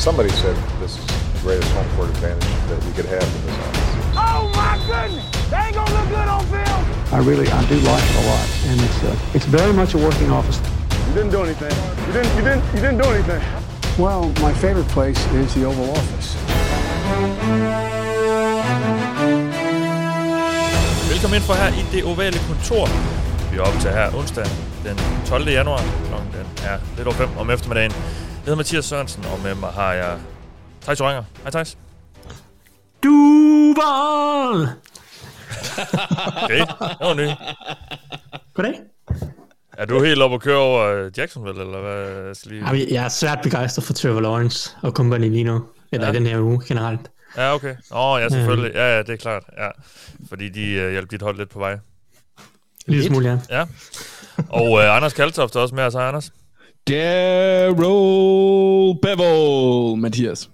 [0.00, 3.58] Somebody said this is the greatest home court advantage that we could have in this
[3.66, 3.90] office.
[4.16, 5.28] Oh my goodness!
[5.50, 6.80] They ain't gonna look good on film.
[7.12, 9.98] I really, I do like it a lot, and it's uh, it's very much a
[9.98, 10.58] working office.
[11.06, 11.74] You didn't do anything.
[12.06, 12.32] You didn't.
[12.34, 12.64] You didn't.
[12.74, 13.42] You didn't do anything.
[13.98, 16.28] Well, my favorite place is the Oval Office.
[21.10, 22.88] Velkommen ind for her i det ovale kontor.
[23.50, 24.46] Vi er optaget her onsdag
[24.84, 25.48] den 12.
[25.48, 25.82] januar.
[26.08, 27.92] Klokken den er lidt over 5 om eftermiddagen.
[28.50, 30.18] Hedder Mathias Sørensen, og med mig har jeg
[30.82, 31.24] Thijs Oranger.
[31.42, 31.78] Hej Thijs.
[33.02, 34.68] Duval!
[36.44, 36.68] Okay, det
[37.00, 37.28] var ny.
[38.54, 38.74] Goddag.
[39.72, 42.24] Er du helt oppe at køre over øh, Jacksonville, eller hvad?
[42.26, 42.66] Jeg skal lige...
[42.66, 45.64] Jamen, Jeg er svært begejstret for Trevor Lawrence og company lige nu.
[45.92, 46.12] Eller Ja.
[46.12, 47.10] i den her uge generelt.
[47.36, 47.74] Ja, okay.
[47.92, 48.72] Åh, oh, ja, selvfølgelig.
[48.74, 49.42] Ja, ja, det er klart.
[49.58, 49.68] Ja.
[50.28, 51.78] Fordi de uh, hjalp dit hold lidt på vej.
[52.86, 53.58] Lille smule, ja.
[53.58, 53.66] Ja.
[54.48, 55.94] Og uh, Anders Kaltoft er også med os.
[55.94, 56.32] Hej, Anders.
[56.88, 57.74] Daryl
[59.02, 60.50] Bevel, Mathias.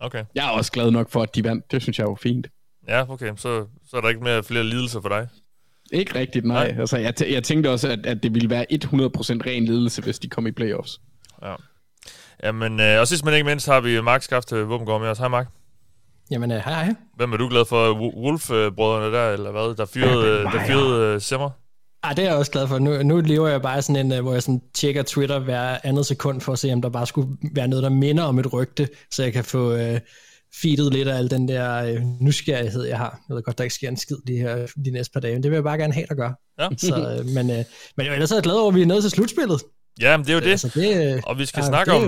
[0.00, 0.24] Okay.
[0.34, 1.72] Jeg er også glad nok for, at de vandt.
[1.72, 2.46] Det synes jeg var fint.
[2.88, 3.32] Ja, okay.
[3.36, 5.28] Så, så er der ikke mere flere lidelser for dig.
[5.92, 6.70] Ikke rigtigt, nej.
[6.70, 6.80] Nej.
[6.80, 8.76] Altså, jeg, tæ- jeg tænkte også, at, at det ville være 100%
[9.46, 11.00] ren ledelse, hvis de kom i playoffs.
[11.42, 11.54] Ja.
[12.44, 15.18] Jamen, øh, og sidst men ikke mindst har vi Mark Skaft til Våbengård med os.
[15.18, 15.46] Hej, Mark.
[16.30, 16.94] Jamen, øh, hej hej.
[17.16, 17.94] Hvem er du glad for?
[17.94, 19.76] Wo- Wolf-brødrene der, eller hvad?
[19.76, 21.50] Der fyrede, øh, der fyrede uh, Simmer?
[22.02, 22.78] Ej, det er jeg også glad for.
[22.78, 26.06] Nu, nu lever jeg bare sådan en, øh, hvor jeg sådan tjekker Twitter hver andet
[26.06, 28.88] sekund for at se, om der bare skulle være noget, der minder om et rygte,
[29.10, 30.00] så jeg kan få øh,
[30.62, 33.20] feedet lidt af al den der øh, nysgerrighed, jeg har.
[33.28, 35.42] Jeg ved godt, der ikke sker en skid de, her, de næste par dage, men
[35.42, 36.32] det vil jeg bare gerne have, der gør.
[36.58, 36.68] Ja.
[36.76, 37.64] Så, øh, men, øh,
[37.96, 39.60] men ellers er jeg glad over, at vi er nået til slutspillet.
[40.00, 40.50] Ja, men det er jo det.
[40.50, 41.98] Altså, det, øh, Og vi skal ja, snakke det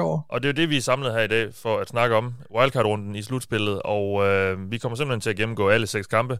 [0.00, 0.20] over.
[0.28, 2.34] og det er jo det, vi er samlet her i dag for at snakke om
[2.56, 3.82] wildcard-runden i slutspillet.
[3.84, 6.38] Og øh, vi kommer simpelthen til at gennemgå alle seks kampe,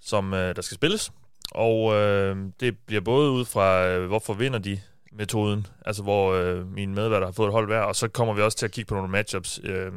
[0.00, 1.12] som øh, der skal spilles.
[1.54, 4.80] Og øh, det bliver både ud fra, øh, hvorfor vinder de
[5.12, 8.42] metoden, altså hvor øh, mine medværter har fået et hold hver, og så kommer vi
[8.42, 9.92] også til at kigge på nogle matchups øh,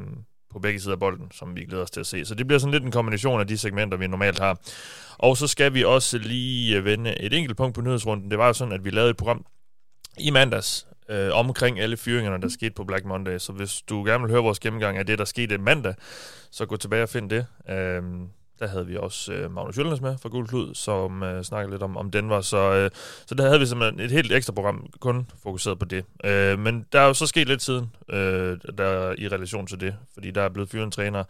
[0.51, 2.25] på begge sider af bolden, som vi glæder os til at se.
[2.25, 4.59] Så det bliver sådan lidt en kombination af de segmenter, vi normalt har.
[5.17, 8.31] Og så skal vi også lige øh, vende et enkelt punkt på nyhedsrunden.
[8.31, 9.45] Det var jo sådan, at vi lavede et program
[10.19, 13.37] i mandags øh, omkring alle fyringerne, der skete på Black Monday.
[13.37, 15.95] Så hvis du gerne vil høre vores gennemgang af det, der skete mandag,
[16.51, 17.45] så gå tilbage og find det.
[17.69, 18.03] Øh,
[18.59, 21.97] der havde vi også øh, Magnus Jølnes med fra Guldklud, som øh, snakkede lidt om,
[21.97, 22.41] om Denver.
[22.41, 22.91] Så, øh,
[23.25, 26.05] så der havde vi simpelthen et helt ekstra program kun fokuseret på det.
[26.23, 29.95] Øh, men der er jo så sket lidt siden øh, der i relation til det,
[30.13, 31.23] fordi der er blevet fyret en træner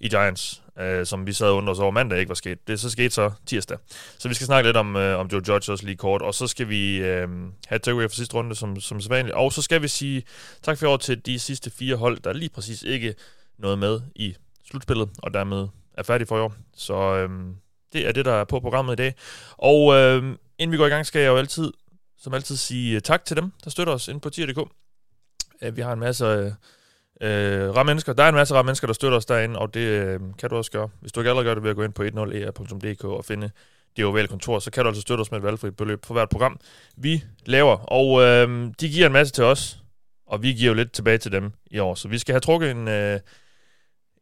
[0.00, 2.68] i Giants, øh, som vi sad under os over mandag ikke var sket.
[2.68, 3.78] Det så skete så tirsdag.
[4.18, 6.46] Så vi skal snakke lidt om, øh, om Joe Judge også lige kort, og så
[6.46, 7.28] skal vi øh,
[7.66, 9.34] have et takeaway for sidste runde, som, som sædvanligt.
[9.34, 10.22] Og så skal vi sige
[10.62, 13.14] tak for i år til de sidste fire hold, der lige præcis ikke
[13.58, 14.36] nåede med i
[14.70, 16.54] slutspillet, og dermed er færdig for i år.
[16.76, 17.28] Så øh,
[17.92, 19.14] det er det, der er på programmet i dag.
[19.52, 21.72] Og øh, inden vi går i gang, skal jeg jo altid,
[22.18, 24.70] som altid, sige øh, tak til dem, der støtter os inde på tier.dk.
[25.62, 26.52] Øh, vi har en masse øh,
[27.20, 28.12] øh, rare mennesker.
[28.12, 30.56] Der er en masse rare mennesker, der støtter os derinde, og det øh, kan du
[30.56, 30.88] også gøre.
[31.00, 33.50] Hvis du ikke allerede gør det ved at gå ind på 10er.dk e og finde
[33.96, 36.28] det ovale kontor, så kan du altså støtte os med et valgfrit beløb for hvert
[36.28, 36.60] program,
[36.96, 37.76] vi laver.
[37.76, 39.78] Og øh, de giver en masse til os,
[40.26, 41.94] og vi giver jo lidt tilbage til dem i år.
[41.94, 43.20] Så vi skal have trukket en, øh,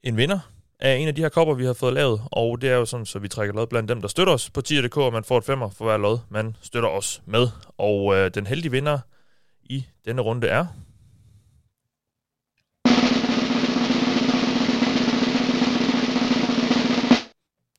[0.03, 0.39] en vinder
[0.81, 2.23] af en af de her kopper, vi har fået lavet.
[2.33, 4.61] Og det er jo sådan, så vi trækker lod blandt dem, der støtter os på
[4.61, 7.49] tier.dk, og man får et femmer for hver lod, man støtter os med.
[7.79, 8.99] Og øh, den heldige vinder
[9.63, 10.67] i denne runde er...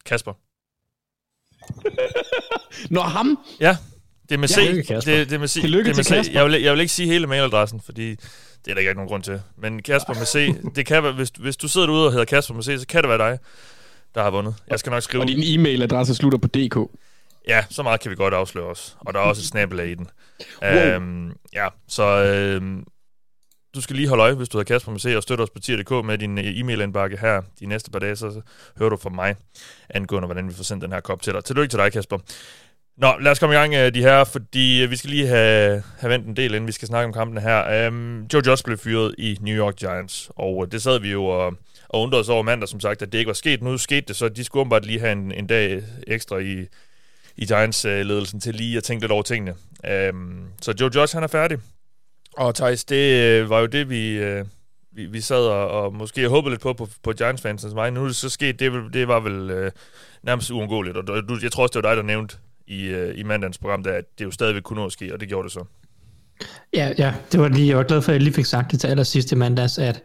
[0.05, 0.33] Kasper.
[2.93, 3.39] Nå, ham!
[3.59, 3.77] Ja,
[4.31, 4.55] det er med C.
[4.55, 5.11] Tillykke, Kasper.
[5.11, 5.61] det, det er med C.
[5.61, 6.33] Tillykke det er med til C.
[6.33, 8.09] Jeg vil, jeg vil ikke sige hele mailadressen, fordi
[8.65, 9.41] det er der ikke nogen grund til.
[9.57, 12.53] Men Kasper med C, det kan være, hvis, hvis du sidder derude og hedder Kasper
[12.53, 13.39] med C, så kan det være dig,
[14.15, 14.55] der har vundet.
[14.67, 15.23] Jeg skal nok skrive...
[15.23, 16.77] Og din e-mailadresse slutter på DK.
[17.47, 18.97] Ja, så meget kan vi godt afsløre os.
[18.99, 20.07] Og der er også et snabelag i den.
[20.61, 20.71] Wow.
[20.71, 22.83] Øhm, ja, så øhm,
[23.75, 25.59] du skal lige holde øje, hvis du hedder Kasper med C, og støtter os på
[25.59, 28.41] tier.dk med din øh, e-mailindbakke her de næste par dage, så
[28.77, 29.35] hører du fra mig
[29.89, 31.43] angående, hvordan vi får sendt den her kop til dig.
[31.43, 32.17] Tillykke til dig, Kasper.
[33.01, 35.83] Nå, lad os komme i gang, øh, de her, fordi øh, vi skal lige have,
[35.99, 37.87] have vendt en del, inden vi skal snakke om kampen her.
[37.87, 41.25] Um, Joe Judge blev fyret i New York Giants, og øh, det sad vi jo
[41.25, 41.53] og,
[41.89, 43.61] og undrede os over mandag, som sagt, at det ikke var sket.
[43.61, 46.65] Nu skete det, så de skulle åbenbart lige have en, en dag ekstra i,
[47.37, 49.55] i Giants-ledelsen til lige at tænke lidt over tingene.
[50.13, 51.57] Um, så Joe Judge, han er færdig.
[52.37, 54.19] Og Thijs, det var jo det, vi,
[54.91, 57.89] vi, vi sad og, og måske håbede lidt på på, på Giants-fansens vej.
[57.89, 59.71] Nu er det så sket, det, det var vel øh,
[60.23, 60.97] nærmest uundgåeligt.
[60.97, 62.37] Og du, jeg tror også, det var dig, der nævnte
[62.71, 65.19] i, øh, i mandagens program, der, at det jo stadigvæk kunne nå at ske, og
[65.19, 65.63] det gjorde det så.
[66.73, 68.79] Ja, ja, det var lige, jeg var glad for, at jeg lige fik sagt det
[68.79, 70.03] til allersidst i mandags, at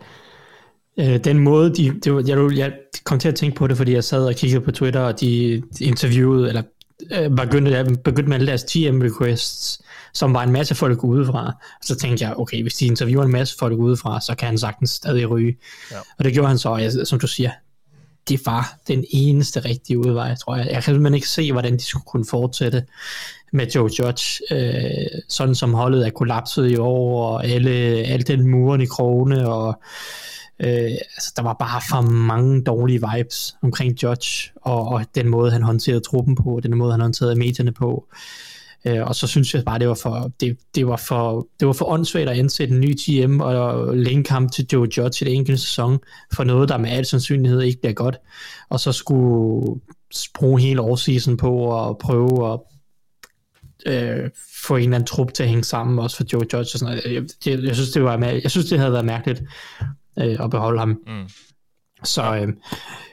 [0.99, 2.73] øh, den måde, de, det var, jeg, jeg
[3.05, 5.63] kom til at tænke på det, fordi jeg sad og kiggede på Twitter, og de,
[5.79, 6.63] de interviewede, eller
[7.13, 9.83] øh, begyndte, begyndte med alle deres TM requests,
[10.15, 11.53] som var en masse folk udefra.
[11.83, 14.91] Så tænkte jeg, okay, hvis de interviewer en masse folk udefra, så kan han sagtens
[14.91, 15.57] stadig ryge.
[15.91, 15.97] Ja.
[16.19, 17.51] Og det gjorde han så, og jeg, som du siger,
[18.29, 20.67] det var den eneste rigtige udvej, tror jeg.
[20.67, 22.85] Jeg kan simpelthen ikke se, hvordan de skulle kunne fortsætte
[23.53, 27.71] med Joe Judge, øh, sådan som holdet er kollapset i år, og alle,
[28.05, 29.81] alle den muren i krogene, og
[30.61, 35.51] øh, altså, der var bare for mange dårlige vibes omkring Judge, og, og den måde,
[35.51, 38.07] han håndterede truppen på, den måde, han håndterede medierne på.
[38.13, 38.19] Øh,
[38.87, 41.85] og så synes jeg bare, det var for, det, det var for, det var for
[41.85, 45.63] åndssvagt at ansætte en ny GM og længe ham til Joe Judge i det enkelte
[45.63, 45.99] sæson
[46.33, 48.17] for noget, der med al sandsynlighed ikke bliver godt.
[48.69, 49.81] Og så skulle
[50.35, 52.61] bruge hele årsiden på at prøve at
[53.87, 54.31] øh,
[54.67, 56.97] få en eller anden trup til at hænge sammen, også for Joe Judge og sådan
[57.05, 57.15] noget.
[57.15, 59.43] Jeg, jeg, jeg, synes, det var, jeg synes, det havde været mærkeligt
[60.19, 60.89] øh, at beholde ham.
[60.89, 61.29] Mm.
[62.05, 62.49] Så øh,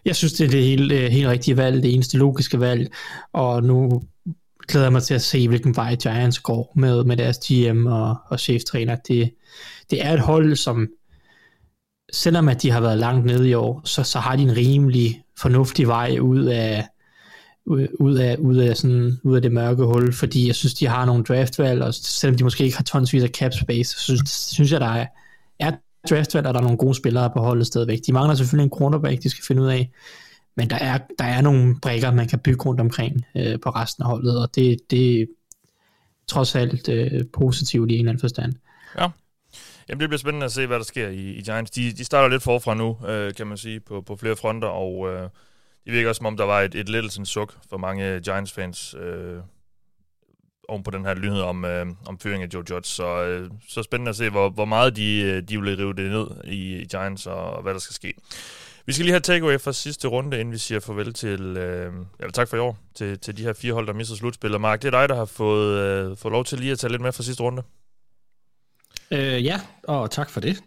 [0.06, 2.94] jeg synes, det er det helt, øh, helt rigtige valg, det eneste logiske valg,
[3.34, 4.02] og nu
[4.68, 8.40] glæder mig til at se, hvilken vej Giants går med, med deres GM og, og
[8.40, 8.96] cheftræner.
[8.96, 9.34] Det,
[9.90, 10.88] det er et hold, som
[12.14, 15.24] selvom at de har været langt nede i år, så, så har de en rimelig
[15.40, 16.88] fornuftig vej ud af,
[17.66, 21.06] ud af, ud af, sådan, ud af det mørke hul, fordi jeg synes, de har
[21.06, 24.72] nogle draftvalg, og selvom de måske ikke har tonsvis af cap space, så synes, synes
[24.72, 25.06] jeg, der er,
[25.60, 25.72] er
[26.10, 28.00] draftvalg, og der er nogle gode spillere på holdet stadigvæk.
[28.08, 29.92] De mangler selvfølgelig en cornerback, de skal finde ud af,
[30.56, 34.04] men der er, der er nogle brækker, man kan bygge rundt omkring øh, på resten
[34.04, 35.26] af holdet, og det, det er
[36.28, 38.54] trods alt øh, positivt i en eller anden forstand.
[38.98, 39.08] Ja.
[39.90, 41.72] Jamen, det bliver spændende at se, hvad der sker i, i Giants.
[41.72, 45.10] De, de starter lidt forfra nu, øh, kan man sige, på, på flere fronter, og
[45.14, 45.30] øh,
[45.86, 49.40] det virker som om, der var et, et lettelsens suk for mange Giants-fans øh,
[50.68, 52.90] oven på den her nyhed om, øh, om fyring af Joe Judge.
[52.90, 56.12] Så, øh, så spændende at se, hvor, hvor meget de, øh, de vil rive det
[56.12, 58.14] ned i, i Giants, og, og hvad der skal ske.
[58.86, 62.32] Vi skal lige have takeaway fra sidste runde, inden vi siger farvel til, øh, eller
[62.32, 64.62] tak for i år, til, til de her fire hold, der mister slutspillet.
[64.62, 67.02] Mark, det er dig, der har fået, øh, fået lov til lige at tage lidt
[67.02, 67.64] med fra sidste runde.
[69.12, 70.64] Øh, ja, og tak for det.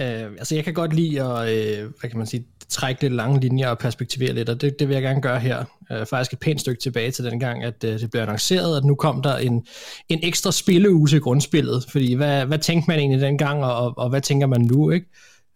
[0.00, 3.40] Øh, altså jeg kan godt lide at, øh, hvad kan man sige, trække lidt lange
[3.40, 5.64] linjer og perspektivere lidt, og det, det vil jeg gerne gøre her.
[5.92, 8.84] Øh, faktisk et pænt stykke tilbage til den gang, at øh, det blev annonceret, at
[8.84, 9.66] nu kom der en,
[10.08, 14.08] en ekstra spilleuge til grundspillet, fordi hvad, hvad tænkte man egentlig dengang, og, og, og
[14.08, 15.06] hvad tænker man nu, ikke?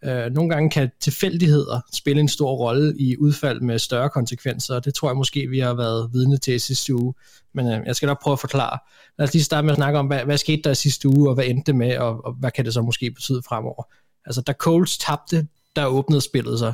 [0.05, 4.85] Øh, nogle gange kan tilfældigheder spille en stor rolle i udfald med større konsekvenser, og
[4.85, 7.13] det tror jeg måske, vi har været vidne til i sidste uge.
[7.53, 8.79] Men øh, jeg skal nok prøve at forklare.
[9.17, 11.29] Lad os lige starte med at snakke om, hvad, hvad skete der i sidste uge,
[11.29, 13.83] og hvad endte det med, og, og hvad kan det så måske betyde fremover.
[14.25, 16.73] Altså, da Coles tabte, der åbnede spillet sig.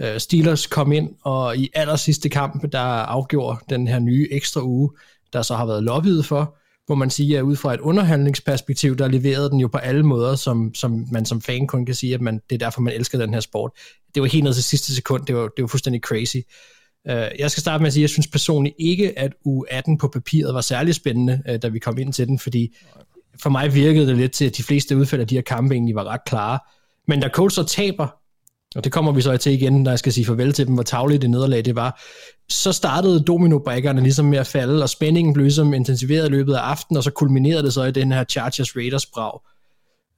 [0.00, 4.62] Øh, Steelers kom ind, og i aller sidste kamp, der afgjorde den her nye ekstra
[4.62, 4.90] uge,
[5.32, 9.08] der så har været lobbyet for, hvor man siger, at ud fra et underhandlingsperspektiv, der
[9.08, 12.20] leverede den jo på alle måder, som, som man som fan kun kan sige, at
[12.20, 13.70] man, det er derfor, man elsker den her sport.
[14.14, 16.36] Det var helt ned til sidste sekund, det var, det var fuldstændig crazy.
[17.10, 19.98] Uh, jeg skal starte med at sige, at jeg synes personligt ikke, at u 18
[19.98, 22.76] på papiret var særlig spændende, uh, da vi kom ind til den, fordi
[23.42, 25.94] for mig virkede det lidt til, at de fleste udfald af de her kampe egentlig
[25.94, 26.58] var ret klare.
[27.08, 28.08] Men da Colts så taber,
[28.76, 30.82] og det kommer vi så til igen, når jeg skal sige farvel til dem, hvor
[30.82, 32.02] tavligt det nederlag det var,
[32.48, 36.58] så startede dominobrækkerne ligesom med at falde, og spændingen blev ligesom intensiveret i løbet af
[36.58, 39.40] aftenen, og så kulminerede det så i den her Chargers Raiders brag.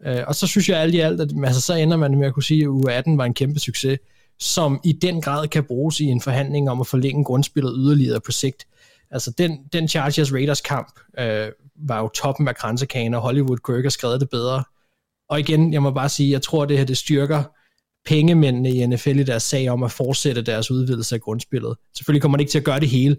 [0.06, 2.34] Øh, og så synes jeg alt i alt, at altså, så ender man med at
[2.34, 3.98] kunne sige, at U18 var en kæmpe succes,
[4.38, 8.32] som i den grad kan bruges i en forhandling om at forlænge grundspillet yderligere på
[8.32, 8.66] sigt.
[9.10, 13.76] Altså den, den Chargers Raiders kamp øh, var jo toppen af kransekagen, og Hollywood kunne
[13.76, 14.64] ikke have skrevet det bedre.
[15.28, 17.42] Og igen, jeg må bare sige, jeg tror, det her det styrker
[18.06, 21.76] pengemændene i NFL i deres sag om at fortsætte deres udvidelse af grundspillet.
[21.96, 23.16] Selvfølgelig kommer man ikke til at gøre det hele,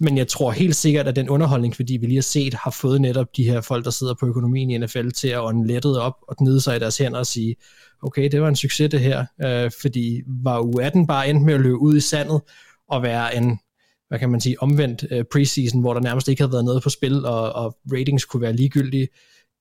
[0.00, 3.36] men jeg tror helt sikkert, at den underholdningsværdi, vi lige har set, har fået netop
[3.36, 6.36] de her folk, der sidder på økonomien i NFL, til at ånde lettet op og
[6.36, 7.56] gnide sig i deres hænder og sige,
[8.02, 11.60] okay, det var en succes det her, øh, fordi var U18 bare endt med at
[11.60, 12.40] løbe ud i sandet
[12.88, 13.58] og være en,
[14.08, 16.90] hvad kan man sige, omvendt øh, preseason, hvor der nærmest ikke havde været noget på
[16.90, 19.08] spil, og, og ratings kunne være ligegyldige,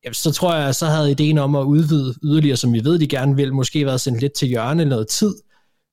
[0.05, 3.07] ja, så tror jeg, så havde ideen om at udvide yderligere, som vi ved, de
[3.07, 5.35] gerne vil, måske været sendt lidt til hjørne noget tid,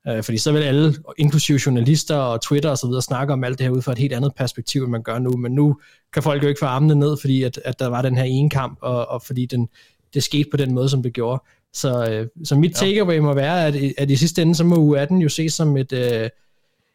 [0.09, 3.59] øh, fordi så vil alle, inklusive journalister og Twitter og så videre, snakke om alt
[3.59, 5.77] det her ud fra et helt andet perspektiv, end man gør nu, men nu
[6.13, 8.51] kan folk jo ikke få armene ned, fordi at, at der var den her ene
[8.51, 9.69] kamp, og, og fordi den,
[10.15, 11.43] det skete på den måde, som det gjorde.
[11.75, 15.15] Så, øh, så mit takeaway må være, at, at i sidste ende, så må U18
[15.15, 16.29] jo ses som et, øh,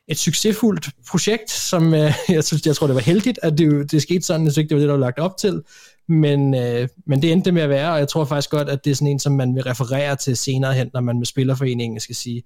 [0.07, 4.01] et succesfuldt projekt, som øh, jeg, synes, jeg tror, det var heldigt, at det, det
[4.01, 5.61] skete sådan, synes ikke, det var det, der var lagt op til,
[6.07, 8.91] men, øh, men det endte med at være, og jeg tror faktisk godt, at det
[8.91, 12.15] er sådan en, som man vil referere til senere hen, når man med spillerforeningen skal
[12.15, 12.43] sige,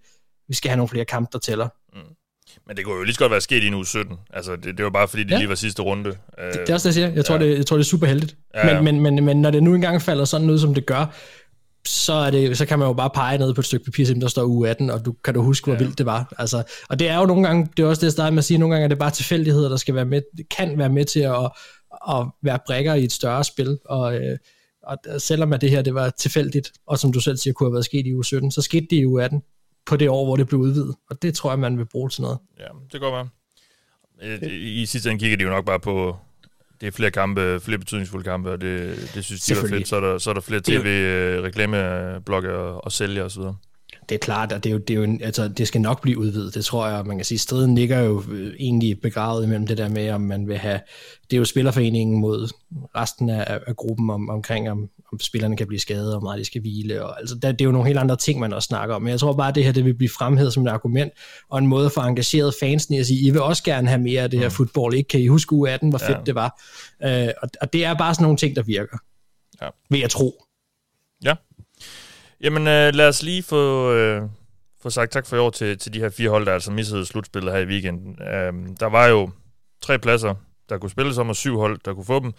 [0.48, 1.68] vi skal have nogle flere kampe, der tæller.
[1.94, 2.00] Mm.
[2.68, 4.18] Men det kunne jo lige så godt være sket i nu 17.
[4.34, 5.38] Altså, det, det var bare fordi, det ja.
[5.38, 6.10] lige var sidste runde.
[6.10, 7.10] Det, det er også det, jeg siger.
[7.10, 7.44] Jeg tror, ja.
[7.44, 8.36] det, jeg tror, det er super heldigt.
[8.54, 8.82] Ja, ja.
[8.82, 11.06] Men, men, men, men når det nu engang falder sådan ud, som det gør,
[11.88, 14.20] så, er det, så kan man jo bare pege ned på et stykke papir, som
[14.20, 15.80] der står u 18, og du kan du huske, hvor ja.
[15.80, 16.34] vildt det var.
[16.38, 18.46] Altså, og det er jo nogle gange, det er også det, jeg startede med at
[18.46, 20.22] sige, nogle gange er det bare tilfældigheder, der skal være med,
[20.58, 21.52] kan være med til at,
[22.10, 24.38] at være brækker i et større spil, og, øh,
[24.84, 27.74] og selvom at det her det var tilfældigt, og som du selv siger, kunne have
[27.74, 29.42] været sket i uge 17, så skete det i uge 18
[29.86, 32.22] på det år, hvor det blev udvidet, og det tror jeg, man vil bruge til
[32.22, 32.38] noget.
[32.60, 33.30] Ja, det går godt
[34.22, 34.50] være.
[34.52, 36.18] I sidste ende kigger de jo nok bare på,
[36.82, 39.88] det er flere kampe, flere betydningsfulde kampe, og det, det synes de er fedt.
[39.88, 43.42] Så er der, så er der flere tv-reklameblokke og, og sælger osv
[44.12, 46.02] det er klart, at det, er jo, det, er jo en, altså, det skal nok
[46.02, 46.56] blive udvidet.
[46.56, 47.38] Det tror jeg, man kan sige.
[47.38, 50.80] Striden ligger jo øh, egentlig begravet imellem det der med, om man vil have...
[51.30, 52.52] Det er jo spillerforeningen mod
[52.96, 56.40] resten af, af gruppen om, omkring, om, om spillerne kan blive skadet, og om meget
[56.40, 57.06] de skal hvile.
[57.06, 59.02] Og, altså, det, det er jo nogle helt andre ting, man også snakker om.
[59.02, 61.14] Men jeg tror bare, at det her det vil blive fremhævet som et argument,
[61.50, 64.30] og en måde for engageret fansene at sige, I vil også gerne have mere af
[64.30, 64.54] det her mm.
[64.54, 65.08] fodbold, ikke?
[65.08, 66.24] Kan I huske uge 18, hvor fedt ja.
[66.26, 66.62] det var?
[67.06, 68.98] Uh, og, og det er bare sådan nogle ting, der virker.
[69.62, 69.68] Ja.
[69.90, 70.44] Vil jeg tro.
[72.42, 74.22] Ja, Jamen, øh, lad os lige få, øh,
[74.82, 77.06] få sagt tak for i år til, til de her fire hold, der altså missede
[77.06, 78.22] slutspillet her i weekenden.
[78.22, 79.30] Øh, der var jo
[79.82, 80.36] tre pladser,
[80.70, 82.34] der kunne spilles om, og syv hold, der kunne få dem.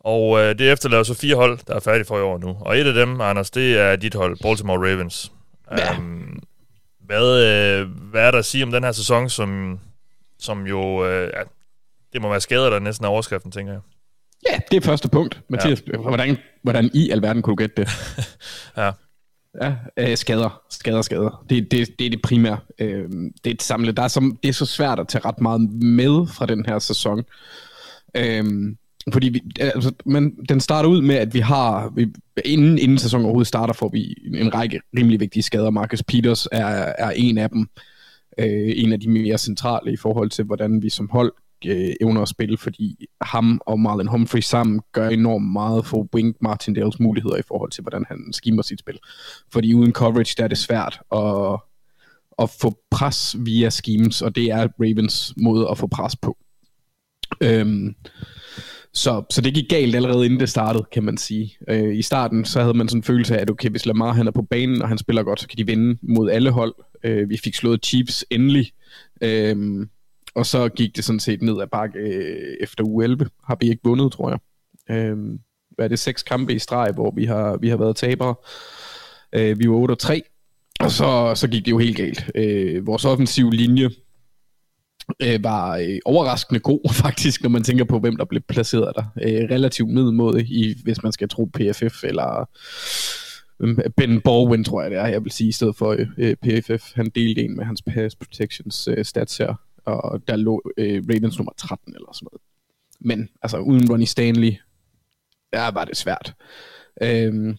[0.00, 2.56] Og øh, det efterlader så fire hold, der er færdige for i år nu.
[2.60, 5.32] Og et af dem, Anders, det er dit hold, Baltimore Ravens.
[5.78, 5.98] Ja.
[5.98, 6.42] Um,
[7.06, 9.80] hvad, øh, hvad er der at sige om den her sæson, som,
[10.38, 11.06] som jo...
[11.06, 11.42] Øh, ja,
[12.12, 13.80] det må være skader, der næsten er overskriften, tænker jeg.
[14.50, 15.40] Ja, det er første punkt.
[15.48, 15.96] Mathias, ja.
[15.96, 17.88] hvordan, hvordan i alverden kunne du gætte det?
[18.76, 18.92] ja.
[19.62, 21.44] Ja, øh, skader, skader, skader.
[21.50, 22.58] Det, det, det er det primære.
[22.78, 23.10] Øh,
[23.44, 23.96] det er et samlet.
[23.96, 26.78] Der er så, det er så svært at tage ret meget med fra den her
[26.78, 27.24] sæson.
[28.14, 28.44] Øh,
[29.12, 32.06] fordi vi, altså, men den starter ud med, at vi har, vi,
[32.44, 35.70] inden, inden sæsonen overhovedet starter, får vi en række rimelig vigtige skader.
[35.70, 37.68] Marcus Peters er, er en af dem.
[38.38, 41.32] Øh, en af de mere centrale i forhold til, hvordan vi som hold
[41.66, 46.36] øh, evner at spille, fordi ham og Marlon Humphrey sammen gør enormt meget for Wink
[46.40, 48.98] Martindales muligheder i forhold til, hvordan han skimmer sit spil.
[49.52, 51.60] Fordi uden coverage, der er det svært at,
[52.38, 56.36] at få pres via schemes, og det er Ravens måde at få pres på.
[57.40, 57.94] Øhm,
[58.92, 61.56] så, så det gik galt allerede inden det startede, kan man sige.
[61.68, 64.26] Øh, I starten så havde man sådan en følelse af, at okay, hvis Lamar han
[64.26, 66.74] er på banen, og han spiller godt, så kan de vinde mod alle hold.
[67.04, 68.72] Øh, vi fik slået Chiefs endelig.
[69.22, 69.86] Øh,
[70.34, 73.28] og så gik det sådan set ned ad bakke øh, efter u 11.
[73.44, 74.38] Har vi ikke vundet, tror jeg.
[74.96, 75.16] Øh,
[75.78, 78.34] hvad er det, seks kampe i streg, hvor vi har, vi har været tabere.
[79.32, 80.22] Øh, vi var 8 og 3,
[80.80, 82.30] og så, så gik det jo helt galt.
[82.34, 83.90] Øh, vores offensive linje
[85.22, 89.04] øh, var øh, overraskende god, faktisk, når man tænker på, hvem der blev placeret der.
[89.22, 92.48] Øh, relativt middelmåde, i, hvis man skal tro PFF, eller
[93.60, 96.94] mm, Ben Borwin, tror jeg det er, jeg vil sige, i stedet for øh, PFF.
[96.94, 99.54] Han delte en med hans pass protections øh, stats her
[99.92, 102.42] og der lå øh, Ravens nummer 13 eller sådan noget.
[103.00, 104.54] Men altså uden Ronnie Stanley,
[105.52, 106.34] ja, var det svært.
[107.02, 107.56] Øhm,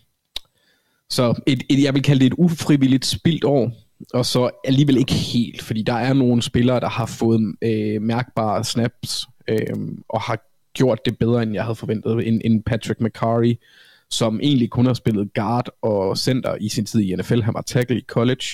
[1.10, 3.72] så et, et, jeg vil kalde det et ufrivilligt spildt år,
[4.14, 8.64] og så alligevel ikke helt, fordi der er nogle spillere, der har fået øh, mærkbare
[8.64, 9.76] snaps, øh,
[10.10, 10.40] og har
[10.74, 13.56] gjort det bedre, end jeg havde forventet, end, end Patrick McCarry,
[14.10, 17.42] som egentlig kun har spillet guard og center i sin tid i NFL.
[17.42, 18.46] Han var tackle i college.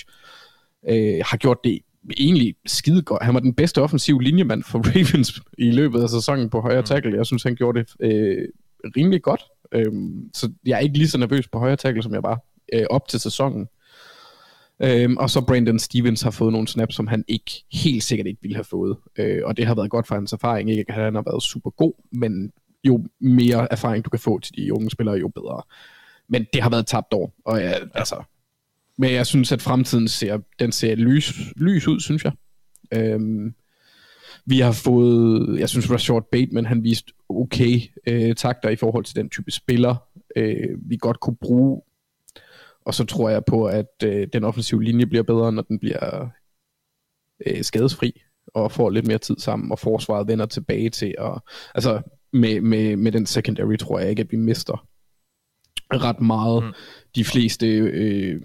[0.88, 1.80] Øh, har gjort det
[2.18, 3.22] egentlig skide godt.
[3.22, 6.86] Han var den bedste offensiv linjemand for Ravens i løbet af sæsonen på højre mm.
[6.86, 7.16] tackle.
[7.16, 8.48] Jeg synes, han gjorde det øh,
[8.96, 9.40] rimelig godt.
[9.72, 12.40] Øhm, så jeg er ikke lige så nervøs på højre tackle, som jeg var
[12.72, 13.68] øh, op til sæsonen.
[14.82, 18.42] Øhm, og så Brandon Stevens har fået nogle snaps, som han ikke helt sikkert ikke
[18.42, 18.96] ville have fået.
[19.18, 20.70] Øh, og det har været godt for hans erfaring.
[20.70, 22.52] Ikke at han har været super god, men
[22.84, 25.62] jo mere erfaring du kan få til de unge spillere, jo bedre.
[26.28, 28.22] Men det har været tabt år, og ja, altså,
[28.98, 32.32] men jeg synes, at fremtiden ser, den ser lys, lys ud, synes jeg.
[32.94, 33.54] Øhm,
[34.46, 39.16] vi har fået, jeg synes, Rashard Bateman, han viste okay øh, takter i forhold til
[39.16, 39.96] den type spiller,
[40.36, 41.82] øh, vi godt kunne bruge.
[42.84, 46.28] Og så tror jeg på, at øh, den offensive linje bliver bedre, når den bliver
[47.46, 48.22] øh, skadesfri,
[48.54, 51.14] og får lidt mere tid sammen, og forsvaret vender tilbage til.
[51.18, 54.86] Og, altså, med, med, med den secondary tror jeg ikke, at vi mister
[55.90, 56.64] ret meget.
[56.64, 56.72] Mm.
[57.14, 58.40] De fleste øh,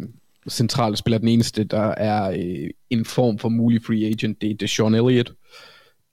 [0.50, 1.18] centrale spiller.
[1.18, 5.34] Den eneste, der er øh, en form for mulig free agent, det er Sean Elliott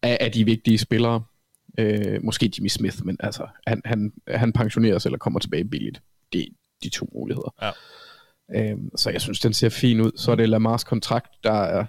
[0.02, 1.22] af, af de vigtige spillere.
[1.78, 6.02] Øh, måske Jimmy Smith, men altså, han, han, han pensioneres eller kommer tilbage billigt.
[6.32, 6.46] Det er
[6.82, 7.54] de to muligheder.
[7.62, 7.70] Ja.
[8.54, 10.10] Øh, så jeg synes, den ser fin ud.
[10.16, 11.86] Så er det Lamars kontrakt, der er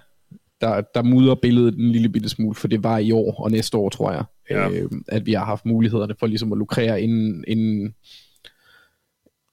[0.60, 3.76] der, der mudrer billedet en lille bitte smule, for det var i år og næste
[3.76, 4.70] år, tror jeg, ja.
[4.70, 7.94] øh, at vi har haft mulighederne for ligesom at lukrere, inden, inden,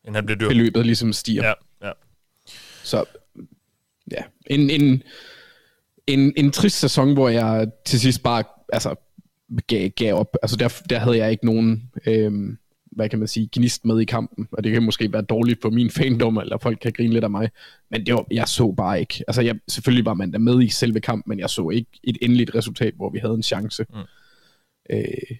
[0.03, 0.47] inden han bliver dyr.
[0.47, 1.43] beløbet ligesom stiger.
[1.43, 1.53] Ja, ja.
[2.87, 3.05] Så
[4.11, 5.03] ja, en, en,
[6.07, 8.95] en, en trist sæson, hvor jeg til sidst bare altså,
[9.67, 10.37] gav, gav op.
[10.41, 12.57] Altså der, der havde jeg ikke nogen, øhm,
[12.91, 15.69] hvad kan man sige, gnist med i kampen, og det kan måske være dårligt for
[15.69, 17.49] min fandom, eller folk kan grine lidt af mig,
[17.91, 19.23] men det var, jeg så bare ikke.
[19.27, 22.17] Altså jeg, selvfølgelig var man der med i selve kampen, men jeg så ikke et
[22.21, 23.85] endeligt resultat, hvor vi havde en chance.
[23.89, 23.99] Mm.
[24.89, 25.37] Øh,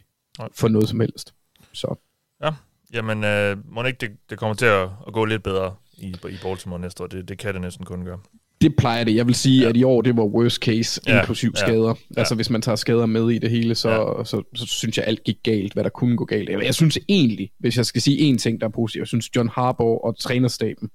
[0.54, 1.34] for noget som helst.
[1.74, 1.96] Så.
[2.44, 2.50] Ja,
[2.94, 6.38] jamen øh, må ikke det, det kommer til at, at gå lidt bedre i, i
[6.44, 7.08] Baltimore næste år.
[7.08, 8.20] Det, det kan det næsten kun gøre.
[8.62, 9.16] Det plejer det.
[9.16, 9.70] Jeg vil sige, ja.
[9.70, 11.88] at i år, det var worst case, Ja, inklusiv ja, skader.
[12.16, 12.20] ja.
[12.20, 14.24] Altså, hvis man tager skader med i det hele, så, Ja.
[14.24, 16.50] så, så, så synes jeg, alt gik galt, hvad der kunne gå galt.
[16.50, 19.36] Jeg, jeg synes egentlig, hvis jeg skal sige én ting, der er positiv, jeg synes,
[19.36, 20.90] John Harbaugh og trænerstaben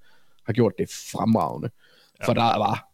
[0.47, 1.71] har gjort det fremragende.
[2.21, 2.27] Ja.
[2.29, 2.89] For der var,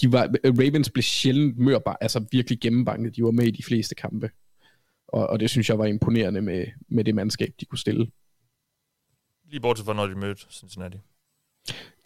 [0.00, 3.16] de var, Ravens blev sjældent mørbar, altså virkelig gennembanket.
[3.16, 4.30] De var med i de fleste kampe.
[5.08, 8.06] Og, og det synes jeg var imponerende med, med det mandskab, de kunne stille.
[9.50, 10.96] Lige bortset fra, når de mødte Cincinnati.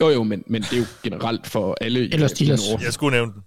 [0.01, 2.01] Jo jo, men, men det er jo generelt for alle.
[2.07, 2.61] i- Eller Steelers.
[2.85, 3.41] Jeg skulle nævne den.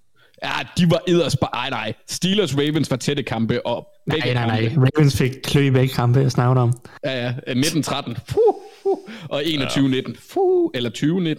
[0.43, 1.49] Ja, de var eders bare...
[1.53, 1.93] Ej, nej.
[2.07, 4.69] Steelers Ravens var tætte kampe, og Nej, nej, nej.
[4.69, 6.73] kampe- Ravens fik klø i begge kampe, jeg snakker om.
[7.05, 7.53] Ja, ja.
[7.53, 8.13] 19-13.
[8.27, 8.37] Fuh,
[8.83, 8.97] fuh.
[9.29, 10.15] Og 21-19.
[10.33, 10.71] Fuh.
[10.73, 10.89] Eller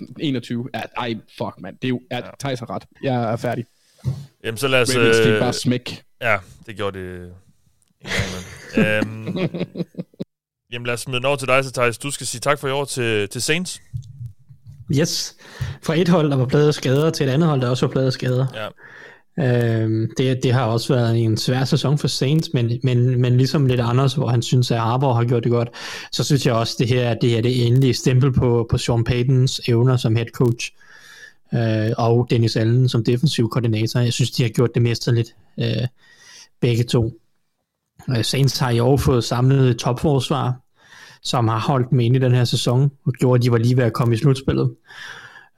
[0.07, 0.13] 20-19.
[0.21, 0.69] 21.
[0.75, 1.77] Ja, ej, fuck, mand.
[1.83, 2.01] Det er jo...
[2.11, 2.83] Ja, Thijs har ret.
[3.03, 3.65] Jeg er færdig.
[4.45, 4.97] Jamen, så lad os...
[4.97, 6.03] Ravens fik øh, bare smæk.
[6.23, 7.33] Ja, det gjorde det
[8.01, 8.45] imellem.
[8.79, 9.39] øhm,
[10.73, 11.99] jamen, lad os smide den over til dig, så Thijs.
[11.99, 13.81] Du skal sige tak for i år til, til Saints.
[14.93, 15.37] Yes.
[15.83, 18.13] Fra et hold, der var pladet skader, til et andet hold, der også var pladet
[18.13, 18.47] skader.
[18.55, 18.69] Ja.
[19.41, 23.67] Øhm, det, det har også været en svær sæson for Saints, men, men, men ligesom
[23.67, 25.69] lidt Anders, hvor han synes, at Harbour har gjort det godt,
[26.13, 29.05] så synes jeg også, det her det her det er endelig stempel på, på Sean
[29.05, 30.73] Paytons evner som head coach,
[31.55, 34.01] øh, og Dennis Allen som defensiv koordinator.
[34.01, 35.87] Jeg synes, de har gjort det mesterligt, øh,
[36.61, 37.13] begge to.
[38.11, 40.61] Øh, Saints har i år fået samlet et topforsvar,
[41.29, 43.77] som har holdt dem inde i den her sæson, og gjorde, at de var lige
[43.77, 44.75] ved at komme i slutspillet.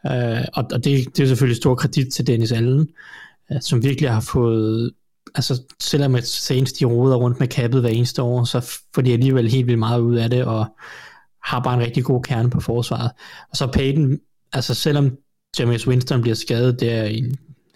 [0.07, 2.89] Øh, og og det, det er selvfølgelig stor kredit til Dennis Allen,
[3.53, 4.91] øh, som virkelig har fået,
[5.35, 9.13] altså selvom at Saints de roder rundt med kappet hver eneste år, så får de
[9.13, 10.67] alligevel helt vildt meget ud af det, og
[11.45, 13.11] har bare en rigtig god kerne på forsvaret.
[13.51, 14.19] Og så Peyton,
[14.53, 15.17] altså selvom
[15.59, 17.35] James Winston bliver skadet der i,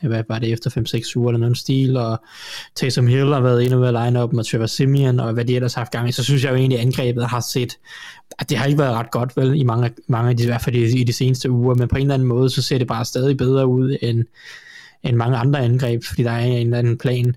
[0.08, 2.22] hvad var det, efter 5-6 uger eller nogen stil, og
[2.74, 5.74] Taysom Hill har været inde ved line op med Trevor Simeon, og hvad de ellers
[5.74, 7.78] har haft gang i, så synes jeg jo egentlig, at angrebet har set,
[8.38, 10.62] at det har ikke været ret godt, vel, i mange, mange af de, i hvert
[10.62, 12.86] fald i, i de seneste uger, men på en eller anden måde, så ser det
[12.86, 14.24] bare stadig bedre ud, end,
[15.02, 17.34] end mange andre angreb, fordi der er en eller anden plan.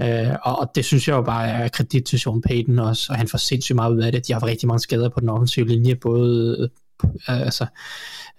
[0.00, 3.18] Uh, og, og det synes jeg jo bare er kredit til Sean Payton også, og
[3.18, 4.26] han får sindssygt meget ud af det.
[4.26, 6.70] De har haft rigtig mange skader på den offensive linje, både,
[7.02, 7.66] uh, altså,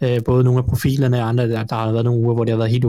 [0.01, 2.51] uh, både nogle af profilerne og andre, der, der har været nogle uger, hvor det
[2.51, 2.85] har været helt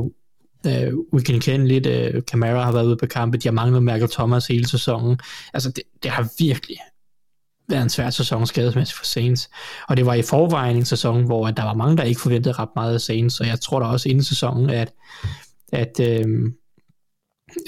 [0.67, 1.87] uh, uigenkendeligt.
[1.87, 5.19] Uh, Camara har været ude på kampe, de har manglet Michael Thomas hele sæsonen.
[5.55, 6.77] Altså det, det har virkelig
[7.69, 9.51] været en svær sæson skadesmæssigt for Saints.
[9.89, 12.69] Og det var i forvejen en sæson, hvor der var mange, der ikke forventede ret
[12.77, 14.93] meget af Saints, og jeg tror da også inden sæsonen, at,
[15.73, 16.53] at, øh,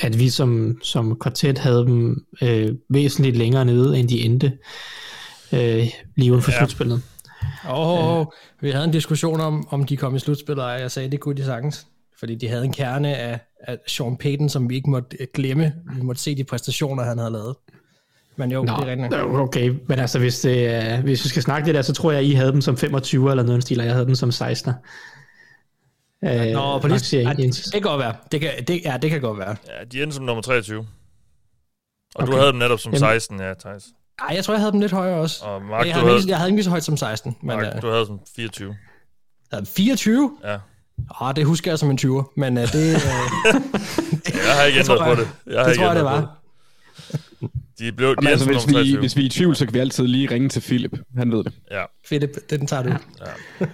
[0.02, 4.52] at vi som, som kvartet havde dem øh, væsentligt længere nede, end de endte
[5.52, 6.58] øh, lige uden for Ja.
[6.58, 7.02] slutspillet.
[7.68, 8.26] Åh, oh,
[8.60, 11.36] vi havde en diskussion om, om de kom i slutspillet, og jeg sagde, det kunne
[11.36, 11.86] de sagtens.
[12.18, 15.74] Fordi de havde en kerne af, af Sean Payton, som vi ikke måtte øh, glemme.
[15.96, 17.56] Vi måtte se de præstationer, han havde lavet.
[18.36, 19.14] Men jo, Nå, det er rigtigt.
[19.14, 22.12] øh, okay, men altså hvis, det, er- hvis vi skal snakke det der, så tror
[22.12, 24.72] jeg, I havde dem som 25 eller noget stil, og jeg havde dem som 16'er.
[26.24, 28.14] Øh, Nå, på ej, ikke det, det kan godt være.
[28.32, 29.56] Det kan, det, ja, det kan godt være.
[29.68, 30.78] Ja, de endte som nummer 23.
[30.78, 30.86] Og
[32.14, 32.32] okay.
[32.32, 32.98] du havde dem netop som Jamen.
[33.00, 33.84] 16, ja, Thijs.
[34.18, 35.44] Ej, jeg tror, jeg havde dem lidt højere også.
[35.44, 37.36] Og Mark, jeg, du havde, havde, ikke- jeg havde ikke lige så højt som 16,
[37.42, 38.68] men Mark, uh, du havde som 24.
[39.50, 40.36] jeg havde 24?
[40.44, 40.58] Ja.
[41.20, 43.02] Ah, det husker jeg som en 20'er, men uh, det, uh,
[44.46, 45.28] Jeg har ikke ændret på det.
[45.46, 46.34] Jeg har det ikke tror jeg, det var.
[47.78, 49.00] De blev de Jamen, altså, hvis, vi, 23.
[49.00, 50.98] hvis vi er i tvivl, så kan vi altid lige ringe til Philip.
[51.16, 51.52] Han ved det.
[51.70, 51.84] Ja.
[52.06, 52.92] Philip, den tager du.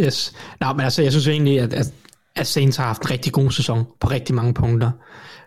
[0.00, 0.34] Yes.
[0.60, 1.92] Nå, men altså, jeg synes egentlig, at, at,
[2.36, 4.90] at Saints har haft en rigtig god sæson på rigtig mange punkter.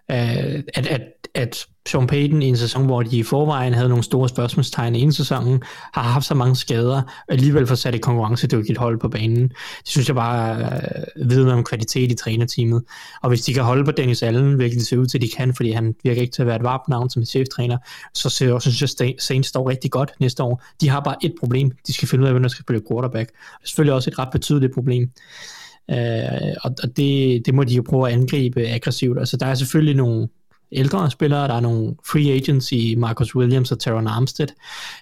[0.09, 1.01] Uh, at, at,
[1.33, 5.01] at Sean Payton i en sæson, hvor de i forvejen havde nogle store spørgsmålstegn i
[5.01, 9.09] en sæsonen, har haft så mange skader, og alligevel får sat et konkurrencedygtigt hold på
[9.09, 9.43] banen.
[9.49, 12.83] Det synes jeg bare øh, vidner om kvalitet i trænerteamet.
[13.21, 15.29] Og hvis de kan holde på Dennis Allen, hvilket det ser ud til, at de
[15.37, 17.77] kan, fordi han virker ikke til at være et varmt navn som cheftræner,
[18.13, 20.63] så ser jeg også, synes jeg, Saints står rigtig godt næste år.
[20.81, 21.71] De har bare et problem.
[21.87, 23.29] De skal finde ud af, hvem der skal spille quarterback.
[23.29, 25.09] Det er selvfølgelig også et ret betydeligt problem.
[25.91, 25.97] Øh,
[26.63, 29.19] og og det, det må de jo prøve at angribe aggressivt.
[29.19, 30.27] Altså der er selvfølgelig nogle
[30.71, 34.47] ældre spillere, der er nogle free agents i Marcus Williams og Teron Armstead,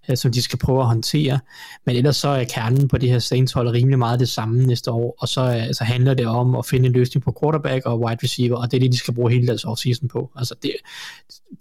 [0.10, 1.39] uh, som de skal prøve at håndtere.
[1.86, 4.91] Men ellers så er kernen på det her Saints hold rimelig meget det samme næste
[4.91, 7.99] år, og så, øh, så handler det om at finde en løsning på quarterback og
[7.99, 10.32] wide receiver, og det er det, de skal bruge hele deres offseason på.
[10.36, 10.71] Altså det,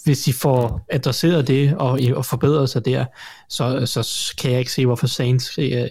[0.05, 3.05] hvis de får adresseret det og, og forbedret sig der,
[3.49, 5.87] så, så kan jeg ikke se, hvorfor Saints øh,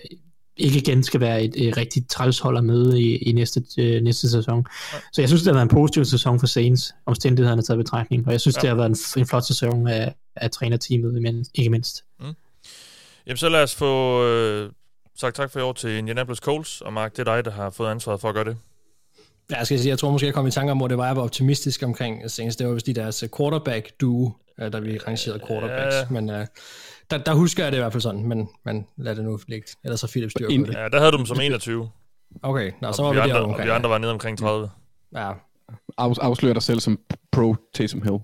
[0.61, 4.29] ikke igen skal være et, et rigtig trælshold at møde i, i næste, øh, næste
[4.29, 4.65] sæson.
[5.13, 8.31] Så jeg synes, det har været en positiv sæson for Saints, omstændighederne taget betragtning, og
[8.31, 8.61] jeg synes, Ja.
[8.61, 12.03] det har været en, en flot sæson af, af trænerteamet, men- ikke mindst.
[13.27, 14.69] Jamen, så lad os få øh,
[15.19, 16.81] sagt tak for i år til Indianapolis Colts.
[16.81, 18.57] Og Mark, det er dig, der har fået ansvaret for at gøre det.
[19.51, 21.05] Ja, jeg skal sige, jeg tror måske, jeg kom i tanke om, hvor det var,
[21.07, 22.55] jeg var optimistisk omkring Saints.
[22.55, 25.95] Det var vist de deres quarterback-duo, øh, der vi rangerede quarterbacks.
[25.95, 26.05] Ja.
[26.09, 26.45] Men uh,
[27.11, 29.67] der, der husker jeg det i hvert fald sådan, men, men lad det nu ligge.
[29.83, 30.73] Ellers så Philip styr på det.
[30.73, 31.89] Ja, der havde du dem som 21.
[32.43, 33.65] Okay, nå, så var vi, andre, der og omkring.
[33.65, 34.69] vi andre var nede omkring 30.
[35.15, 35.31] Ja,
[35.97, 36.99] Af, afslører dig selv som
[37.31, 38.17] pro Taysom Hill.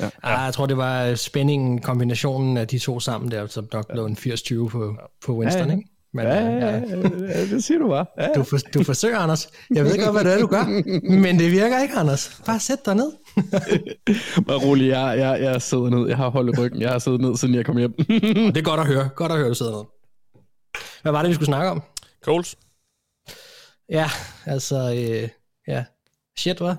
[0.00, 0.10] ja.
[0.22, 4.04] Ah, jeg tror, det var spændingen, kombinationen af de to sammen der, som nok blev
[4.04, 5.76] en 80-20 på, på Winston, Ja, ja.
[5.78, 5.90] ikke?
[6.14, 6.70] Men, Ja, øh, ja,
[7.38, 8.06] ja, det siger du bare.
[8.18, 8.28] Ja.
[8.36, 9.48] Du, for, du forsøger, Anders.
[9.74, 10.64] Jeg ved godt, hvad det er, du gør.
[11.10, 12.40] Men det virker ikke, Anders.
[12.46, 13.12] Bare sæt dig ned.
[14.46, 16.08] Bare rolig, jeg, jeg, jeg sidder ned.
[16.08, 16.80] Jeg har holdt ryggen.
[16.80, 17.92] Jeg har siddet ned, siden jeg kom hjem.
[18.54, 19.08] Det er godt at høre.
[19.16, 19.84] Godt at høre, du sidder ned.
[21.02, 21.82] Hvad var det, vi skulle snakke om?
[22.24, 22.56] Coles?
[23.90, 24.10] Ja,
[24.46, 25.28] altså, øh,
[25.68, 25.84] ja.
[26.38, 26.74] Shit, hvad?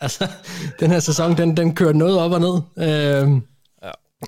[0.00, 0.28] Altså,
[0.80, 2.60] den her sæson, den, den kører noget op og ned.
[2.86, 3.40] Ja.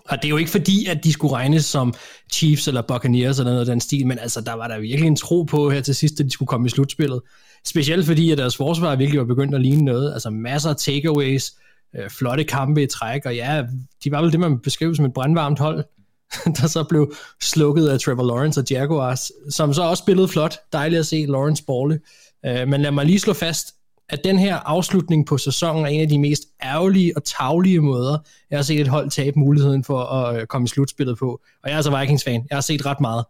[0.09, 1.95] Og det er jo ikke fordi, at de skulle regnes som
[2.33, 5.17] Chiefs eller Buccaneers eller noget af den stil, men altså, der var der virkelig en
[5.17, 7.21] tro på her til sidst, at de skulle komme i slutspillet.
[7.65, 10.13] Specielt fordi, at deres forsvar virkelig var begyndt at ligne noget.
[10.13, 11.53] Altså masser af takeaways,
[11.97, 13.65] øh, flotte kampe i træk, og ja,
[14.05, 15.85] de var vel det, man beskrev som et brandvarmt hold,
[16.61, 20.59] der så blev slukket af Trevor Lawrence og Jaguars, som så også spillede flot.
[20.73, 22.01] Dejligt at se Lawrence Balle.
[22.47, 23.75] Øh, men lad mig lige slå fast,
[24.09, 28.19] at den her afslutning på sæsonen er en af de mest ærgerlige og taglige måder,
[28.51, 31.41] jeg har set et hold tabe muligheden for at øh, komme i slutspillet på.
[31.63, 32.47] Og jeg er altså Vikings-fan.
[32.51, 33.25] Jeg har set ret meget.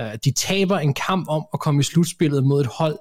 [0.00, 2.98] Øh, de taber en kamp om at komme i slutspillet mod et hold,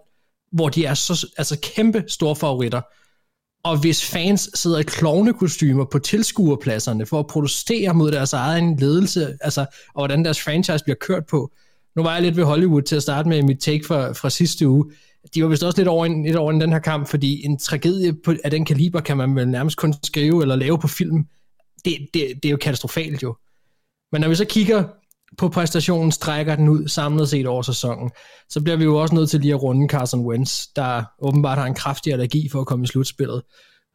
[0.52, 2.82] hvor de er så altså kæmpe store favoritter.
[3.64, 9.38] Og hvis fans sidder i klovnekostymer på tilskuerpladserne for at protestere mod deres egen ledelse,
[9.42, 11.52] altså, og hvordan deres franchise bliver kørt på.
[11.96, 14.68] Nu var jeg lidt ved Hollywood til at starte med mit take fra, fra sidste
[14.68, 14.86] uge.
[15.36, 17.60] De var vist også lidt over, en, lidt over i den her kamp, fordi en
[17.60, 21.26] tragedie på, af den kaliber kan man vel nærmest kun skrive eller lave på film.
[21.86, 23.36] Det, det, det er jo katastrofalt jo.
[24.12, 24.84] Men når vi så kigger
[25.38, 28.12] på præstationen, strækker den ud samlet set over sæsonen,
[28.50, 31.66] så bliver vi jo også nødt til lige at runde Carson Wentz, der åbenbart har
[31.66, 33.42] en kraftig allergi for at komme i slutspillet.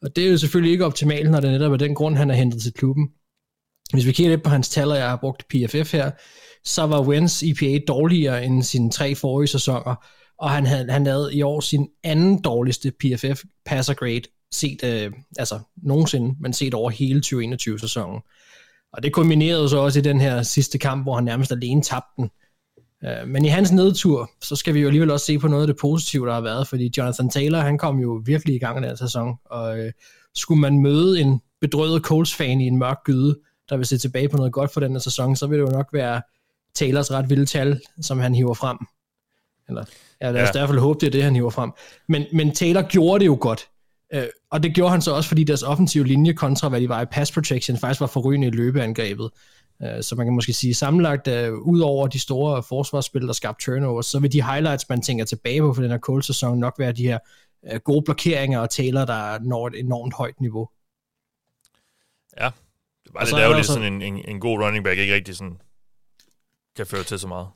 [0.02, 2.34] Og det er jo selvfølgelig ikke optimalt, når det netop er den grund, han er
[2.34, 3.08] hentet til klubben.
[3.92, 6.10] Hvis vi kigger lidt på hans tal, og jeg har brugt PFF her,
[6.64, 10.04] så var Wentz EPA dårligere end sine tre forrige sæsoner,
[10.42, 15.12] og han havde, han havde i år sin anden dårligste PFF passer grade set, øh,
[15.38, 18.20] altså nogensinde, men set over hele 2021-sæsonen.
[18.92, 22.12] Og det kulminerede så også i den her sidste kamp, hvor han nærmest alene tabte
[22.16, 22.30] den.
[23.04, 25.66] Øh, Men i hans nedtur, så skal vi jo alligevel også se på noget af
[25.66, 28.80] det positive, der har været, fordi Jonathan Taylor, han kom jo virkelig i gang i
[28.80, 29.92] den her sæson, og øh,
[30.34, 34.36] skulle man møde en bedrøvet Coles-fan i en mørk gyde, der vil se tilbage på
[34.36, 36.22] noget godt for den her sæson, så vil det jo nok være
[36.74, 38.78] Taylors ret vilde tal, som han hiver frem.
[39.68, 39.84] Eller,
[40.20, 40.50] ja, lad os Ja.
[40.50, 41.70] i hvert fald håbe, det er det, han hiver frem.
[42.08, 43.68] Men, men Taylor gjorde det jo godt.
[44.14, 47.02] Øh, og det gjorde han så også, fordi deres offensive linje kontra, hvad de var
[47.02, 49.30] i pass protection, faktisk var forrygende i løbeangrebet.
[49.82, 53.64] Øh, så man kan måske sige sammenlagt, uh, ud over de store forsvarsspil, der skabte
[53.64, 56.92] turnovers, så vil de highlights, man tænker tilbage på for den her Colts-sæson, nok være
[56.92, 57.18] de her
[57.72, 60.68] uh, gode blokeringer og Taylor, der når et enormt højt niveau.
[62.40, 62.50] Ja.
[63.04, 65.36] Det var lidt er ærgerligt, også- sådan en, en, en god running back ikke rigtig
[65.36, 65.60] sådan
[66.76, 67.46] kan føre til så meget.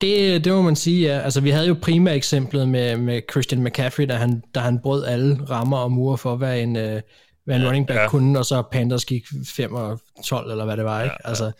[0.00, 1.18] Det, det må man sige, ja.
[1.18, 5.04] Altså, vi havde jo primært eksemplet med, med Christian McCaffrey, da han, da han brød
[5.04, 7.00] alle rammer og murer for, hvad en, øh,
[7.44, 8.08] hvad en Ja, running back ja.
[8.08, 11.12] kunne, og så Panthers gik 5 og 12, eller hvad det var, ikke?
[11.12, 11.28] Ja, ja.
[11.28, 11.52] Altså,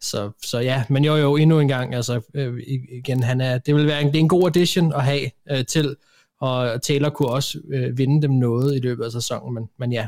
[0.00, 2.54] så, så ja, men jo jo, endnu en gang, altså, øh,
[2.92, 5.64] igen, han er, det vil være en, det er en god addition at have øh,
[5.64, 5.96] til,
[6.40, 10.06] og Taylor kunne også øh, vinde dem noget i løbet af sæsonen, men, men ja,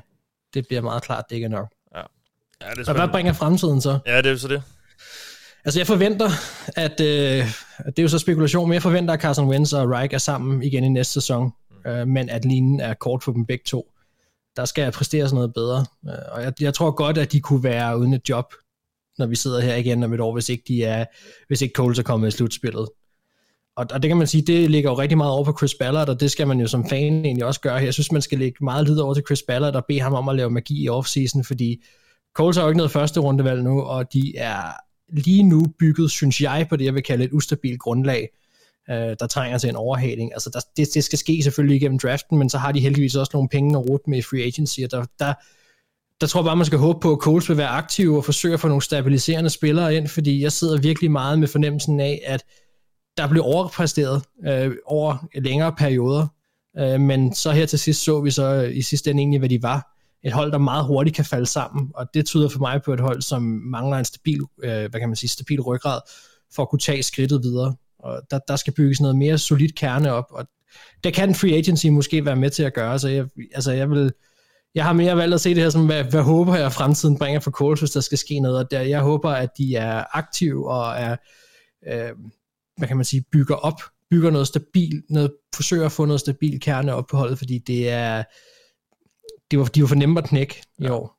[0.54, 1.68] det bliver meget klart, det ikke er nok.
[1.94, 3.98] Ja, det er Og hvad bringer fremtiden så?
[4.06, 4.62] Ja, det er jo så det.
[5.64, 6.30] Altså jeg forventer,
[6.76, 7.46] at øh,
[7.86, 10.62] det er jo så spekulation, men jeg forventer, at Carson Wentz og Reich er sammen
[10.62, 11.50] igen i næste sæson,
[11.86, 13.90] øh, men at linjen er kort for dem begge to.
[14.56, 17.40] Der skal jeg præstere sådan noget bedre, øh, og jeg, jeg tror godt, at de
[17.40, 18.54] kunne være uden et job,
[19.18, 21.04] når vi sidder her igen om et år, hvis ikke, de er,
[21.46, 22.88] hvis ikke Coles er kommet i slutspillet.
[23.76, 26.08] Og, og det kan man sige, det ligger jo rigtig meget over på Chris Ballard,
[26.08, 27.84] og det skal man jo som fan egentlig også gøre her.
[27.84, 30.28] Jeg synes, man skal lægge meget lid over til Chris Ballard og bede ham om
[30.28, 31.84] at lave magi i offseason, fordi
[32.34, 34.72] Coles har jo ikke noget første rundevalg nu, og de er
[35.12, 38.28] lige nu bygget, synes jeg, på det, jeg vil kalde et ustabilt grundlag,
[38.90, 40.32] øh, der trænger til en overhaling.
[40.32, 43.30] Altså, der, det, det skal ske selvfølgelig igennem draften, men så har de heldigvis også
[43.34, 45.34] nogle penge at rute med i free agency, og der, der,
[46.20, 48.54] der tror jeg bare, man skal håbe på, at Coles vil være aktiv og forsøge
[48.54, 52.44] at få nogle stabiliserende spillere ind, fordi jeg sidder virkelig meget med fornemmelsen af, at
[53.16, 56.26] der blev overpræsteret øh, over længere perioder,
[56.78, 59.48] øh, men så her til sidst så vi så øh, i sidste ende egentlig, hvad
[59.48, 59.91] de var.
[60.24, 63.00] Et hold, der meget hurtigt kan falde sammen, og det tyder for mig på et
[63.00, 66.00] hold, som mangler en stabil, øh, hvad kan man sige, stabil ryggrad,
[66.54, 67.74] for at kunne tage skridtet videre.
[67.98, 70.46] Og der, der skal bygges noget mere solidt kerne op, og
[71.04, 74.12] det kan free agency måske være med til at gøre, så jeg, altså jeg vil,
[74.74, 77.40] jeg har mere valgt at se det her som, hvad, hvad håber jeg, fremtiden bringer
[77.40, 80.70] for Coles, hvis der skal ske noget, og der, jeg håber, at de er aktive
[80.70, 81.16] og er,
[81.86, 82.10] øh,
[82.76, 86.60] hvad kan man sige, bygger op, bygger noget stabil, noget, forsøger at få noget stabil
[86.60, 88.22] kerne op på holdet, fordi det er,
[89.52, 90.90] det var, de var for nemme at knække i Ja.
[90.92, 91.18] år.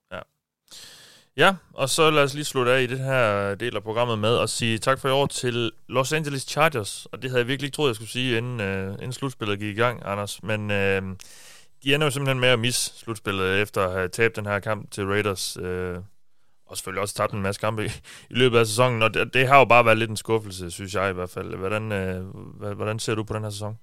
[1.37, 4.39] Ja, og så lad os lige slutte af i det her del af programmet med
[4.39, 7.05] at sige tak for i år til Los Angeles Chargers.
[7.11, 9.77] Og det havde jeg virkelig ikke troet, jeg skulle sige, inden, øh, inden slutspillet gik
[9.77, 10.43] i gang, Anders.
[10.43, 11.01] Men øh,
[11.83, 14.91] de ender jo simpelthen med at misse slutspillet efter at have tabt den her kamp
[14.91, 15.57] til Raiders.
[15.57, 15.97] Øh,
[16.65, 17.89] og selvfølgelig også tabt en masse kampe i,
[18.29, 19.01] i løbet af sæsonen.
[19.01, 21.55] Og det, det har jo bare været lidt en skuffelse, synes jeg i hvert fald.
[21.55, 22.25] Hvordan, øh,
[22.75, 23.77] hvordan ser du på den her sæson?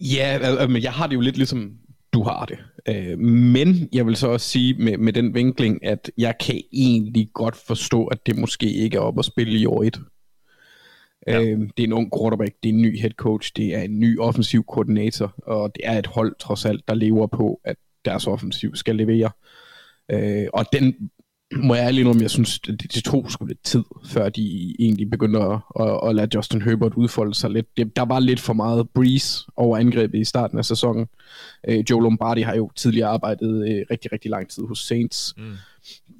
[0.00, 1.72] Ja, men jeg har det jo lidt ligesom
[2.12, 2.58] du har det.
[2.88, 7.30] Øh, men jeg vil så også sige med, med den vinkling, at jeg kan egentlig
[7.34, 10.00] godt forstå, at det måske ikke er op at spille i år 1.
[11.26, 11.40] Ja.
[11.40, 14.00] Øh, det er en ung quarterback, det er en ny head coach, det er en
[14.00, 18.26] ny offensiv koordinator, og det er et hold trods alt, der lever på, at deres
[18.26, 19.30] offensiv skal levere.
[20.10, 21.10] Øh, og den
[21.56, 25.10] må jeg ærlig om, jeg synes, det, det tog sgu lidt tid, før de egentlig
[25.10, 27.76] begyndte at, at, at lade Justin Herbert udfolde sig lidt.
[27.76, 31.06] Det, der var lidt for meget breeze over angrebet i starten af sæsonen.
[31.68, 35.52] Øh, Joe Lombardi har jo tidligere arbejdet øh, rigtig, rigtig lang tid hos Saints, Mm.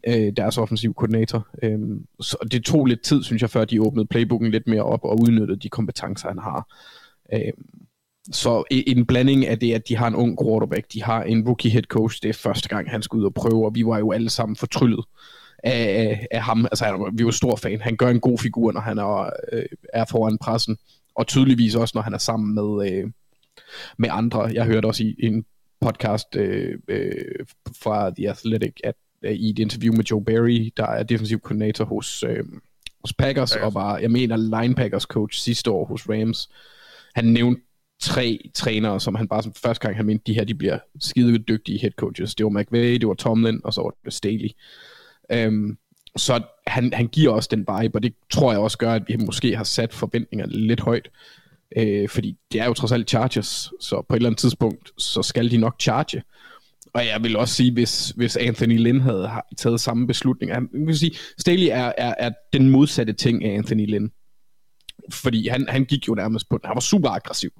[0.09, 1.47] øh, deres offensiv koordinator.
[1.63, 1.79] Øh,
[2.21, 5.21] så det tog lidt tid, synes jeg, før de åbnede playbooken lidt mere op og
[5.21, 6.67] udnyttede de kompetencer, han har.
[7.35, 7.53] Øh,
[8.33, 11.71] så en blanding af det, at de har en ung quarterback, de har en rookie
[11.71, 14.13] head coach, det er første gang, han skal ud og prøve, og vi var jo
[14.13, 15.05] alle sammen fortryllet
[15.65, 16.65] af, af, ham.
[16.65, 17.81] Altså, han, vi er jo stor fan.
[17.81, 20.77] Han gør en god figur, når han er, øh, er foran pressen,
[21.15, 23.11] og tydeligvis også, når han er sammen med, øh,
[23.99, 24.41] med andre.
[24.41, 25.45] Jeg hørte også i en
[25.81, 27.47] podcast øh, øh,
[27.83, 31.85] fra The Athletic, at øh, i et interview med Joe Barry, der er defensiv koordinator
[31.85, 32.45] hos, øh,
[33.01, 36.51] hos Packers, og var, jeg mener, linebackers coach sidste år hos Rams.
[37.15, 37.63] Han nævnte
[38.01, 41.39] tre trænere, som han bare som første gang, han mente, de her, de bliver skide
[41.39, 42.35] dygtige head coaches.
[42.35, 44.49] Det var McVay, det var Tomlin, og så var det Staley.
[45.33, 45.79] Øhm,
[46.17, 49.17] så han, han giver også den vibe, og det tror jeg også gør, at vi
[49.17, 51.09] måske har sat forventningerne lidt højt.
[51.77, 55.23] Øh, fordi det er jo trods alt Chargers, så på et eller andet tidspunkt, så
[55.23, 56.23] skal de nok charge.
[56.95, 60.51] Og jeg vil også sige, hvis, hvis Anthony Lynn havde har- taget samme beslutning.
[60.53, 64.11] Jeg vil sige, Staley er, er, er den modsatte ting af Anthony Lynn.
[65.13, 66.67] Fordi han, han gik jo nærmest på den.
[66.67, 67.51] Han var super aggressiv.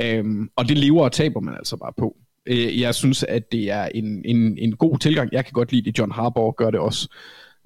[0.00, 2.16] Øhm, og det lever og taber man altså bare på.
[2.46, 5.32] Øh, jeg synes, at det er en, en, en god tilgang.
[5.32, 7.14] Jeg kan godt lide det, John Harbaugh gør det også.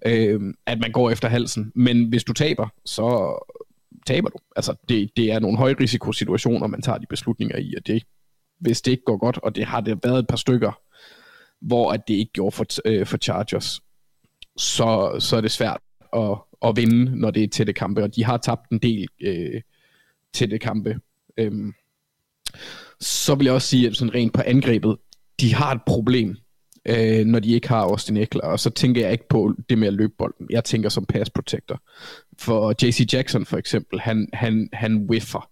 [0.06, 1.72] Øhm, at man går efter halsen.
[1.74, 3.38] Men hvis du taber, så
[4.06, 4.38] taber du.
[4.56, 8.02] Altså, det, det er nogle højrisikosituationer, man tager de beslutninger i, og det,
[8.58, 10.80] hvis det ikke går godt, og det har det været et par stykker,
[11.60, 13.80] hvor at det ikke gjorde for, øh, for Chargers,
[14.56, 15.80] så, så er det svært
[16.12, 19.60] at, at vinde, når det er tætte kampe, og de har tabt en del øh,
[20.34, 21.00] tætte kampe.
[21.36, 21.72] Øhm,
[23.00, 24.96] så vil jeg også sige, at sådan rent på angrebet,
[25.40, 26.36] de har et problem,
[26.88, 29.88] øh, når de ikke har Austin Eckler, og så tænker jeg ikke på det med
[29.88, 30.46] at løbe bolden.
[30.50, 31.82] Jeg tænker som pass protector.
[32.38, 35.50] For JC Jackson for eksempel, han, han, han whiffer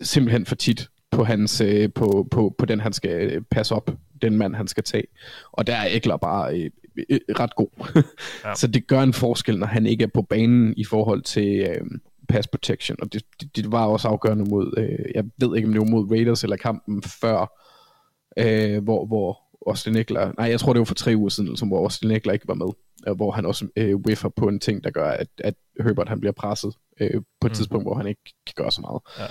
[0.00, 3.90] simpelthen for tit på, hans, øh, på, på, på den, han skal øh, passe op,
[4.22, 5.06] den mand, han skal tage.
[5.52, 6.70] Og der er Eckler bare øh,
[7.10, 7.68] øh, ret god.
[7.94, 8.02] Ja.
[8.48, 8.54] ja.
[8.54, 11.80] Så det gør en forskel, når han ikke er på banen i forhold til øh,
[12.28, 12.96] pass protection.
[13.02, 15.86] Og det, det, det var også afgørende mod, øh, jeg ved ikke, om det var
[15.86, 17.62] mod Raiders eller kampen før,
[18.38, 21.68] øh, hvor, hvor Austin Eckler, nej, jeg tror det var for tre uger siden, som
[21.68, 22.68] hvor Austin Eckler ikke var med,
[23.08, 26.20] øh, hvor han også øh, whiffer på en ting, der gør, at, at Herbert han
[26.20, 27.10] bliver presset øh,
[27.40, 27.54] på et Mm.
[27.54, 29.00] tidspunkt, hvor han ikke kan gøre så meget.
[29.18, 29.26] Ja.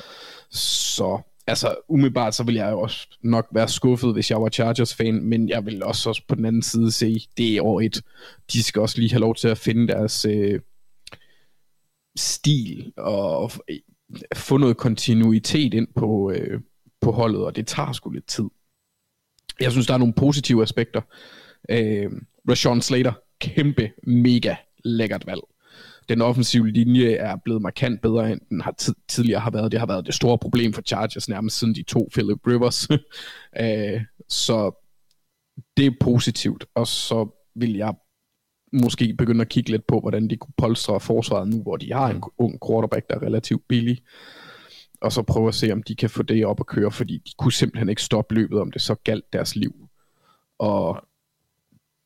[0.52, 5.24] Så altså umiddelbart, så vil jeg jo også nok være skuffet, hvis jeg var Chargers-fan,
[5.24, 8.02] men jeg vil også, også på den anden side se, det er år et.
[8.54, 10.60] De skal også lige have lov til at finde deres øh,
[12.16, 13.52] stil og
[14.36, 16.62] få noget kontinuitet ind på, øh,
[17.02, 18.46] på holdet, og det tager sgu lidt tid.
[19.60, 21.02] Jeg synes, der er nogle positive aspekter.
[21.70, 22.12] Øh,
[22.50, 25.42] Rashawn Slater, kæmpe, mega lækkert valg.
[26.10, 29.72] Den offensive linje er blevet markant bedre, end den har tid- tidligere har været.
[29.72, 32.88] Det har været det store problem for Chargers nærmest siden de to Philip Rivers.
[33.62, 34.86] øh, så
[35.78, 36.66] det er positivt.
[36.76, 37.94] Og så vil jeg
[38.82, 42.10] måske begynde at kigge lidt på, hvordan de kunne polstre forsvaret nu, hvor de har
[42.10, 44.02] en ung quarterback, der er relativt billig.
[45.02, 47.32] Og så prøve at se, om de kan få det op at køre, fordi de
[47.38, 49.90] kunne simpelthen ikke stoppe løbet, om det så galt deres liv.
[50.60, 51.08] Og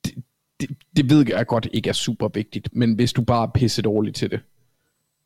[0.06, 0.24] det,
[0.60, 3.82] det, det ved jeg godt ikke er super vigtigt, men hvis du bare er pisse
[3.82, 4.40] dårlig til det,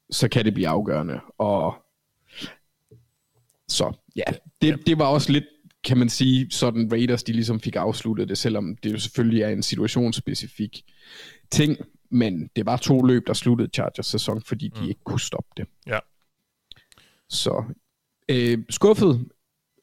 [0.09, 1.19] så kan det blive afgørende.
[1.37, 1.75] Og
[3.67, 4.23] så ja,
[4.61, 5.45] det, det var også lidt,
[5.83, 9.49] kan man sige, sådan Raiders, de ligesom fik afsluttet det, selvom det jo selvfølgelig er
[9.49, 10.83] en situationsspecifik
[11.51, 11.77] ting,
[12.11, 14.87] men det var to løb, der sluttede Chargers sæson, fordi de Mm.
[14.89, 15.65] ikke kunne stoppe det.
[15.87, 15.99] Ja.
[17.29, 17.63] Så
[18.29, 19.25] øh, skuffet,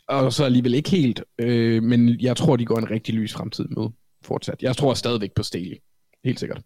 [0.09, 3.65] og så alligevel ikke helt, øh, men jeg tror, de går en rigtig lys fremtid
[3.65, 3.89] med
[4.23, 4.63] fortsat.
[4.63, 5.77] Jeg tror stadigvæk på Staley.
[6.25, 6.63] Helt sikkert.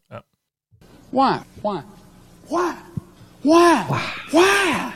[1.12, 1.32] Why?
[1.64, 1.78] Why?
[2.52, 2.72] Why?
[3.44, 3.76] Why?
[4.32, 4.92] Why?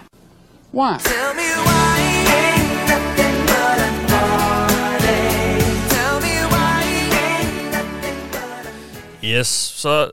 [0.74, 0.98] Why?
[0.98, 2.57] Tell me why
[9.28, 10.10] Yes, så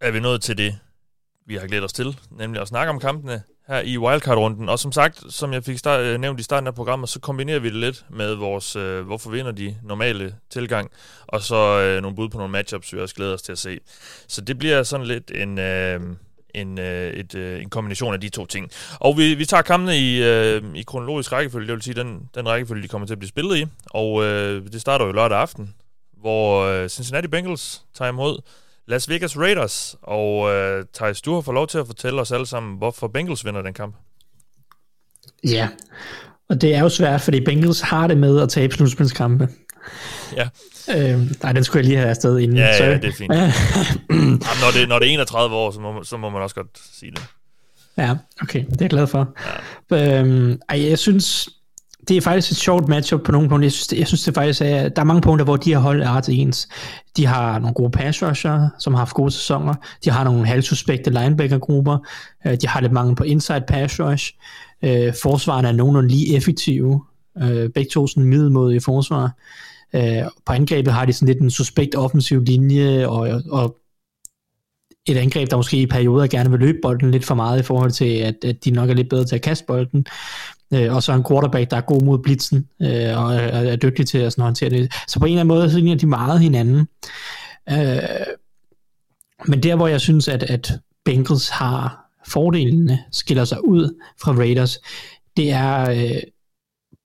[0.00, 0.78] er vi nået til det,
[1.46, 4.68] vi har glædet os til, nemlig at snakke om kampene her i wildcard-runden.
[4.68, 7.58] Og som sagt, som jeg fik start, øh, nævnt i starten af programmet, så kombinerer
[7.58, 10.90] vi det lidt med vores, øh, hvorfor vinder de normale tilgang,
[11.26, 13.78] og så øh, nogle bud på nogle matchups, vi også glæder os til at se.
[14.28, 15.58] Så det bliver sådan lidt en...
[15.58, 16.00] Øh,
[16.54, 18.70] en, øh, et, øh, en kombination af de to ting.
[19.00, 22.48] Og vi, vi tager kampene i, øh, i kronologisk rækkefølge, det vil sige den, den
[22.48, 23.66] rækkefølge, de kommer til at blive spillet i.
[23.90, 25.74] Og øh, det starter jo lørdag aften,
[26.22, 28.38] hvor øh, Cincinnati Bengals tager imod
[28.86, 32.46] Las Vegas Raiders, og øh, Thijs, du har fået lov til at fortælle os alle
[32.46, 33.96] sammen, hvorfor Bengals vinder den kamp.
[35.44, 35.68] Ja,
[36.48, 39.48] og det er jo svært, fordi Bengals har det med at tabe slutspilskampe.
[40.36, 40.48] Ja.
[40.96, 42.56] Øh, nej, den skulle jeg lige have afsted inden.
[42.56, 42.88] Ja, Sorry.
[42.88, 43.32] ja, det er fint.
[44.10, 46.80] Jamen, når, det, når det er 31 år, så må, så må man også godt
[46.92, 47.22] sige det.
[47.98, 49.34] Ja, okay, det er jeg glad for.
[49.90, 50.20] Ja.
[50.20, 51.48] Øhm, ej, jeg synes,
[52.08, 53.66] det er faktisk et sjovt matchup på nogle punkter.
[53.66, 55.78] Jeg synes, det, jeg synes det faktisk er, der er mange punkter, hvor de her
[55.78, 56.68] hold er ret ens.
[57.16, 59.74] De har nogle gode pass rusher, som har haft gode sæsoner.
[60.04, 61.98] De har nogle halvsuspekte linebacker-grupper.
[62.46, 64.32] Øh, de har lidt mange på inside pass rush.
[64.82, 67.04] Øh, Forsvarerne er nogenlunde lige effektive.
[67.42, 69.30] Øh, begge to sådan middelmådige forsvar.
[69.94, 73.76] Øh, på angrebet har de sådan lidt en suspekt offensiv linje, og, og
[75.06, 77.90] et angreb, der måske i perioder gerne vil løbe bolden lidt for meget i forhold
[77.90, 80.06] til, at, at de nok er lidt bedre til at kaste bolden.
[80.74, 84.06] Øh, og så en quarterback, der er god mod blitzen, øh, og er, er dygtig
[84.06, 84.92] til at sådan håndtere det.
[85.08, 86.88] Så på en eller anden måde, så ligner de meget hinanden.
[87.70, 87.98] Øh,
[89.46, 90.72] men der, hvor jeg synes, at, at
[91.04, 94.78] Bengals har fordelene, skiller sig ud fra Raiders,
[95.36, 96.22] det er øh,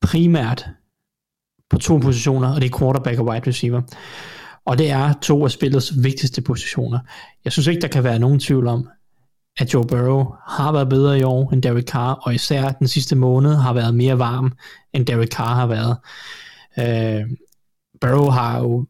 [0.01, 0.69] primært
[1.69, 3.82] på to positioner, og det er quarterback og wide receiver.
[4.65, 6.99] Og det er to af spillets vigtigste positioner.
[7.45, 8.89] Jeg synes ikke, der kan være nogen tvivl om,
[9.58, 13.15] at Joe Burrow har været bedre i år end Derek Carr, og især den sidste
[13.15, 14.54] måned har været mere varm,
[14.93, 15.98] end Derek Carr har været.
[16.80, 17.30] Øh,
[18.02, 18.86] Burrow har jo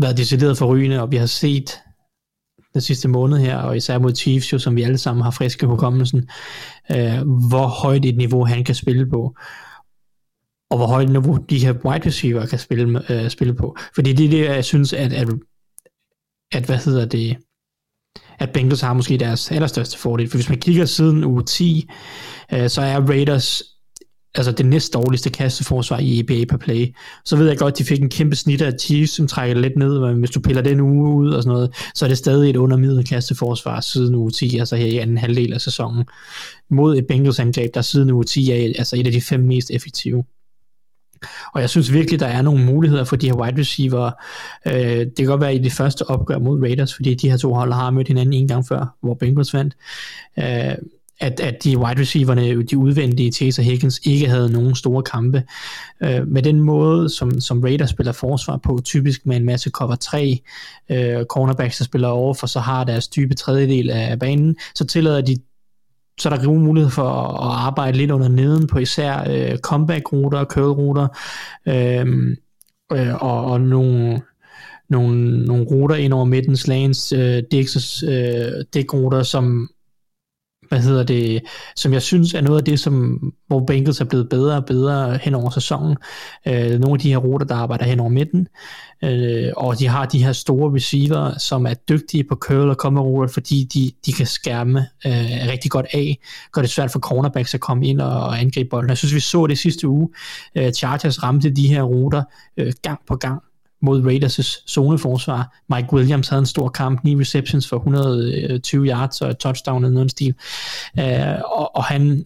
[0.00, 1.78] været decideret forrygende, og vi har set
[2.72, 5.66] den sidste måned her, og især mod Chiefs, jo, som vi alle sammen har friske
[5.66, 6.28] hukommelsen,
[6.90, 9.36] øh, hvor højt et niveau han kan spille på
[10.70, 13.76] og hvor højt niveau de her wide receiver kan spille, øh, spille på.
[13.94, 15.28] Fordi det er det, jeg synes, at, at,
[16.52, 17.36] at hvad hedder det,
[18.38, 20.30] at Bengals har måske deres allerstørste fordel.
[20.30, 21.90] For hvis man kigger siden uge 10,
[22.52, 23.62] øh, så er Raiders
[24.34, 26.94] altså det næst dårligste kasteforsvar i EBA per play.
[27.24, 29.76] Så ved jeg godt, at de fik en kæmpe snit af Chiefs, som trækker lidt
[29.76, 32.50] ned, men hvis du piller den uge ud og sådan noget, så er det stadig
[32.50, 36.04] et undermiddel kasteforsvar siden uge 10, altså her i anden halvdel af sæsonen,
[36.70, 39.70] mod et Bengals angreb, der siden uge 10 er altså et af de fem mest
[39.70, 40.24] effektive.
[41.54, 44.10] Og jeg synes virkelig, der er nogle muligheder for de her wide receiver.
[44.66, 47.54] Øh, det kan godt være i det første opgør mod Raiders, fordi de her to
[47.54, 49.76] hold har mødt hinanden en gang før, hvor Bengals vandt.
[50.38, 50.74] Øh,
[51.20, 55.42] at, at de wide receiverne, de udvendige, Chase og Higgins, ikke havde nogen store kampe.
[56.02, 59.94] Øh, med den måde, som, som Raiders spiller forsvar på, typisk med en masse cover
[59.94, 60.40] 3,
[60.90, 65.20] øh, cornerbacks, der spiller over, for så har deres dybe tredjedel af banen, så tillader
[65.20, 65.36] de
[66.18, 67.08] så er der gode mulighed for
[67.42, 71.08] at arbejde lidt under neden på især øh, comeback-ruter og curl-ruter,
[71.66, 72.36] øh,
[72.92, 74.20] øh, og, og nogle,
[74.88, 79.68] nogle, nogle ruter ind over midten, slagens øh, dicks, øh, som
[80.68, 81.42] hvad hedder det,
[81.76, 85.18] som jeg synes er noget af det, som, hvor Bengals er blevet bedre og bedre
[85.22, 85.96] hen over sæsonen.
[86.46, 88.48] Øh, nogle af de her ruter, der arbejder hen over midten,
[89.04, 93.00] øh, og de har de her store receiver, som er dygtige på curl og kommer
[93.00, 95.12] ruter, fordi de, de kan skærme øh,
[95.52, 96.18] rigtig godt af,
[96.52, 98.88] gør det svært for cornerbacks at komme ind og, og angribe bolden.
[98.88, 100.08] Jeg synes, vi så det sidste uge.
[100.56, 102.22] Øh, Chargers ramte de her ruter
[102.56, 103.42] øh, gang på gang,
[103.82, 105.56] mod Raiders' zoneforsvar.
[105.74, 109.94] Mike Williams havde en stor kamp, 9 receptions for 120 yards og et touchdown eller
[109.94, 110.34] noget stil.
[110.98, 111.04] Uh,
[111.44, 112.24] og, og han,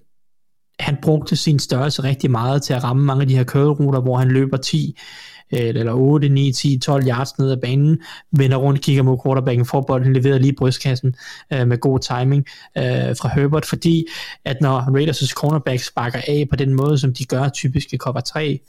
[0.81, 4.17] han brugte sin størrelse rigtig meget til at ramme mange af de her curlruter, hvor
[4.19, 4.97] han løber 10
[5.53, 7.99] øh, eller 8, 9, 10, 12 yards ned ad banen,
[8.33, 11.15] vender rundt, kigger mod quarterbacken, får bolden leveret lige i brystkassen
[11.53, 12.47] øh, med god timing
[12.79, 14.07] øh, fra Herbert, fordi
[14.45, 18.21] at når Raiders' cornerbacks sparker af på den måde, som de gør typisk i cover
[18.21, 18.61] 3,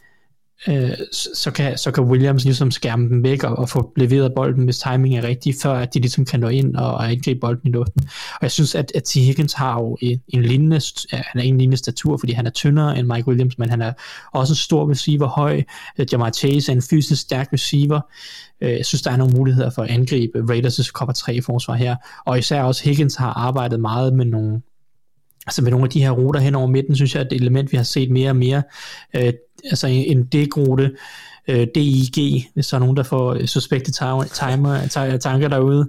[0.68, 0.92] øh,
[1.34, 4.80] så, kan, så kan Williams ligesom skærme dem væk og, og få leveret bolden, hvis
[4.80, 7.72] timing er rigtig, før at de ligesom kan nå ind og, og angribe bolden i
[7.72, 8.02] luften.
[8.36, 9.14] Og jeg synes, at, at T.
[9.14, 13.00] Higgins har jo en, en lignende, han er en lignende statur, fordi han er tyndere
[13.00, 13.94] end Mike Williams, men han er
[14.34, 15.64] også en stor receiver, høj.
[16.00, 18.02] Øh, Jamar Chase er en fysisk stærk receiver.
[18.62, 21.96] Øh, jeg synes, der er nogle muligheder for at angribe Raiders' cover 3 forsvar her,
[22.26, 24.62] og især også Higgins har arbejdet meget med nogle
[25.48, 27.72] altså med nogle af de her ruter hen over midten, synes jeg, at det element,
[27.72, 28.64] vi har set mere og mere,
[29.16, 29.34] øh,
[29.66, 30.92] altså en D-rute,
[31.48, 34.88] øh, DIG, hvis der er nogen, der får suspekte timer,
[35.22, 35.88] tanker derude.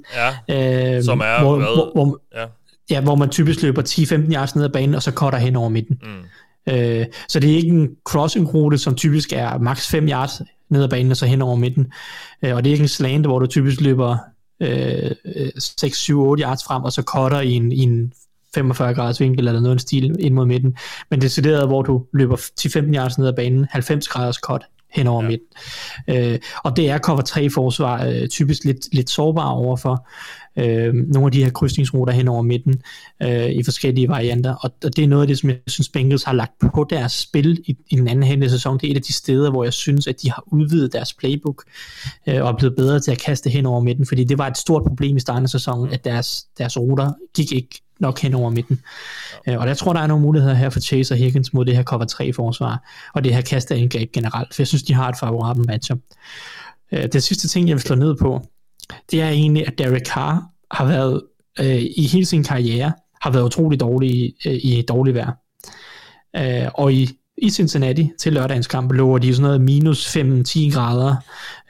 [0.49, 1.67] Ja, øh, som er, hvor, hvad?
[1.67, 2.47] Hvor, hvor, ja.
[2.91, 5.69] ja, hvor man typisk løber 10-15 yards ned ad banen, og så cutter hen over
[5.69, 5.99] midten.
[6.03, 6.73] Mm.
[6.73, 10.89] Øh, så det er ikke en crossing-rute, som typisk er maks 5 yards ned ad
[10.89, 11.93] banen, og så hen over midten.
[12.43, 14.17] Øh, og det er ikke en slant, hvor du typisk løber
[14.61, 18.13] øh, 6-7-8 yards frem, og så cutter i en, i en
[18.55, 20.77] 45 graders vinkel eller noget stil ind mod midten.
[21.11, 24.65] Men det er decideret, hvor du løber 10-15 yards ned ad banen, 90 graders cut
[24.95, 25.29] hen over ja.
[25.29, 25.49] midten.
[26.09, 30.09] Øh, og det er cover 3 forsvar øh, typisk lidt, lidt sårbar overfor
[30.59, 32.83] øh, nogle af de her krydsningsruter hen over midten
[33.23, 34.55] øh, i forskellige varianter.
[34.55, 37.13] Og, og det er noget af det, som jeg synes Bengals har lagt på deres
[37.13, 38.81] spil i, i den anden af sæsonen.
[38.81, 41.65] Det er et af de steder, hvor jeg synes, at de har udvidet deres playbook
[42.29, 44.57] øh, og er blevet bedre til at kaste hen over midten, fordi det var et
[44.57, 48.51] stort problem i starten af sæsonen, at deres, deres ruter gik ikke nok hen over
[48.51, 48.81] midten.
[49.47, 49.59] Ja.
[49.59, 51.83] Og jeg tror, der er nogle muligheder her for Chase og Higgins mod det her
[51.83, 55.67] cover 3 forsvar, og det her kasteangreb generelt, for jeg synes, de har et favorabelt
[55.67, 55.99] matchup.
[56.93, 58.47] Øh, det sidste ting, jeg vil slå ned på,
[59.11, 61.23] det er egentlig, at Derek Carr har været
[61.61, 62.93] øh, i hele sin karriere,
[63.23, 65.33] har været utrolig dårlig i, øh, i dårlig vejr.
[66.37, 71.17] Øh, og i, i Cincinnati til lørdagens kamp lå de sådan noget minus 5-10 grader,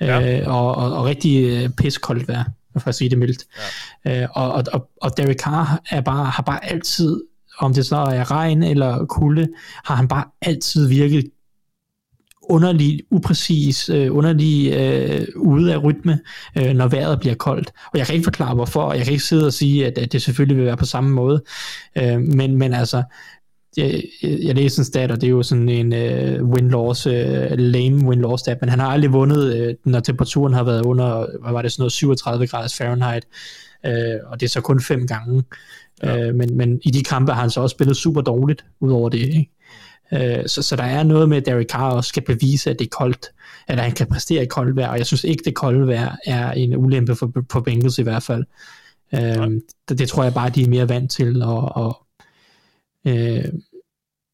[0.00, 0.50] øh, ja.
[0.50, 2.44] og, og, og rigtig øh, piskoldt vejr,
[2.80, 3.44] for at sige det mildt.
[4.04, 4.22] Ja.
[4.22, 7.22] Øh, og, og, og, Derek Carr er bare, har bare altid,
[7.58, 9.48] om det så er regn eller kulde,
[9.84, 11.24] har han bare altid virket
[12.50, 16.20] underlig, upræcis, øh, underlig øh, ude af rytme,
[16.58, 17.72] øh, når vejret bliver koldt.
[17.92, 20.12] Og jeg kan ikke forklare hvorfor, og jeg kan ikke sidde og sige, at, at
[20.12, 21.42] det selvfølgelig vil være på samme måde.
[21.98, 23.02] Øh, men, men altså,
[23.76, 28.08] jeg, jeg læste en stat, og det er jo sådan en uh, win-loss, uh, lame
[28.08, 31.62] win-loss stat, men han har aldrig vundet, uh, når temperaturen har været under, hvad var
[31.62, 33.24] det, sådan noget 37 graders Fahrenheit,
[33.86, 35.44] uh, og det er så kun fem gange.
[36.02, 36.28] Ja.
[36.28, 39.18] Uh, men, men i de kampe har han så også spillet super dårligt, udover det,
[39.18, 39.50] ikke?
[40.12, 42.84] Uh, så, så der er noget med, at Derek Carr også skal bevise, at det
[42.84, 43.26] er koldt,
[43.68, 46.52] eller han kan præstere i koldt vejr, og jeg synes ikke, det kolde vejr er
[46.52, 48.44] en ulempe for, for Bengals i hvert fald.
[49.12, 49.52] Uh,
[49.88, 52.03] det, det tror jeg bare, de er mere vant til, og, og
[53.06, 53.44] Øh,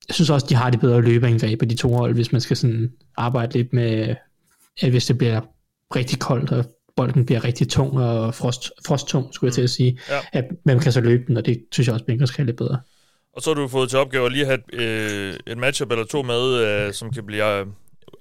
[0.08, 2.56] jeg synes også, de har det bedre løbeangreb af de to hold, hvis man skal
[2.56, 4.14] sådan arbejde lidt med,
[4.82, 5.40] at hvis det bliver
[5.96, 6.64] rigtig koldt, og
[6.96, 10.18] bolden bliver rigtig tung og frost, frosttung, skulle jeg til at sige, Ja.
[10.32, 12.80] at hvem kan så løbe den, og det synes jeg også, Bengals kan lidt bedre.
[13.32, 16.04] Og så har du fået til opgave at lige have et, øh, et matchup eller
[16.04, 17.66] to med, øh, som kan blive øh,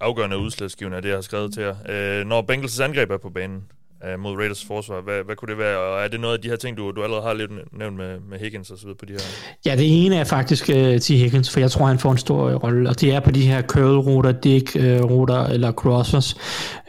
[0.01, 1.75] afgørende udslagsgivende af det, jeg har skrevet til jer.
[2.19, 3.63] Øh, når Bengals' angreb er på banen
[4.07, 5.77] øh, mod Raiders forsvar, hvad, hvad kunne det være?
[5.77, 8.19] Og er det noget af de her ting, du, du allerede har lidt nævnt med,
[8.29, 9.19] med Higgins og så videre på de her?
[9.65, 11.07] Ja, det ene er faktisk uh, T.
[11.07, 13.47] Higgins, for jeg tror, han får en stor øh, rolle, og det er på de
[13.47, 16.35] her curl-ruter, dig-ruter uh, eller crossers,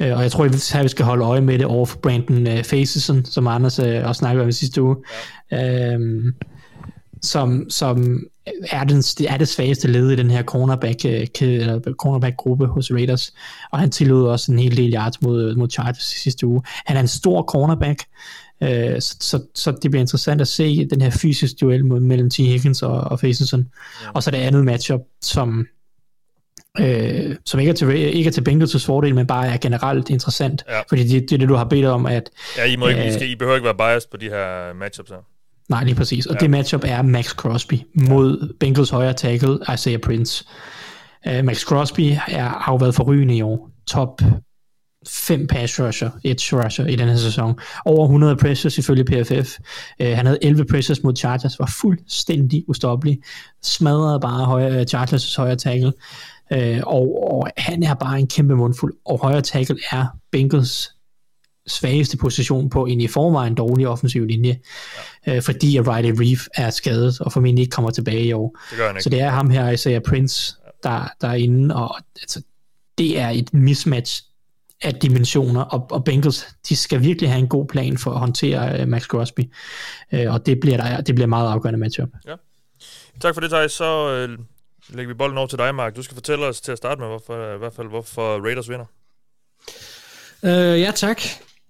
[0.01, 2.63] uh, og jeg tror, at vi skal holde øje med det over for Brandon uh,
[2.65, 4.97] Faceson, som Anders uh, også snakkede om i sidste uge.
[5.53, 5.95] Ja.
[5.97, 6.35] Um,
[7.23, 8.23] som, som
[8.71, 13.35] er, den, er det svageste led i den her cornerback, øh, eller cornerback-gruppe hos Raiders,
[13.73, 16.63] og han tillod også en hel del yards mod, mod Chargers i sidste uge.
[16.87, 18.03] Han er en stor cornerback,
[18.63, 22.37] øh, så, så, så det bliver interessant at se den her fysiske duel mellem T.
[22.37, 23.61] Higgins og, og Facenson.
[24.05, 24.11] Ja.
[24.15, 25.67] Og så det andet matchup, som
[26.81, 30.65] øh, som ikke er, til, ikke er til Bengals' fordel, men bare er generelt interessant,
[30.69, 30.81] Ja.
[30.89, 33.07] fordi det, det er det, du har bedt om, at Ja, I, må ikke, I,
[33.07, 35.17] Øh, skal, I behøver ikke være biased på de her matchups her.
[35.71, 36.27] Nej, lige præcis.
[36.27, 36.39] Og Ja.
[36.39, 40.45] det matchup er Max Crosby mod Bengals højre tackle, Isaiah Prince.
[41.27, 43.71] Uh, Max Crosby er, har jo været forrygende i år.
[43.87, 44.23] Top
[45.09, 47.59] 5 pass rusher, edge rusher i den her sæson.
[47.85, 49.59] Over 100 pressures ifølge PFF.
[50.01, 53.19] Uh, han havde 11 pressures mod Chargers, var fuldstændig ustoppelig.
[53.63, 55.93] Smadrede bare højre, Chargers' højre tackle.
[56.57, 58.95] Uh, og, og han er bare en kæmpe mundfuld.
[59.07, 60.91] Og højre tackle er Bengals
[61.67, 64.61] svageste position på en i forvejen dårlig offensiv linje,
[65.27, 65.37] ja.
[65.37, 68.59] øh, fordi at Riley Reef er skadet og formentlig ikke kommer tilbage i år.
[68.71, 69.03] Det gør han ikke.
[69.03, 72.43] Så det er ham her, Isaiah Prince, der, der er inde, og altså,
[72.99, 74.23] det er et mismatch
[74.83, 78.83] af dimensioner, og, og Bengals, de skal virkelig have en god plan for at håndtere
[78.83, 79.41] uh, Max Crosby,
[80.13, 82.09] uh, og det bliver, der, det bliver meget afgørende matchup.
[83.21, 83.73] Tak for det, Thijs.
[83.73, 84.39] Så øh,
[84.89, 85.97] lægger vi bolden over til dig, Mark.
[85.97, 88.85] Du skal fortælle os til at starte med, hvorfor, i hvert fald, hvorfor Raiders vinder.
[90.43, 91.23] Øh, ja, tak.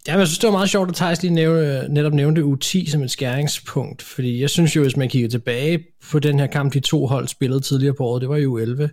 [0.06, 2.90] Ja, men jeg synes, det var meget sjovt, at Thijs lige nævne, netop nævnte U10
[2.90, 6.74] som et skæringspunkt, fordi jeg synes jo, hvis man kigger tilbage på den her kamp,
[6.74, 8.90] de to hold spillede tidligere på året, det var jo 11,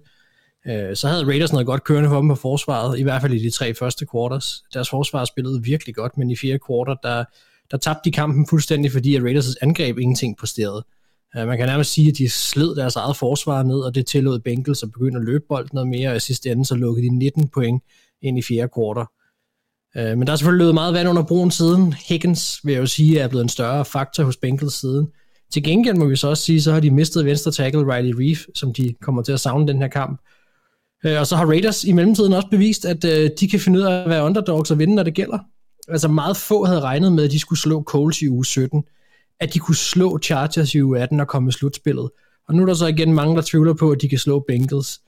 [0.67, 3.39] øh, så havde Raiders noget godt kørende for dem på forsvaret, i hvert fald i
[3.43, 4.63] de tre første quarters.
[4.73, 7.23] Deres forsvar spillede virkelig godt, men i fire quarter, der,
[7.71, 10.85] der tabte de kampen fuldstændig, fordi at Raiders' angreb ingenting præsterede.
[11.37, 14.39] Øh, Man kan nærmest sige, at de sled deres eget forsvar ned, og det tillod
[14.39, 17.17] Bengals at begynde at løbe bolden noget mere, og i sidste ende så lukkede de
[17.17, 17.83] 19 point
[18.21, 19.05] ind i fjerde quarter.
[19.97, 21.93] Øh, Men der er selvfølgelig løbet meget vand under broen siden.
[21.93, 25.07] Higgins, vil jeg jo sige, er blevet en større faktor hos Bengals siden.
[25.53, 28.45] Til gengæld må vi så også sige, så har de mistet venstre tackle Riley Reef,
[28.55, 30.21] som de kommer til at savne den her kamp.
[31.05, 33.83] Øh, Og så har Raiders i mellemtiden også bevist, at øh, de kan finde ud
[33.83, 35.39] af at være underdogs og vinde, når det gælder.
[35.87, 38.83] Altså meget få havde regnet med, at de skulle slå Coles i uge 17.
[39.39, 42.09] at de kunne slå Chargers i uge 18 og komme i slutspillet.
[42.47, 45.01] Og nu er der så igen mange, der tvivler på, at de kan slå Bengals.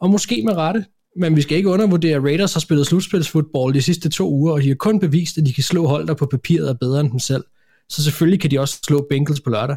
[0.00, 0.84] Og måske med rette,
[1.16, 4.62] men vi skal ikke undervurdere, at Raiders har spillet slutspilsfodbold de sidste to uger, og
[4.62, 7.10] de har kun bevist, at de kan slå hold, der på papiret er bedre end
[7.10, 7.44] dem selv.
[7.88, 9.76] Så selvfølgelig kan de også slå Bengals på lørdag.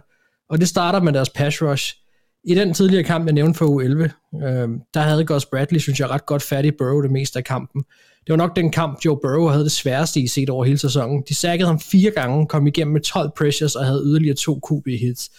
[0.49, 1.95] Og det starter med deres pass rush.
[2.43, 4.03] I den tidligere kamp, jeg nævnte for U11,
[4.45, 7.45] øh, der havde Gus Bradley, synes jeg, ret godt fat i Burrow det meste af
[7.45, 7.83] kampen.
[8.27, 11.23] Det var nok den kamp, Joe Burrow havde det sværeste i set over hele sæsonen.
[11.29, 15.29] De sækkede ham fire gange, kom igennem med 12 pressures og havde yderligere to QB-hits.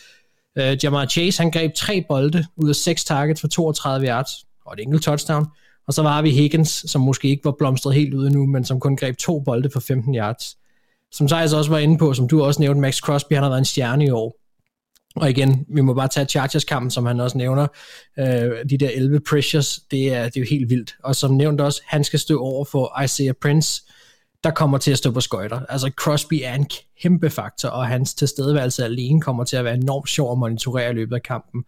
[0.58, 4.30] Øh, Jamar Chase, han greb tre bolde ud af seks targets for 32 yards
[4.66, 5.46] og et enkelt touchdown.
[5.86, 8.80] Og så var vi Higgins, som måske ikke var blomstret helt ud endnu, men som
[8.80, 10.56] kun greb to bolde for 15 yards.
[11.12, 13.58] Som Thijs også var inde på, som du også nævnte, Max Crosby, han har været
[13.58, 14.40] en stjerne i år.
[15.16, 17.66] Og igen, vi må bare tage Chargers-kampen, som han også nævner.
[18.18, 20.96] Øh, de der 11 pressures, det er, det er jo helt vildt.
[21.04, 23.82] Og som nævnt også, han skal stå over for Isaiah Prince,
[24.44, 25.60] der kommer til at stå på skøjter.
[25.68, 26.66] Altså Crosby er en
[27.02, 30.94] kæmpe faktor, og hans tilstedeværelse alene kommer til at være enormt sjov at monitorere i
[30.94, 31.64] løbet af kampen.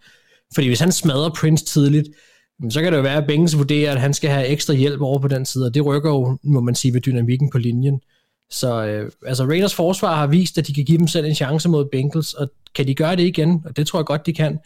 [0.55, 2.09] Fordi hvis han smadrer Prince tidligt,
[2.71, 5.19] så kan det jo være, at Bengals vurderer, at han skal have ekstra hjælp over
[5.19, 8.01] på den side, og det rykker jo, må man sige, ved dynamikken på linjen.
[8.51, 11.69] Så øh, altså Raiders forsvar har vist, at de kan give dem selv en chance
[11.69, 14.59] mod Bengals, og kan de gøre det igen, og det tror jeg godt, de kan,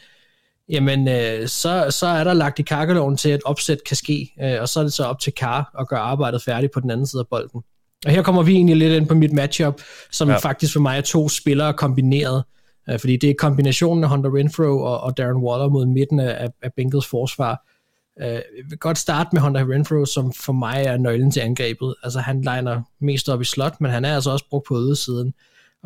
[0.69, 4.61] jamen øh, så, så er der lagt i kakkeloven til, at opsæt kan ske, øh,
[4.61, 7.07] og så er det så op til Carr at gøre arbejdet færdigt på den anden
[7.07, 7.63] side af bolden.
[8.07, 9.81] Og her kommer vi egentlig lidt ind på mit matchup,
[10.11, 10.37] som ja.
[10.37, 12.45] faktisk for mig er to spillere kombineret,
[12.91, 16.49] øh, fordi det er kombinationen af Hunter Renfro og, og Darren Waller mod midten af,
[16.63, 17.67] af Bengals forsvar.
[18.21, 21.95] Øh, jeg vil godt starte med Hunter Renfro, som for mig er nøglen til angrebet.
[22.03, 25.35] Altså han liner mest op i slot, men han er altså også brugt på ydersiden.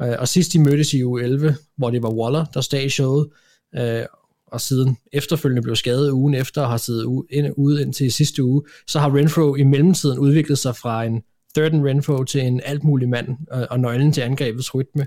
[0.01, 2.89] Øh, og sidst de mødtes i uge 11, hvor det var Waller, der stod i
[2.89, 3.29] showet,
[3.77, 4.03] øh,
[4.47, 8.45] og siden efterfølgende blev skadet ugen efter og har siddet ude, ind, ude indtil sidste
[8.45, 11.23] uge, så har Renfro i mellemtiden udviklet sig fra en
[11.57, 15.07] third and Renfro til en alt mulig mand og, og nøglen til angrebets rytme.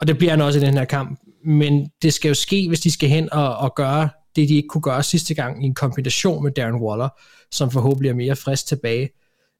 [0.00, 1.20] Og det bliver han også i den her kamp.
[1.44, 4.08] Men det skal jo ske, hvis de skal hen og, og gøre
[4.40, 7.08] det, de ikke kunne gøre sidste gang i en kombination med Darren Waller,
[7.52, 9.10] som forhåbentlig er mere frisk tilbage.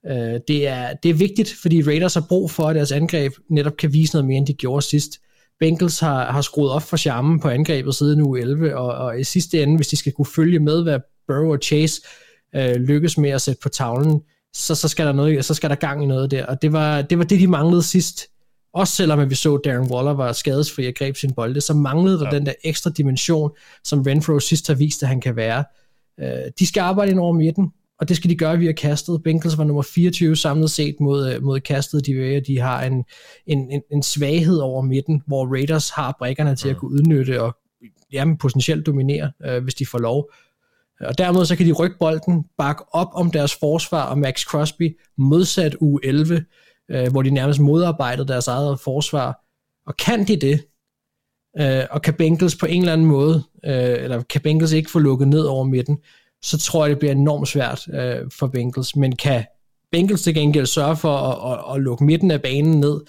[0.06, 3.76] Øh, det, er, det er vigtigt, fordi Raiders har brug for, at deres angreb netop
[3.76, 5.18] kan vise noget mere, end de gjorde sidst.
[5.60, 9.24] Bengals har, har skruet op for charmen på angrebet siden uge 11, og, og i
[9.24, 12.02] sidste ende, hvis de skal kunne følge med, hvad Burrow og Chase
[12.56, 14.20] øh, lykkes med at sætte på tavlen,
[14.52, 16.46] så, så, skal der noget, så skal der gang i noget der.
[16.46, 18.26] Og det var det, var det de manglede sidst.
[18.74, 22.18] Også selvom vi så, at Darren Waller var skadesfri og greb sin bolde, så manglede
[22.18, 22.38] der ja.
[22.38, 23.50] den der ekstra dimension,
[23.84, 25.64] som Renfro sidst har vist, at han kan være.
[26.20, 29.22] Øh, de skal arbejde ind over midten, og det skal de gøre via kastet.
[29.22, 32.06] Bengals var nummer 24 samlet set mod, øh, mod kastet.
[32.06, 33.04] De, ved, de har en,
[33.46, 37.56] en, en, en svaghed over midten, hvor Raiders har brækkerne til at kunne udnytte og
[38.12, 40.30] jamen, potentielt dominere, øh, hvis de får lov.
[41.00, 44.98] Og dermed så kan de rykke bolden, bakke op om deres forsvar og Max Crosby,
[45.18, 46.44] modsat u 11,
[46.90, 49.44] øh, hvor de nærmest modarbejdede deres eget forsvar.
[49.86, 50.64] Og kan de det,
[51.60, 54.98] øh, og kan Bengals på en eller anden måde, øh, eller kan Bengals ikke få
[54.98, 55.98] lukket ned over midten,
[56.42, 58.96] så tror jeg, det bliver enormt svært øh, for Bengals.
[58.96, 59.44] Men kan
[59.92, 63.00] Bengals til gengæld sørge for at, at, at lukke midten af banen ned,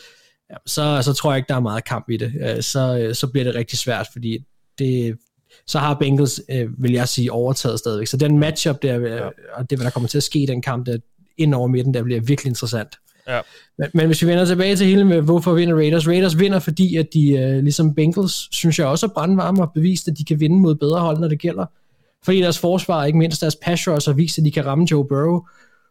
[0.65, 2.33] så, så tror jeg ikke, der er meget kamp i det.
[2.41, 4.45] Øh, så, øh, så bliver det rigtig svært, fordi
[4.79, 5.17] det,
[5.67, 8.07] så har Bengals, øh, vil jeg sige, overtaget stadigvæk.
[8.07, 10.85] Så den matchup der, og det, hvad der kommer til at ske i den kamp,
[10.85, 10.97] der
[11.37, 12.95] ind over midten, der bliver virkelig interessant.
[13.29, 13.41] Ja.
[13.77, 16.07] Men, men hvis vi vender tilbage til hele med, hvorfor vinder Raiders?
[16.07, 20.07] Raiders vinder, fordi at de, øh, ligesom Bengals, synes jeg også er brandvarme og bevist,
[20.07, 21.65] at de kan vinde mod bedre hold, når det gælder.
[22.25, 25.07] Fordi deres forsvar, ikke mindst deres pass rush, har vist, at de kan ramme Joe
[25.07, 25.41] Burrow,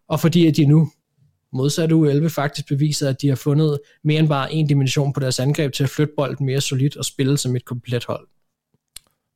[0.09, 0.91] og fordi at de nu,
[1.53, 5.21] modsat u 11, faktisk beviser, at de har fundet mere end bare en dimension på
[5.21, 8.27] deres angreb til at flytte bolden mere solidt og spille som et komplet hold.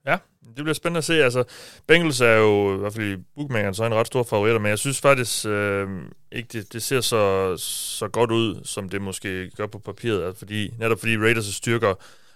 [0.06, 0.16] Ja,
[0.56, 1.24] det bliver spændende at se.
[1.24, 1.44] Altså,
[1.86, 4.70] Bengals er jo, i hvert fald i bookmakeren, så er en ret stor favoritter, men
[4.70, 5.88] jeg synes faktisk øh,
[6.32, 10.38] ikke, det, det ser så, så godt ud, som det måske gør på papiret, altså,
[10.38, 11.94] fordi, netop fordi Raiders' styrker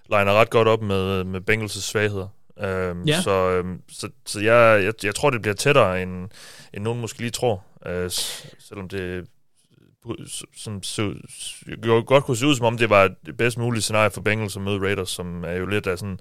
[0.09, 2.29] liner ret godt op med, med Bengals' svagheder.
[2.61, 3.23] Øhm, Ja.
[3.23, 6.29] Så, øhm, så, så jeg, jeg, jeg tror, det bliver tættere, end,
[6.75, 7.65] end nogen måske lige tror.
[7.87, 8.11] Øh,
[8.59, 9.27] selvom det
[10.57, 11.15] som så,
[11.87, 14.57] jo godt kunne se ud, som om det var det bedst mulige scenarie for Bengals
[14.57, 16.19] at møde Raiders, som er jo lidt af sådan,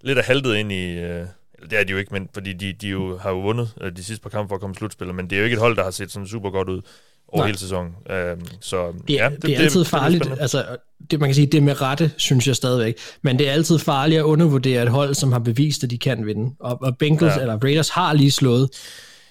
[0.00, 1.26] lidt af haltet ind i, øh,
[1.70, 4.04] det er de jo ikke, men fordi de, de jo har jo vundet øh, de
[4.04, 5.76] sidste par kampe for at komme i slutspillet, men det er jo ikke et hold,
[5.76, 6.80] der har set sådan super godt ud
[7.28, 7.46] over Nej.
[7.46, 7.94] hele sæsonen.
[8.10, 10.42] Øh, så Det er, ja, det, det er altid det farligt, spændende.
[10.42, 10.76] altså
[11.10, 13.78] det, man kan sige, det er med rette, synes jeg stadigvæk, men det er altid
[13.78, 16.54] farligt at undervurdere et hold, som har bevist, at de kan vinde.
[16.60, 17.40] Og, og Bengals, ja.
[17.40, 18.70] eller Raiders, har lige slået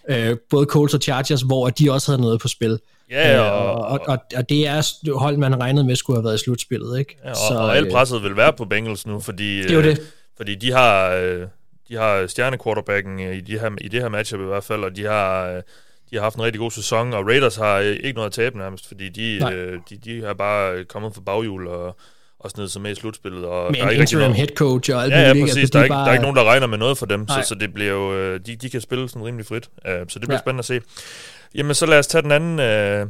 [0.10, 2.80] øh, både Colts og Chargers, hvor de også havde noget på spil.
[3.10, 6.36] Ja, Øh, og, og, og, og det er hold, man regnede med skulle have været
[6.36, 7.18] i slutspillet, ikke?
[7.24, 9.78] Ja, og, så, og alt øh, presset vil være på Bengals nu, fordi, Det er
[9.80, 10.02] øh, det.
[10.38, 11.10] fordi de har,
[11.90, 15.04] de har stjernequarterbacken i, de her, i det her matchup i hvert fald, og de
[15.04, 15.46] har,
[16.12, 18.88] de har haft en rigtig god sæson, og Raiders har ikke noget at tabe nærmest,
[18.88, 21.96] fordi de, øh, de, de har bare kommet fra baghjul og,
[22.46, 23.46] at snide sig med i slutspillet.
[23.46, 25.44] Og Med der er en ikke interim noget- head coach og alt Ja, ja, muligt,
[25.44, 25.58] præcis.
[25.58, 27.28] altså, der, er ikke, bare- der er ikke nogen, der regner med noget for dem,
[27.28, 27.44] så, Nej.
[27.44, 29.68] så det bliver jo, øh, de, de kan spille sådan rimelig frit.
[29.68, 30.34] Uh, så det bliver Ja.
[30.34, 30.38] ja.
[30.38, 30.82] spændende at se.
[31.56, 33.08] Jamen, så lad os tage den anden øh,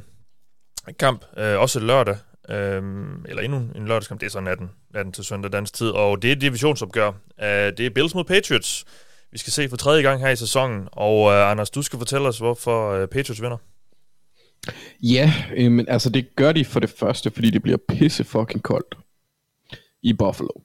[1.00, 2.18] kamp, øh, også lørdag.
[2.50, 2.84] Øh,
[3.30, 5.90] eller endnu en lørdagskamp, det er så natten, natten til søndag dansk tid.
[5.90, 7.08] Og det er divisionsopgør.
[7.10, 7.16] Uh,
[7.78, 8.86] det er Bills mod Patriots.
[9.32, 10.88] Vi skal se for tredje gang her i sæsonen.
[10.92, 13.58] Og uh, Anders, du skal fortælle os, hvorfor uh, Patriots vinder.
[15.04, 18.64] Ja, øh, men altså det gør de for det første, fordi det bliver pisse fucking
[18.64, 18.98] koldt
[20.06, 20.62] i Buffalo.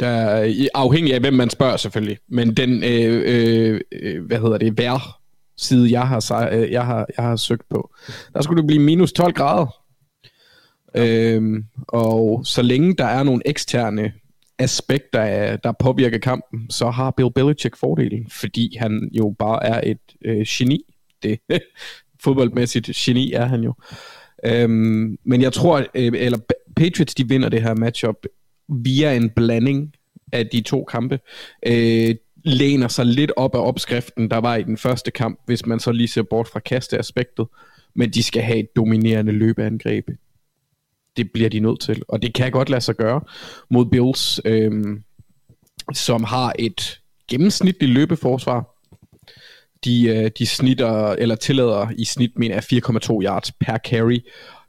[0.00, 2.18] Der er afhængig af, hvem man spørger selvfølgelig.
[2.28, 5.20] Men den, øh, øh, øh, hvad hedder det, vejr
[5.56, 7.94] side, jeg har, øh, jeg, har, jeg har søgt på,
[8.34, 9.66] der skulle det blive minus 12 grader.
[10.96, 14.12] Øhm, og så længe der er nogle eksterne
[14.58, 19.98] aspekter, der påvirker kampen, så har Bill Belichick fordelen, fordi han jo bare er et
[20.24, 20.80] øh, geni.
[21.22, 21.40] Det
[22.24, 23.74] fodboldmæssigt geni er han jo.
[24.46, 26.38] Øhm, men jeg tror, øh, eller
[26.76, 28.16] Patriots de vinder det her matchup
[28.68, 29.94] via en blanding
[30.32, 31.20] af de to kampe.
[31.66, 35.80] Øh, læner sig lidt op af opskriften, der var i den første kamp, hvis man
[35.80, 37.46] så lige ser bort fra kasteaspektet.
[37.94, 40.08] Men de skal have et dominerende løbeangreb.
[41.16, 43.20] Det bliver de nødt til, og det kan godt lade sig gøre
[43.70, 44.98] mod Bills, øh,
[45.92, 48.70] som har et gennemsnitligt løbeforsvar.
[49.84, 54.18] De, øh, de snitter, eller tillader i snit, mener 4,2 yards per carry,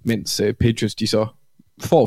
[0.04, 1.28] mens øh, Patriots de så
[1.84, 2.06] får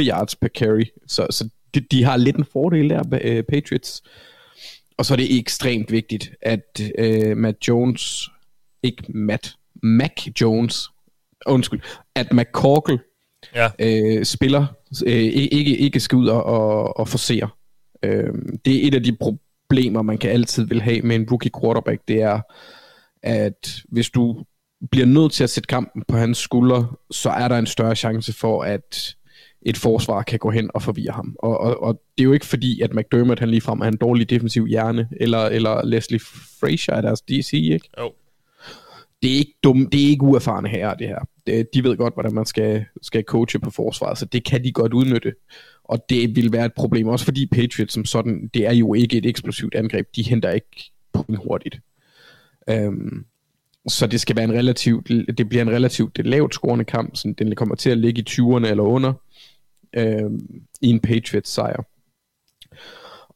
[0.00, 0.84] 4,4 yards per carry.
[1.06, 4.02] Så, så de, de har lidt en fordel der, øh, Patriots.
[4.98, 8.28] Og så er det ekstremt vigtigt, at øh, Matt Jones,
[8.82, 10.88] ikke Matt, Mac Jones,
[11.46, 11.80] undskyld,
[12.14, 12.98] at McCorkle
[13.54, 13.68] Ja.
[13.78, 14.66] øh, spiller,
[15.06, 17.48] øh, ikke, ikke skal ud og, og, og forsere.
[18.02, 18.32] Øh,
[18.64, 22.02] det er et af de problemer, man kan altid vil have med en rookie quarterback,
[22.08, 22.40] det er,
[23.22, 24.44] at hvis du
[24.90, 28.32] bliver nødt til at sætte kampen på hans skuldre, så er der en større chance
[28.32, 29.16] for, at
[29.62, 31.36] et forsvar kan gå hen og forvirre ham.
[31.38, 34.30] Og, og, og det er jo ikke fordi, at McDermott han ligefrem er en dårlig
[34.30, 36.20] defensiv hjerne, eller, eller Leslie
[36.60, 37.90] Frazier er deres DC, ikke?
[37.98, 38.12] Jo.
[39.22, 41.18] det er ikke dum, det er ikke uerfarne herrer, det her.
[41.46, 44.72] Det, de ved godt, hvordan man skal, skal coache på forsvaret, så det kan de
[44.72, 45.34] godt udnytte.
[45.84, 49.18] Og det vil være et problem, også fordi Patriots som sådan, det er jo ikke
[49.18, 50.06] et eksplosivt angreb.
[50.16, 51.80] De henter ikke point hurtigt.
[52.72, 53.24] Um,
[53.88, 55.08] så det skal være en relativt,
[55.38, 58.66] det bliver en relativt lavt scorende kamp, så den kommer til at ligge i 20'erne
[58.66, 59.12] eller under
[59.96, 60.30] øh,
[60.82, 61.82] i en Patriots sejr.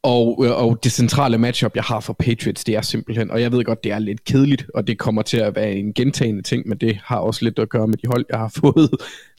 [0.02, 3.52] Og, øh, og det centrale matchup, jeg har for Patriots, det er simpelthen, og jeg
[3.52, 6.68] ved godt, det er lidt kedeligt, og det kommer til at være en gentagende ting,
[6.68, 8.90] men det har også lidt at gøre med de hold, jeg har fået.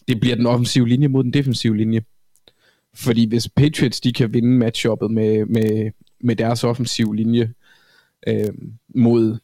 [0.07, 2.01] Det bliver den offensive linje mod den defensive linje.
[2.95, 5.91] Fordi hvis Patriots, de kan vinde matchuppet med, med,
[6.21, 7.53] med deres offensive linje
[8.27, 8.53] øh,
[8.95, 9.37] mod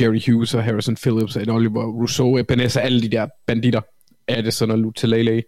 [0.00, 3.80] Jerry Hughes og Harrison Phillips, og Oliver Rousseau, Ebenezer, alle de der banditter,
[4.28, 5.42] Addison og Lutelele,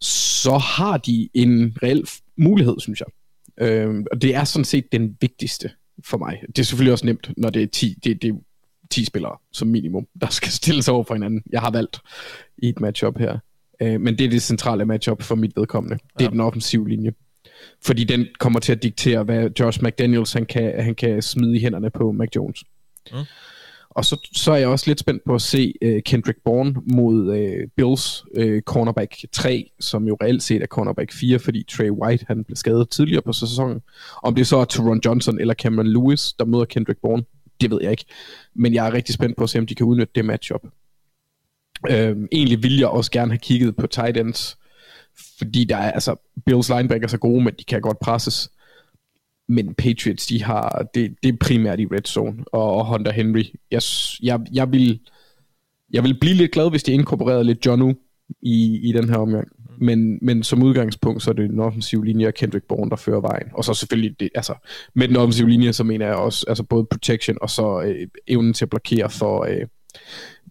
[0.00, 3.06] så har de en reel mulighed, synes jeg.
[3.68, 5.70] Øh, og det er sådan set den vigtigste
[6.04, 6.40] for mig.
[6.46, 8.34] Det er selvfølgelig også nemt, når det er 10, det, det er
[8.90, 11.42] 10 spillere som minimum, der skal stilles over for hinanden.
[11.52, 12.00] Jeg har valgt
[12.58, 13.38] i et matchup her.
[13.82, 15.98] Øh, men det er det centrale matchup for mit vedkommende.
[16.18, 17.12] Det er den offensive linje.
[17.82, 21.60] Fordi den kommer til at diktere, hvad Josh McDaniels han kan, han kan smide i
[21.60, 22.64] hænderne på Mac Jones.
[23.12, 23.18] Mm.
[23.90, 27.28] Og så, så er jeg også lidt spændt på at se uh, Kendrick Bourne mod
[27.28, 32.24] uh, Bills uh, cornerback 3, som jo reelt set er cornerback 4, fordi Trey White
[32.28, 33.82] han blev skadet tidligere på sæsonen.
[34.22, 37.24] Om det så er Teron Johnson eller Cameron Lewis, der møder Kendrick Bourne,
[37.60, 38.04] det ved jeg ikke.
[38.54, 40.62] Men jeg er rigtig spændt på at se, om de kan udnytte det matchup.
[41.90, 44.56] Øhm, egentlig vil jeg også gerne have kigget på tight ends,
[45.38, 48.50] fordi der er, altså, Bills linebacker er gode, men de kan godt presses.
[49.48, 53.44] Men Patriots, de har, det, det er primært i red zone, og, og Hunter Henry.
[53.70, 53.82] Jeg,
[54.22, 55.00] jeg, jeg, vil,
[55.92, 57.96] jeg vil blive lidt glad, hvis de inkorporerede lidt John
[58.42, 59.48] i, i den her omgang.
[59.78, 63.20] Men, men som udgangspunkt, så er det den offensive linje og Kendrick Bourne, der fører
[63.20, 63.46] vejen.
[63.52, 64.54] Og så selvfølgelig, det, altså,
[64.94, 68.52] med den offensive linje, så mener jeg også, altså både protection og så øh, evnen
[68.52, 69.66] til at blokere for øh,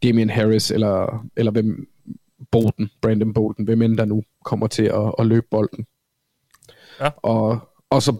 [0.03, 1.87] Damian Harris, eller, eller hvem,
[2.51, 5.85] Bolton, Brandon Bolton, hvem end der nu kommer til at, at løbe bolden.
[6.99, 7.09] Ja.
[7.17, 8.15] Og, og så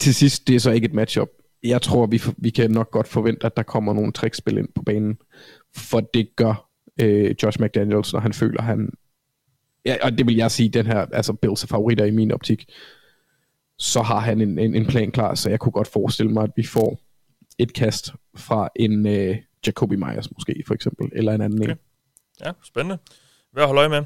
[0.00, 1.28] til sidst, det er så ikke et matchup.
[1.62, 4.82] Jeg tror, vi, vi kan nok godt forvente, at der kommer nogle trickspil ind på
[4.82, 5.18] banen.
[5.76, 6.68] For det gør
[7.00, 8.90] øh, Josh McDaniels, når han føler, han...
[9.84, 12.72] Ja, og det vil jeg sige, den her, altså Bills er favoritter i min optik.
[13.78, 16.50] Så har han en, en, en plan klar, så jeg kunne godt forestille mig, at
[16.56, 17.00] vi får
[17.58, 19.36] et kast fra en øh,
[19.66, 21.72] Jacoby Myers måske, for eksempel, eller en anden Okay.
[21.72, 21.78] en.
[22.44, 22.98] Ja, spændende.
[23.52, 24.04] Hvad at holde øje med.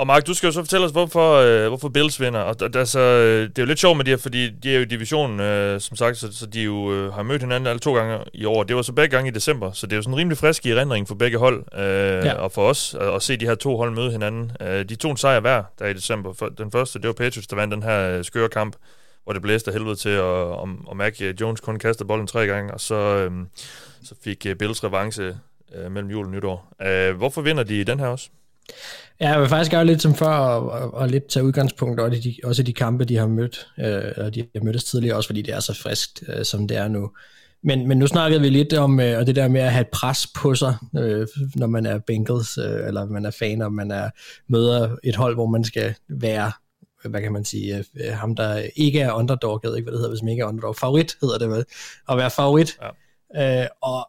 [0.00, 2.40] Og Mark, du skal jo så fortælle os, hvorfor, øh, hvorfor Bills vinder.
[2.40, 4.76] Og d- altså, øh, det er jo lidt sjovt med de her, fordi de er
[4.76, 7.80] jo i divisionen, øh, som sagt, så, så de jo øh, har mødt hinanden alle
[7.80, 8.62] to gange i år.
[8.62, 10.70] Det var så begge gange i december, så det er jo sådan rimelig frisk i
[10.70, 11.64] erindring for begge hold.
[11.78, 12.34] Øh, ja.
[12.34, 14.52] Og for os at, at se de her to hold møde hinanden.
[14.60, 16.32] Øh, de tog en sejr hver der i december.
[16.32, 18.76] For, den første, det var Patriots, der vandt den her øh, skøre kamp,
[19.24, 22.46] hvor det blæste af helvede til, og, og, og Mac Jones kun kastede bolden tre
[22.46, 23.30] gange, og så, øh,
[24.04, 25.36] så fik øh, Bills revanche
[25.74, 26.72] øh, mellem jul og nytår.
[26.82, 28.28] Øh, hvorfor vinder de den her også?
[29.20, 32.16] Ja, jeg vil faktisk gøre lidt som før, og, og, og lidt tage udgangspunkt også
[32.16, 35.16] i de, også i de kampe, de har mødt, øh, og de har mødtes tidligere,
[35.16, 37.10] også fordi det er så friskt, øh, som det er nu.
[37.62, 39.88] Men, men nu snakkede vi lidt om øh, og det der med at have et
[39.88, 43.90] pres på sig, øh, når man er Bengals, øh, eller man er fan, og man
[43.90, 44.10] er,
[44.48, 46.52] møder et hold, hvor man skal være,
[47.04, 49.98] hvad kan man sige, øh, ham der ikke er underdog, jeg ved ikke, hvad det
[49.98, 51.64] hedder, hvis man ikke er underdog, favorit hedder det vel,
[52.08, 52.78] at være favorit.
[53.34, 53.62] Ja.
[53.62, 54.08] Øh, og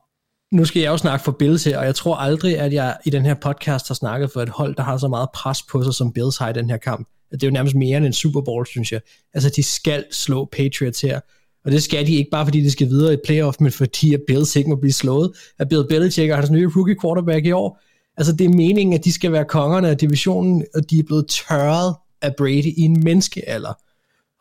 [0.51, 3.09] nu skal jeg jo snakke for Bills her, og jeg tror aldrig, at jeg i
[3.09, 5.93] den her podcast har snakket for et hold, der har så meget pres på sig,
[5.93, 7.07] som Bills har i den her kamp.
[7.31, 9.01] Det er jo nærmest mere end en Super Bowl, synes jeg.
[9.33, 11.19] Altså, de skal slå Patriots her.
[11.65, 14.21] Og det skal de ikke bare, fordi de skal videre i playoff, men fordi at
[14.27, 17.79] Bills ikke må blive slået At Bill Belichick og hans nye rookie quarterback i år.
[18.17, 21.27] Altså, det er meningen, at de skal være kongerne af divisionen, og de er blevet
[21.27, 23.73] tørret af Brady i en menneskealder.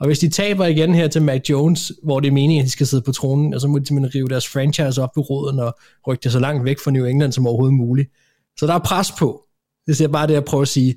[0.00, 2.70] Og hvis de taber igen her til Mac Jones, hvor det er meningen, at de
[2.70, 5.74] skal sidde på tronen, så må de simpelthen rive deres franchise op i roden og
[6.06, 8.10] rykke det så langt væk fra New England som overhovedet muligt.
[8.58, 9.42] Så der er pres på.
[9.86, 10.94] Det er bare det, jeg prøver at sige.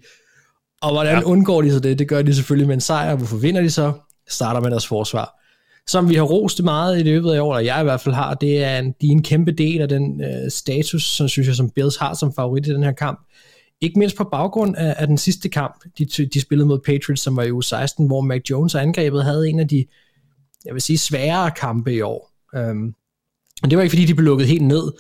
[0.82, 1.24] Og hvordan ja.
[1.24, 2.00] undgår de så det?
[2.00, 3.16] Det gør de selvfølgelig med en sejr.
[3.16, 3.94] Hvorfor vinder de så?
[4.30, 5.40] Starter med deres forsvar.
[5.88, 8.34] Som vi har rost meget i løbet af år, eller jeg i hvert fald har,
[8.34, 11.56] det er en, de er en kæmpe del af den øh, status, som synes jeg,
[11.56, 13.20] som Bills har som favorit i den her kamp.
[13.84, 17.38] Ikke mindst på baggrund af, af den sidste kamp, de, de spillede mod Patriots, som
[17.38, 19.86] var i uge 16, hvor Mac Jones angrebet havde en af de,
[20.66, 22.32] jeg vil sige, sværere kampe i år.
[22.58, 22.96] Um,
[23.64, 24.92] og det var ikke fordi, de blev lukket helt ned,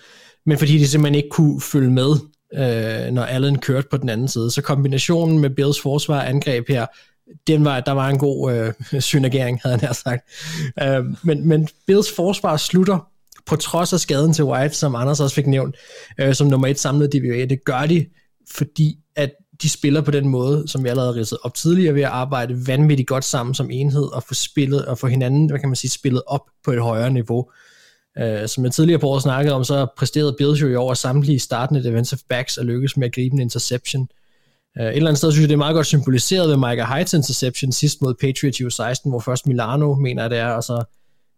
[0.45, 2.11] men fordi de simpelthen ikke kunne følge med,
[2.53, 4.51] øh, når Allen kørte på den anden side.
[4.51, 6.85] Så kombinationen med Bills forsvar og angreb her,
[7.47, 8.53] den var, der var en god
[8.91, 10.29] øh, synergering, havde han her sagt.
[10.81, 13.07] Øh, men, men Bills forsvar slutter
[13.45, 15.75] på trods af skaden til White, som Anders også fik nævnt,
[16.19, 17.45] øh, som nummer et samlet DVA.
[17.45, 18.05] Det gør de,
[18.51, 19.31] fordi at
[19.61, 23.07] de spiller på den måde, som vi allerede ridset op tidligere, ved at arbejde vanvittigt
[23.07, 26.21] godt sammen som enhed, og få spillet, og få hinanden, hvad kan man sige, spillet
[26.27, 27.49] op på et højere niveau.
[28.21, 31.39] Uh, som jeg tidligere på året snakkede om, så præsterede Bills jo i år samtlige
[31.39, 34.07] startende defensive backs og lykkedes med at gribe en interception.
[34.79, 37.15] Uh, et eller andet sted synes jeg, det er meget godt symboliseret ved Micah Hyde's
[37.15, 40.83] interception sidst mod Patriots i 16, hvor først Milano mener det er, og så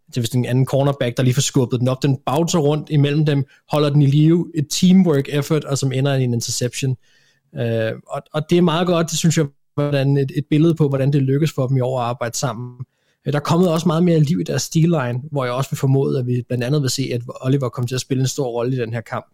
[0.07, 2.03] Altså, det er vist en anden cornerback, der lige får skubbet den op.
[2.03, 6.13] Den bouncer rundt imellem dem, holder den i live, et teamwork effort, og som ender
[6.13, 6.97] i en interception.
[7.55, 10.89] Øh, og, og det er meget godt, det synes jeg, hvordan et, et billede på,
[10.89, 12.85] hvordan det lykkes for dem i år at arbejde sammen.
[13.25, 15.77] Øh, der er kommet også meget mere liv i deres stilline, hvor jeg også vil
[15.77, 18.47] formode, at vi blandt andet vil se, at Oliver kommer til at spille en stor
[18.47, 19.25] rolle i den her kamp.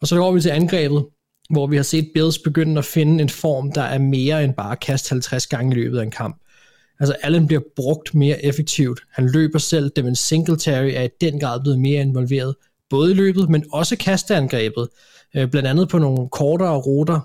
[0.00, 1.06] Og så går vi til angrebet,
[1.50, 4.72] hvor vi har set Bills begynde at finde en form, der er mere end bare
[4.72, 6.42] at kaste 50 gange i løbet af en kamp.
[7.00, 9.00] Altså Allen bliver brugt mere effektivt.
[9.12, 9.90] Han løber selv.
[9.96, 12.54] Devin Singletary er i den grad blevet mere involveret,
[12.90, 14.88] både i løbet, men også kasteangrebet.
[15.36, 17.20] Øh, blandt andet på nogle kortere ruter,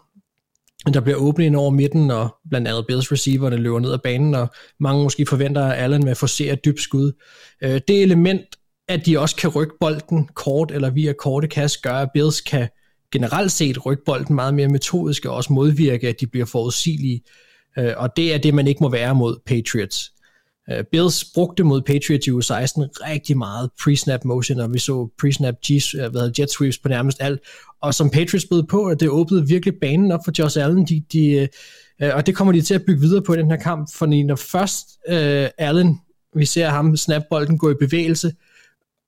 [0.94, 4.36] der bliver åbnet ind over midten, og blandt andet Bills receiverne løber ned ad banen,
[4.36, 4.48] og
[4.80, 7.12] mange måske forventer at Allen med at forcere dybt skud.
[7.64, 8.42] Øh, det element,
[8.88, 12.68] at de også kan rykke bolden kort eller via korte kast, gør, at Bills kan
[13.12, 17.22] generelt set rykke bolden meget mere metodisk, og også modvirke, at de bliver forudsigelige.
[17.78, 20.14] Øh, og det er det, man ikke må være mod Patriots.
[20.72, 25.10] Øh, Bills brugte mod Patriots i u 16 rigtig meget pre-snap motion, og vi så
[25.22, 27.40] pre-snap øh, jet sweeps på nærmest alt,
[27.82, 31.04] og som Patriots bød på, at det åbnede virkelig banen op for Josh Allen, de,
[31.14, 31.48] de,
[32.14, 34.36] og det kommer de til at bygge videre på i den her kamp, for når
[34.36, 36.00] først øh, Allen,
[36.36, 38.32] vi ser ham snapbolden gå i bevægelse,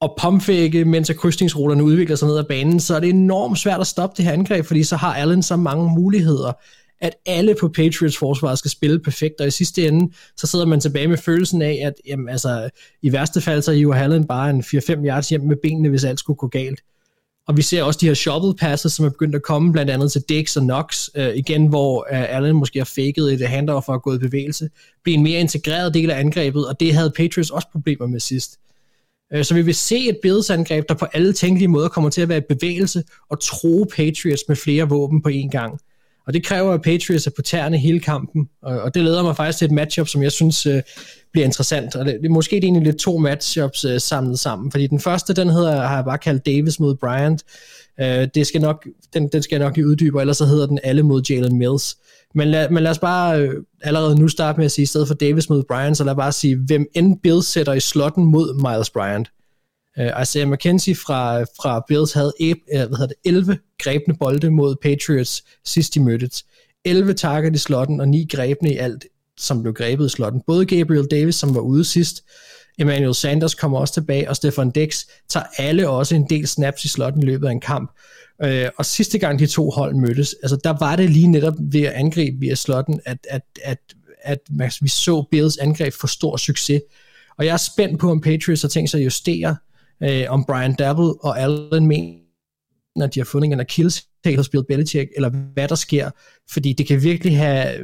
[0.02, 3.88] og pumpfække, mens krydsningsruterne udvikler sig ned ad banen, så er det enormt svært at
[3.88, 6.54] stoppe det her angreb, fordi så har Allen så mange muligheder,
[7.02, 10.80] at alle på Patriots forsvar skal spille perfekt, og i sidste ende, så sidder man
[10.80, 12.70] tilbage med følelsen af, at jamen, altså,
[13.02, 16.20] i værste fald, så hiver Allen bare en 4-5 yards hjem med benene, hvis alt
[16.20, 16.82] skulle gå galt.
[17.48, 20.12] Og vi ser også de her shovel passes, som er begyndt at komme, blandt andet
[20.12, 23.94] til Dix og Knox, øh, igen, hvor øh, Allen måske har faked et handoff for
[23.94, 24.70] at gå i bevægelse,
[25.04, 28.60] blive en mere integreret del af angrebet, og det havde Patriots også problemer med sidst.
[29.34, 32.22] Øh, så vi vil se et Bills angreb, der på alle tænkelige måder kommer til
[32.22, 35.80] at være i bevægelse og tro Patriots med flere våben på én gang.
[36.28, 39.36] Og det kræver, at Patriots er på tæerne hele kampen, og, og det leder mig
[39.36, 40.82] faktisk til et matchup, som jeg synes øh,
[41.32, 41.96] bliver interessant.
[41.96, 45.34] Og det, det er måske egentlig lidt to matchups øh, samlet sammen, fordi den første,
[45.34, 47.44] den hedder, har jeg bare kaldt Davis mod Bryant.
[48.02, 50.68] Øh, det skal nok, den, den skal jeg nok lige uddybe, og ellers så hedder
[50.68, 51.98] den alle mod Jalen Mills.
[52.36, 55.08] Men lad, men lad os bare øh, allerede nu starte med at sige, i stedet
[55.08, 58.72] for Davis mod Bryant, så lad bare sige, hvem end Bills sætter i slotten mod
[58.72, 59.32] Miles Bryant.
[60.00, 64.76] Uh, Isaiah McKenzie fra, fra Bills havde uh, hvad hedder det, 11 grebne bolde mod
[64.82, 66.46] Patriots sidst de mødtes.
[66.86, 69.06] 11 target i slotten og 9 grebne i alt,
[69.38, 70.42] som blev grebet i slotten.
[70.48, 72.24] Både Gabriel Davis, som var ude sidst,
[72.80, 76.88] Emmanuel Sanders kommer også tilbage, og Stefan Dex tager alle også en del snaps i
[76.88, 77.92] slotten i løbet af en kamp.
[78.44, 81.82] Øh, og sidste gang de to hold mødtes, altså der var det lige netop ved
[81.82, 83.78] at angribe via slotten, at, at, at,
[84.22, 86.82] at man, vi så Bills angreb få stor succes.
[87.38, 89.56] Og jeg er spændt på, om Patriots har tænkt sig at justere,
[90.04, 92.16] øh, om Brian Dabble og Allen mener,
[93.02, 96.10] at de har fundet en akilleshæl hos Bill Belichick, eller hvad der sker,
[96.52, 97.80] fordi det kan virkelig have,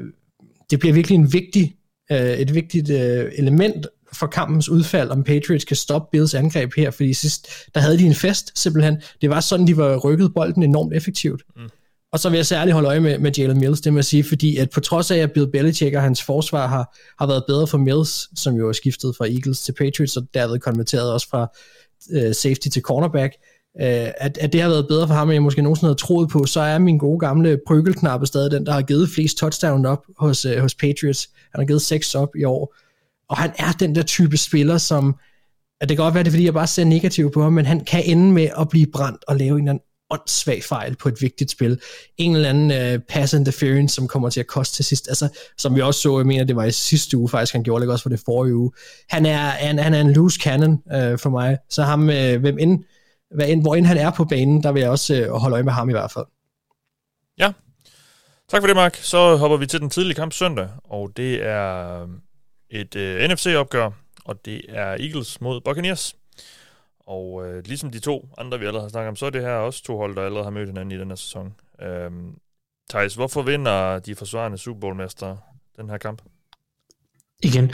[0.69, 1.75] det bliver virkelig en vigtig,
[2.11, 6.91] øh, et vigtigt øh, element for kampens udfald, om Patriots kan stoppe Bills angreb her,
[6.91, 9.01] fordi sidst, der havde de en fest, simpelthen.
[9.21, 11.43] Det var sådan, de var rykket bolden enormt effektivt.
[11.55, 11.69] Mm.
[12.11, 14.23] Og så vil jeg særligt holde øje med, med Jalen Mills, det må jeg sige,
[14.23, 17.67] fordi at på trods af, at Bill Belichick og hans forsvar har, har været bedre
[17.67, 21.51] for Mills, som jo er skiftet fra Eagles til Patriots, og derved konverteret også fra
[22.11, 23.33] øh, safety til cornerback,
[23.81, 26.29] øh, at, at det har været bedre for ham, end jeg måske nogensinde havde troet
[26.29, 30.05] på, så er min gode gamle prykkelknappe stadig den, der har givet flest touchdown op
[30.17, 31.29] hos, øh, hos Patriots.
[31.51, 32.75] Han har givet seks op i år.
[33.29, 35.15] Og han er den der type spiller, som,
[35.81, 37.65] at det kan godt være, det er, fordi jeg bare ser negativt på ham, men
[37.65, 41.09] han kan ende med at blive brændt og lave en eller anden åndssvag fejl på
[41.09, 41.81] et vigtigt spil.
[42.17, 45.07] En eller anden uh, pass interference, som kommer til at koste til sidst.
[45.07, 47.85] Altså, som vi også så, jeg mener, det var i sidste uge faktisk, han gjorde
[47.85, 48.71] det også for det forrige uge.
[49.09, 52.57] Han er, han, han er en loose cannon uh, for mig, så ham, uh, hvem
[52.59, 52.83] end,
[53.35, 55.63] hvad end, hvor end han er på banen, der vil jeg også uh, holde øje
[55.63, 56.25] med ham i hvert fald.
[57.37, 57.51] Ja.
[58.49, 58.95] Tak for det, Mark.
[58.95, 62.07] Så hopper vi til den tidlige kamp søndag, og det er
[62.69, 63.89] et uh, NFC-opgør,
[64.25, 66.15] og det er Eagles mod Buccaneers.
[67.07, 69.53] Og uh, ligesom de to andre, vi allerede har snakket om, så er det her
[69.53, 71.53] også to hold, der allerede har mødt hinanden i den her sæson.
[71.81, 72.33] Uh,
[72.89, 75.37] Thijs, hvorfor vinder de forsvarende Super Bowl-mestre
[75.77, 76.21] den her kamp?
[77.43, 77.71] Igen.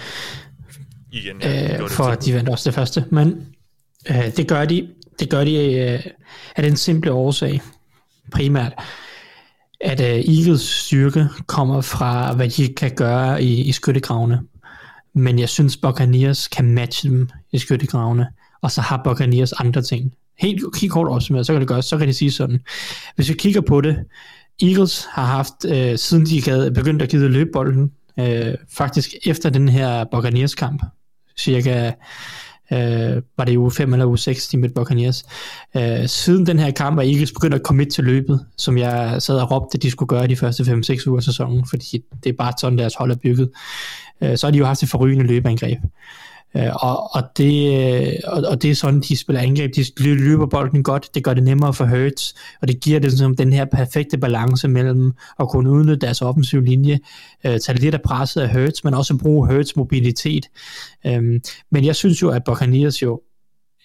[1.12, 1.84] Igen, ja.
[1.84, 3.06] Øh, for de vandt også det første.
[3.12, 3.56] Men
[4.10, 6.04] øh, det gør de, det gør de øh,
[6.56, 7.62] af den simple årsag,
[8.32, 8.74] primært,
[9.82, 14.42] at øh, Eagles styrke kommer fra, hvad de kan gøre i, i skyttegravene.
[15.14, 18.28] Men jeg synes, Buccaneers kan matche dem i skyttegravene,
[18.68, 20.13] og så har Buccaneers andre ting.
[20.39, 22.59] Helt, helt kort opsummeret, så kan det gøres, så kan det sige sådan.
[23.15, 23.97] Hvis vi kigger på det,
[24.61, 29.70] Eagles har haft, øh, siden de havde begyndt at give løbebolden, øh, faktisk efter den
[29.70, 30.84] her Buccaneers kamp,
[31.38, 31.91] cirka
[32.74, 35.26] øh, var det uge 5 eller uge 6, de mødte Buccaneers.
[35.78, 39.36] Øh, siden den her kamp er Eagles begyndt at komme til løbet, som jeg sad
[39.36, 42.38] og råbte, at de skulle gøre de første 5-6 uger af sæsonen, fordi det er
[42.38, 43.49] bare sådan, deres hold er bygget.
[44.22, 45.78] Øh, så har de jo haft et forrygende løbeangreb.
[45.84, 45.89] Øh,
[46.58, 47.74] Øh, og, og, det,
[48.08, 49.76] øh, og, og det er sådan, de spiller angreb.
[49.76, 51.16] De løber bolden godt.
[51.16, 54.68] Det gør det nemmere for Hurts, og det giver det som den her perfekte balance
[54.68, 56.99] mellem at kunne udnytte deres offensive linje,
[57.45, 60.45] øh, tage lidt af presset af Hurts, men også bruge Hurts mobilitet.
[61.05, 61.39] Øhm,
[61.72, 63.22] men jeg synes jo, at Buccaneers jo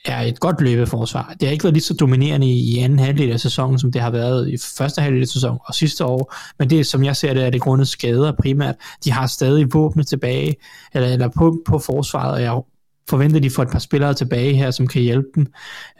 [0.04, 1.34] er et godt løbeforsvar.
[1.40, 4.10] Det har ikke været lige så dominerende i anden halvdel af sæsonen, som det har
[4.10, 7.46] været i første halvdel af sæsonen og sidste år, men det som jeg ser det,
[7.46, 8.74] er det grundet skader primært.
[9.04, 10.56] De har stadig våbne tilbage,
[10.94, 12.62] eller, eller på, på forsvaret, og jeg
[13.08, 15.46] forventer, de får et par spillere tilbage her, som kan hjælpe dem.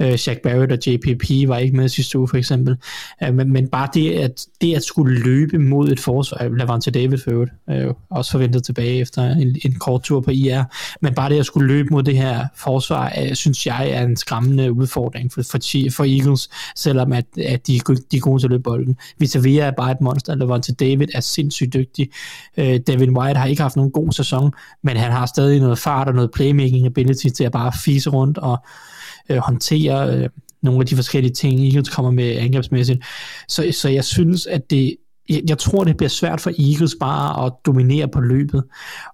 [0.01, 2.77] Øh, Shaq Barrett og JPP var ikke med sidste uge, for eksempel.
[3.23, 6.91] Øh, men, men bare det at, det at skulle løbe mod et forsvar, øh, Lavante
[6.91, 10.63] David for øvrigt, øh, også forventet tilbage efter en, en kort tur på IR,
[11.01, 14.17] men bare det at skulle løbe mod det her forsvar, øh, synes jeg er en
[14.17, 15.59] skræmmende udfordring for, for,
[15.91, 17.81] for Eagles, selvom at, at de,
[18.11, 18.97] de er gode til at løbe bolden.
[19.19, 22.11] Vitavia er bare et monster, Lavante David er sindssygt dygtig.
[22.57, 26.09] Øh, David White har ikke haft nogen god sæson, men han har stadig noget fart
[26.09, 28.59] og noget playmaking ability til at bare fise rundt og
[29.29, 30.29] øh, håndtere øh,
[30.63, 33.05] nogle af de forskellige ting, Eagles kommer med angrebsmæssigt.
[33.49, 34.97] Så, så jeg synes, at det,
[35.29, 38.65] jeg, jeg tror, det bliver svært for Eagles bare at dominere på løbet.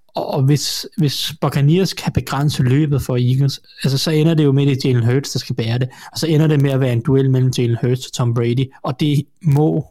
[0.09, 4.53] Og, og hvis, hvis Buccaneers kan begrænse løbet for Eagles, altså så ender det jo
[4.53, 5.89] med, at det er Jalen Hurts, der skal bære det.
[6.13, 8.65] Og så ender det med at være en duel mellem Jalen Hurts og Tom Brady.
[8.83, 9.87] Og det må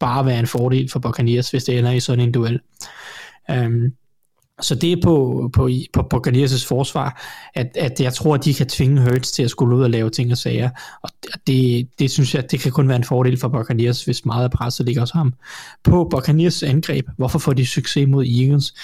[0.00, 2.60] bare være en fordel for Buccaneers, hvis det ender i sådan en duel.
[3.48, 3.92] Um,
[4.60, 7.22] så det er på, på, på Buccaneers' forsvar,
[7.54, 10.10] at, at jeg tror, at de kan tvinge Hurts til at skulle ud og lave
[10.10, 10.70] ting og sager.
[11.02, 11.10] Og
[11.46, 14.50] det, det synes jeg, det kan kun være en fordel for Buccaneers, hvis meget af
[14.50, 15.34] presset ligger hos ham.
[15.84, 18.74] På Buccaneers angreb, hvorfor får de succes mod Eagles?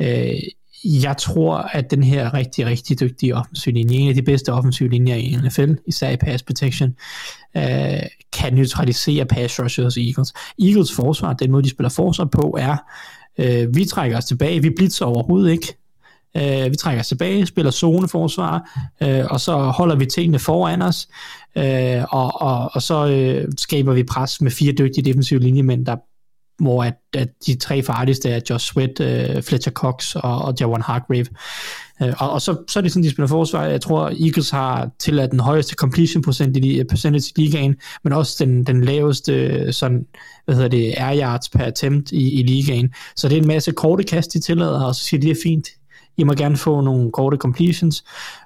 [0.00, 0.40] Øh,
[0.84, 4.88] jeg tror, at den her rigtig, rigtig dygtige offensiv linje, en af de bedste offensive
[4.88, 6.94] linjer i NFL, især i pass protection,
[7.56, 8.02] øh,
[8.32, 10.32] kan neutralisere pass rushes hos Eagles.
[10.58, 12.76] Eagles forsvar, den måde de spiller forsvar på, er
[13.38, 15.76] Øh, vi trækker os tilbage, vi blitzer overhovedet ikke.
[16.36, 21.08] Øh, vi trækker os tilbage, spiller zoneforsvar, øh, og så holder vi tingene foran os,
[21.58, 25.96] øh, og, og, og så øh, skaber vi pres med fire dygtige defensive linjemænd, der
[26.62, 30.82] hvor at, at de tre farligste er Josh Sweat, øh, Fletcher Cox og, og Javon
[30.82, 31.26] Hargrave.
[32.02, 33.64] Øh, og, og så, så er det sådan, de spiller forsvar.
[33.64, 38.12] Jeg tror, Eagles har tilladt den højeste completion procent i, øh, percentage i ligaen, men
[38.12, 40.06] også den, den laveste øh, sådan,
[40.44, 42.94] hvad hedder det, air yards per attempt i, i ligaen.
[43.16, 45.42] Så det er en masse korte kast, de tillader, og så siger de, det er
[45.42, 45.68] fint.
[46.16, 48.04] I må gerne få nogle korte completions,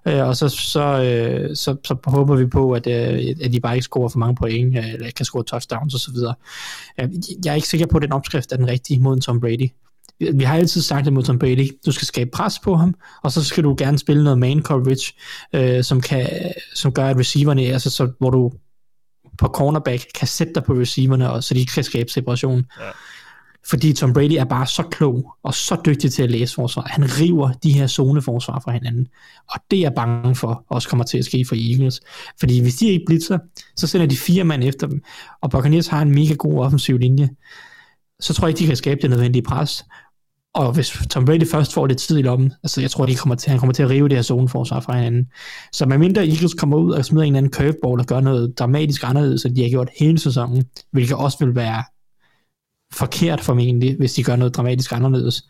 [0.08, 3.74] øh, og så, så, øh, så, så håber vi på, at, øh, at de bare
[3.74, 6.16] ikke scorer for mange point, øh, eller kan score touchdowns osv.
[7.00, 7.08] Øh,
[7.44, 9.68] jeg er ikke sikker på, at den opskrift er den rigtige mod en Tom Brady.
[10.20, 13.32] Vi- har altid sagt det mod Tom Brady, du skal skabe pres på ham, og
[13.32, 15.12] så skal du gerne spille noget man coverage,
[15.52, 16.28] øh, som, kan,
[16.74, 18.52] som gør, at receiverne, altså så, hvor du
[19.38, 22.64] på cornerback kan sætte dig på receiverne, og så de kan skabe separation.
[22.80, 22.90] Ja.
[23.70, 26.86] Fordi Tom Brady er bare så klog og så dygtig til at læse forsvar.
[26.90, 29.08] Han river de her zoneforsvar fra hinanden.
[29.50, 32.00] Og det er jeg bange for også kommer til at ske for Eagles.
[32.40, 33.38] Fordi hvis de ikke blitzer,
[33.76, 35.02] så sender de fire mand efter dem.
[35.42, 37.28] Og Buccaneers har en mega god offensiv linje.
[38.20, 39.84] Så tror jeg ikke, de kan skabe det nødvendige pres.
[40.54, 43.34] Og hvis Tom Brady først får det tid i lommen, altså jeg tror, de kommer
[43.34, 45.26] til, han kommer til at rive det her zoneforsvar fra hinanden.
[45.72, 49.04] Så medmindre Eagles kommer ud og smider en eller anden curveball og gør noget dramatisk
[49.04, 51.84] anderledes, end de har gjort hele sæsonen, hvilket også vil være
[52.92, 55.48] forkert formentlig, hvis de gør noget dramatisk anderledes,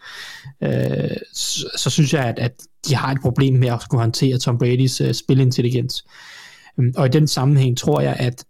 [0.62, 2.52] øh, så, så synes jeg, at, at
[2.88, 6.04] de har et problem med at skulle håndtere Tom Bradys øh, spilintelligens.
[6.78, 8.44] Øhm, og i den sammenhæng tror jeg, at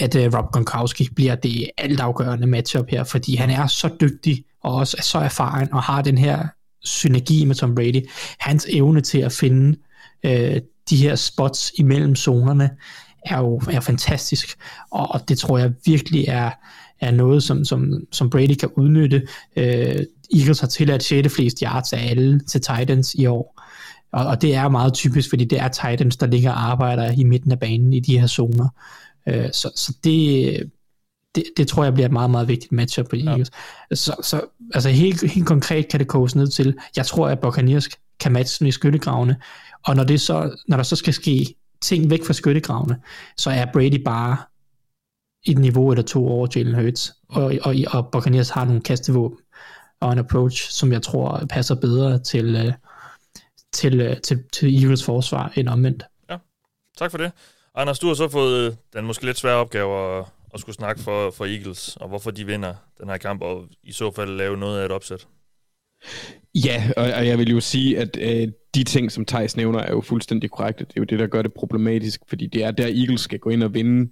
[0.00, 4.74] at øh, Rob Gronkowski bliver det altafgørende matchup her, fordi han er så dygtig og
[4.74, 6.46] også er så erfaren og har den her
[6.84, 8.08] synergi med Tom Brady.
[8.38, 9.78] Hans evne til at finde
[10.24, 10.60] øh,
[10.90, 12.70] de her spots imellem zonerne
[13.26, 14.56] er jo er fantastisk,
[14.90, 16.50] og, og det tror jeg virkelig er,
[17.00, 19.26] er noget, som, som, som Brady kan udnytte.
[19.56, 20.00] Øh,
[20.34, 21.34] Eagles har tilladt 6.
[21.34, 23.62] flest yards af alle til Titans i år,
[24.12, 27.24] og, og det er meget typisk, fordi det er Titans, der ligger og arbejder i
[27.24, 28.68] midten af banen i de her zoner.
[29.28, 30.70] Øh, så, så det,
[31.34, 33.50] det, det tror jeg bliver et meget, meget vigtigt matchup på Eagles.
[33.90, 33.96] Ja.
[33.96, 34.40] Så, så
[34.74, 37.88] altså helt, helt konkret kan det koges ned til, jeg tror, at Buccaneers
[38.20, 39.36] kan matche i skyttegravene,
[39.86, 43.00] og når, det så, når der så skal ske ting væk fra skyttegravene,
[43.36, 44.36] så er Brady bare
[45.46, 49.38] et niveau eller to over Jalen Hurts, og, og, og Buccaneers har nogle kastevåben
[50.00, 52.72] og en approach, som jeg tror passer bedre til, øh,
[53.72, 56.04] til, øh, til, til Eagles forsvar end omvendt.
[56.98, 57.32] Tak for det.
[57.74, 60.24] Anders, du har så fået øh, den måske lidt svære opgave at,
[60.54, 63.92] at skulle snakke for, for Eagles, og hvorfor de vinder den her kamp, og i
[63.92, 65.26] så fald lave noget af et opsæt.
[66.54, 69.92] Ja, og, og jeg vil jo sige, at øh, de ting, som Thijs nævner, er
[69.92, 70.84] jo fuldstændig korrekte.
[70.84, 73.50] Det er jo det, der gør det problematisk, fordi det er der, Eagles skal gå
[73.50, 74.10] ind og vinde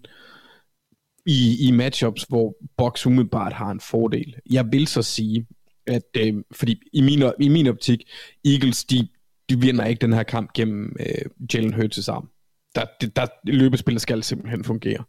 [1.27, 4.35] i, i matchups, hvor Box umiddelbart har en fordel.
[4.51, 5.47] Jeg vil så sige,
[5.87, 8.11] at øh, fordi i min, i min optik,
[8.45, 9.09] Eagles, de,
[9.51, 12.29] de vinder ikke den her kamp gennem øh, Jalen Hurts' arm.
[12.75, 12.85] Der,
[13.17, 15.05] der, løbespillet skal simpelthen fungere.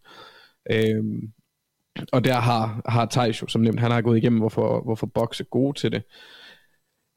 [0.71, 1.03] Øh,
[2.11, 5.39] og der har, har Thijs jo, som nævnt, han har gået igennem, hvorfor, hvorfor Bucks
[5.39, 6.03] er gode til det.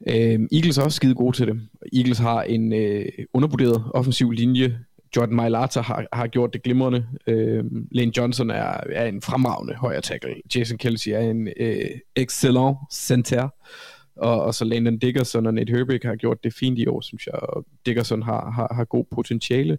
[0.09, 1.69] Øh, Eagles er også skide gode til det.
[1.93, 4.79] Eagles har en øh, undervurderet offensiv linje.
[5.17, 7.07] Jordan Mailata har, har gjort det glimrende.
[7.27, 10.35] Øh, Lane Johnson er, er en fremragende højre tackle.
[10.55, 13.49] Jason Kelsey er en øh, excellent center.
[14.17, 17.27] Og, og så Landon Dickerson og Nate Herbig har gjort det fint i år, synes
[17.27, 17.35] jeg.
[17.35, 19.79] Og Dickerson har, har, har god potentiale.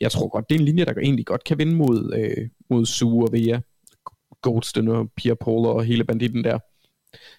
[0.00, 2.86] Jeg tror godt, det er en linje, der egentlig godt kan vinde mod, øh, mod
[2.86, 3.60] Sue og Vea.
[4.42, 6.58] Goldstone og Pierre Paula og hele banditten der.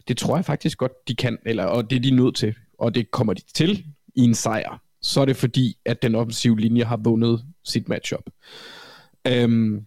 [0.08, 2.96] Det tror jeg faktisk godt, de kan, eller, og det er de nødt til, og
[2.96, 3.86] det kommer de til
[4.16, 4.82] i en sejr.
[5.02, 8.30] Så er det fordi, at den offensive linje har vundet sit matchup.
[9.28, 9.86] Øhm,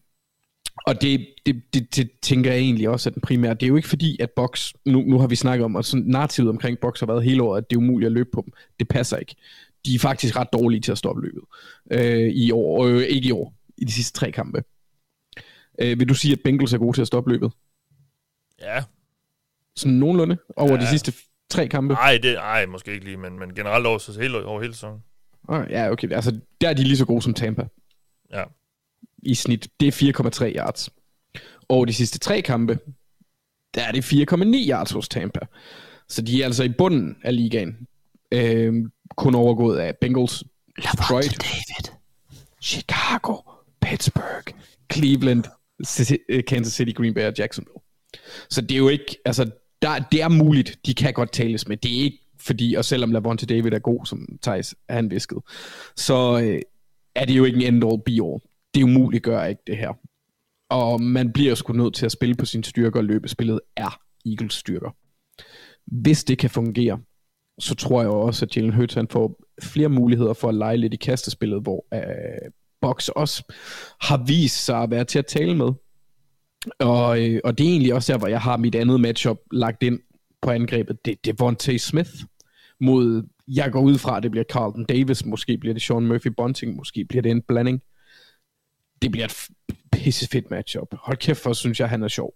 [0.86, 3.54] og det, det, det, det tænker jeg egentlig også er den primære.
[3.54, 6.06] Det er jo ikke fordi, at Box, nu, nu har vi snakket om, og sådan
[6.06, 8.52] narrativet omkring Box har været hele året, at det er umuligt at løbe på dem.
[8.78, 9.36] Det passer ikke.
[9.86, 11.42] De er faktisk ret dårlige til at stoppe løbet
[11.92, 12.86] øh, i år.
[12.86, 14.62] Øh, ikke i år, i de sidste tre kampe.
[15.80, 17.52] Øh, vil du sige, at Bengals er gode til at stoppe løbet?
[18.60, 18.84] Ja.
[19.76, 20.80] Sådan nogenlunde over Ja.
[20.80, 21.12] de sidste
[21.50, 21.94] tre kampe?
[21.94, 25.00] Nej, det, ej, måske ikke lige, men, men generelt over, så hele, over hele sæsonen.
[25.48, 26.12] Ah, ja, okay.
[26.12, 27.66] Altså, der er de lige så gode som Tampa.
[28.32, 28.44] Ja.
[29.22, 29.68] I snit.
[29.80, 30.90] Det er 4,3 yards.
[31.68, 32.78] Over de sidste tre kampe,
[33.74, 35.40] der er det 4,9 yards hos Tampa.
[36.08, 37.86] Så de er altså i bunden af ligaen.
[38.32, 40.44] Øhm, kun overgået af Bengals,
[40.76, 41.96] Detroit, David.
[42.62, 43.36] Chicago,
[43.80, 44.54] Pittsburgh,
[44.92, 45.44] Cleveland,
[46.28, 47.80] øh, Kansas City, Green Bay og Jacksonville.
[48.50, 49.50] Så det er jo ikke, altså,
[49.82, 51.76] der, det er muligt, de kan godt tales med.
[51.76, 55.40] Det er ikke fordi, og selvom Lavonte David er god, som Thijs han viskede,
[55.96, 56.62] så øh,
[57.14, 58.40] er det jo ikke en end all be all.
[58.74, 59.92] Det umuligt gør ikke det her.
[60.70, 64.54] Og man bliver sgu nødt til at spille på sine styrker, og løbespillet er Eagles
[64.54, 64.90] styrker.
[65.86, 67.00] Hvis det kan fungere,
[67.60, 70.94] så tror jeg også, at Jalen Hurts han får flere muligheder for at lege lidt
[70.94, 72.50] i kastespillet, hvor øh,
[72.80, 73.52] Box også
[74.00, 75.72] har vist sig at være til at tale med.
[76.78, 79.82] Og, øh, og det er egentlig også der, hvor jeg har mit andet matchup lagt
[79.82, 80.00] ind
[80.42, 81.04] på angrebet.
[81.04, 82.10] Det, det er Vontae Smith
[82.80, 86.28] mod, jeg går ud fra, at det bliver Carlton Davis, måske bliver det Sean Murphy
[86.36, 87.80] Bunting, måske bliver det en blanding.
[89.02, 90.88] Det bliver et f- pissefedt matchup.
[90.92, 92.34] Hold kæft, for synes jeg, han er sjov.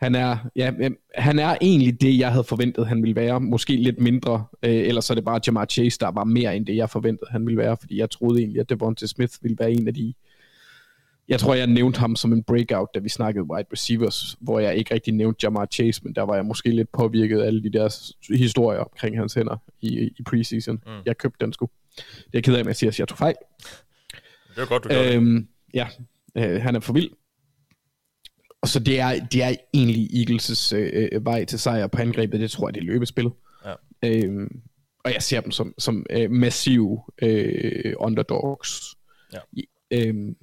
[0.00, 0.72] Han er, ja,
[1.14, 3.40] han er egentlig det, jeg havde forventet, han ville være.
[3.40, 6.66] Måske lidt mindre, øh, ellers så er det bare Jamar Chase, der var mere end
[6.66, 7.76] det, jeg forventede, han ville være.
[7.80, 10.14] Fordi jeg troede egentlig, at Devontae Smith ville være en af de...
[11.28, 14.76] Jeg tror, jeg nævnte ham som en breakout, da vi snakkede wide receivers, hvor jeg
[14.76, 17.70] ikke rigtig nævnte Jamar Chase, men der var jeg måske lidt påvirket af alle de
[17.70, 20.82] der historier omkring hans hænder i, i preseason.
[20.86, 20.92] Mm.
[21.06, 21.68] Jeg købte den sgu.
[21.96, 23.34] Det er jeg ked af, at jeg siger, at jeg tog fejl.
[24.48, 25.14] Det var godt, du gjorde det.
[25.14, 25.86] Øhm, ja,
[26.36, 27.10] øh, han er for vild.
[28.62, 32.40] Og så det er, det er egentlig Eagles' øh, øh, vej til sejr på angrebet.
[32.40, 33.32] Det tror jeg, det er løbespillet.
[33.64, 33.74] Ja.
[34.04, 34.60] Øhm,
[35.04, 38.96] og jeg ser dem som, som øh, massive øh, underdogs.
[39.32, 39.38] Ja.
[39.90, 40.36] Øhm,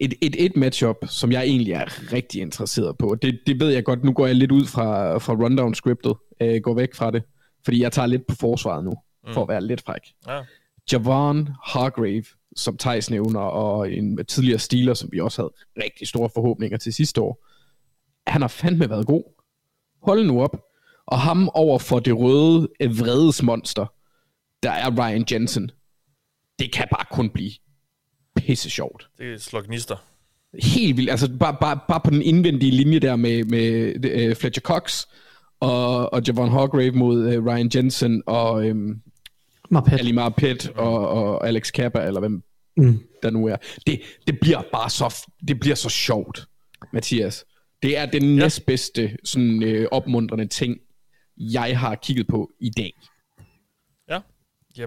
[0.00, 3.16] et, et, et matchup, som jeg egentlig er rigtig interesseret på.
[3.22, 6.14] Det, det ved jeg godt, nu går jeg lidt ud fra, fra rundown-scriptet.
[6.40, 7.22] Øh, går væk fra det.
[7.64, 8.92] Fordi jeg tager lidt på forsvaret nu,
[9.26, 9.32] mm.
[9.34, 10.02] for at være lidt fræk.
[10.26, 10.42] Ja.
[10.92, 12.24] Javon Hargrave,
[12.56, 16.92] som Thijs nævner, og en tidligere Steeler, som vi også havde rigtig store forhåbninger til
[16.92, 17.46] sidste år.
[18.26, 19.24] Han har fandme været god.
[20.02, 20.62] Hold nu op.
[21.06, 23.86] Og ham over for det røde øh, vredesmonster,
[24.62, 25.70] der er Ryan Jensen.
[26.58, 27.52] Det kan bare kun blive
[28.36, 29.08] pisse sjovt.
[29.18, 29.96] Det slår gnister.
[30.62, 31.10] Helt vildt.
[31.10, 33.94] Altså bare, bare, bare på den indvendige linje der med, med
[34.30, 35.06] uh, Fletcher Cox
[35.60, 39.02] og, og Javon Hargrave mod uh, Ryan Jensen og um,
[39.70, 39.98] Marpet.
[40.00, 42.42] Ali Marpet og, og Alex Kappa, eller hvem
[42.78, 42.98] Mm.
[43.22, 43.56] der nu er.
[43.86, 46.46] Det, det bliver bare så, det bliver så sjovt,
[46.92, 47.44] Mathias.
[47.82, 48.42] Det er den ja.
[48.42, 50.76] næstbedste sådan, øh, opmuntrende ting,
[51.36, 52.92] jeg har kigget på i dag.
[54.10, 54.18] Ja.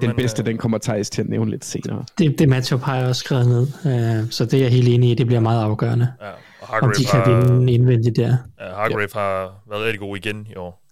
[0.01, 2.05] Den bedste, den kommer Thijs til at nævne lidt senere.
[2.17, 5.11] Det, det matchup har jeg også skrevet ned, øh, så det er jeg helt enig
[5.11, 6.13] i, det bliver meget afgørende.
[6.21, 8.37] Ja, og Om Hargrave de kan har, vinde indvendigt der.
[8.59, 10.83] ja, Hargrave har været rigtig god igen i år.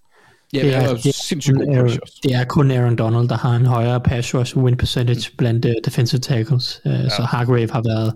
[0.52, 2.10] Ja, det, er, er det, er sindssygt Aaron, rushers.
[2.22, 5.70] det er kun Aaron Donald, der har en højere pass rush win percentage blandt uh,
[5.84, 7.08] defensive tackles, uh, ja.
[7.08, 8.14] så Hargrave har været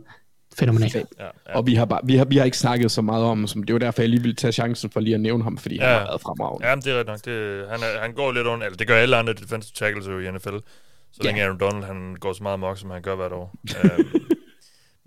[0.59, 0.91] fænomenal.
[0.95, 1.57] Ja, ja.
[1.57, 3.63] Og vi har, bare, vi, har, vi har ikke snakket så meget om ham, som
[3.63, 5.87] det var derfor, jeg lige ville tage chancen for lige at nævne ham, fordi ja.
[5.87, 6.69] han har været fremragende.
[6.69, 7.25] Ja, men det er rigtigt nok.
[7.25, 10.19] Det, han, er, han går lidt under, eller det gør alle andre defensive tackles jo
[10.19, 10.49] i NFL.
[11.13, 11.29] Så Ja.
[11.29, 13.55] længe Aaron Donald, han går så meget mok, som han gør hvert år.
[13.85, 14.09] øhm,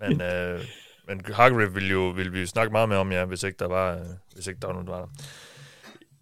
[0.00, 0.60] men, øh,
[1.08, 3.68] men Hargrave ville, jo, ville vi jo snakke meget mere om, ja, hvis ikke der
[3.68, 4.00] var, øh,
[4.34, 5.08] hvis ikke der var nogen, der var der.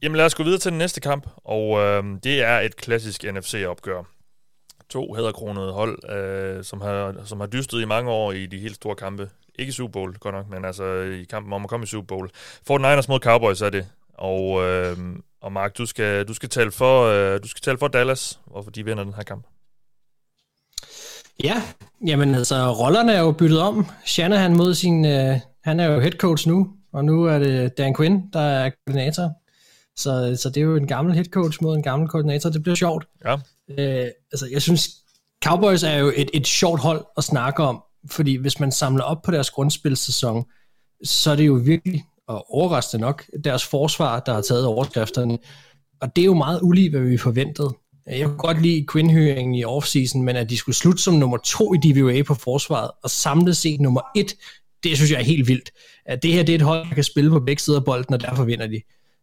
[0.04, 3.24] Jamen lad os gå videre til den næste kamp, og øh, det er et klassisk
[3.32, 4.02] NFC-opgør.
[4.88, 8.74] To hæderkronede hold, øh, som, har, som har dystet i mange år i de helt
[8.74, 9.30] store kampe.
[9.58, 12.06] Ikke i Super Bowl, godt nok, men altså i kampen om at komme i Super
[12.06, 12.30] Bowl.
[12.70, 13.86] 49ers mod Cowboys er det.
[14.14, 14.96] Og, øh,
[15.40, 18.70] og Mark, du skal, du, skal tale for, øh, du skal tale for Dallas, hvorfor
[18.70, 19.46] de vinder den her kamp.
[21.44, 21.62] Ja,
[22.06, 23.86] jamen altså, rollerne er jo byttet om.
[24.04, 27.96] Shanahan mod sin, øh, han er jo head coach nu, og nu er det Dan
[27.96, 29.43] Quinn, der er koordinator.
[29.96, 32.50] Så, så det er jo en gammel head coach mod en gammel koordinator.
[32.50, 33.06] Det bliver sjovt.
[33.24, 33.34] Ja.
[33.78, 34.90] Øh, altså, jeg synes,
[35.44, 39.22] Cowboys er jo et, et sjovt hold at snakke om, fordi hvis man samler op
[39.22, 40.44] på deres grundspilsæson,
[41.04, 45.38] så er det jo virkelig, og overraskende nok, deres forsvar, der har taget overskrifterne.
[46.00, 47.70] Og det er jo meget ulige, hvad vi forventede.
[48.06, 51.74] Jeg kunne godt lide Quinn-høringen i offseason, men at de skulle slutte som nummer to
[51.74, 54.36] i DVOA på forsvaret, og samlet set nummer et,
[54.82, 55.70] det synes jeg er helt vildt.
[56.06, 58.14] At det her det er et hold, der kan spille på begge sider af bolden,
[58.14, 58.80] og derfor vinder de.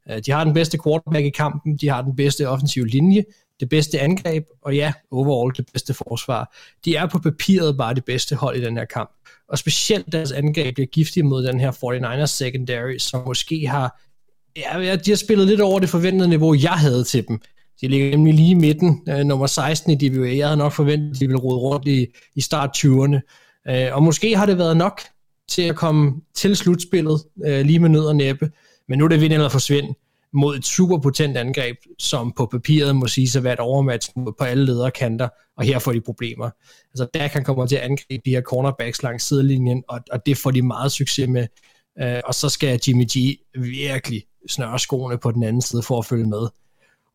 [0.10, 3.24] Øh, de har den bedste quarterback i kampen, de har den bedste offensive linje,
[3.60, 6.56] det bedste angreb, og ja, overall det bedste forsvar.
[6.86, 9.12] De er på papiret bare det bedste hold i den her kamp.
[9.50, 14.02] Og specielt deres angreb bliver giftige mod den her 49ers secondary, som måske har,
[14.58, 17.42] ja, de har spillet lidt over det forventede niveau, jeg havde til dem.
[17.82, 20.38] De ligger nemlig lige i midten, øh, nummer 16 i DBA.
[20.38, 23.20] Jeg havde nok forventet, at de ville rode rundt i, i start 20'erne.
[23.70, 25.02] Øh, og måske har det været nok
[25.50, 28.52] til at komme til slutspillet, øh, lige med nød og næppe.
[28.92, 29.96] Men nu er det vind eller forsvind
[30.34, 34.66] mod et superpotent angreb, som på papiret må sige sig være et overmatch på alle
[34.66, 36.50] lederkanter, og her får de problemer.
[36.94, 40.38] Altså der kan komme til at angribe de her cornerbacks langs sidelinjen, og, og det
[40.38, 41.48] får de meget succes med.
[42.02, 46.06] Øh, og så skal Jimmy G virkelig snøre skoene på den anden side for at
[46.06, 46.48] følge med.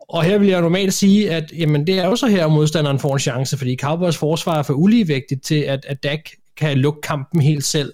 [0.09, 2.99] Og her vil jeg normalt sige, at jamen, det er jo så her, at modstanderen
[2.99, 7.01] får en chance, fordi Cowboys forsvar er for uligevægtigt til, at, at Dak kan lukke
[7.01, 7.93] kampen helt selv.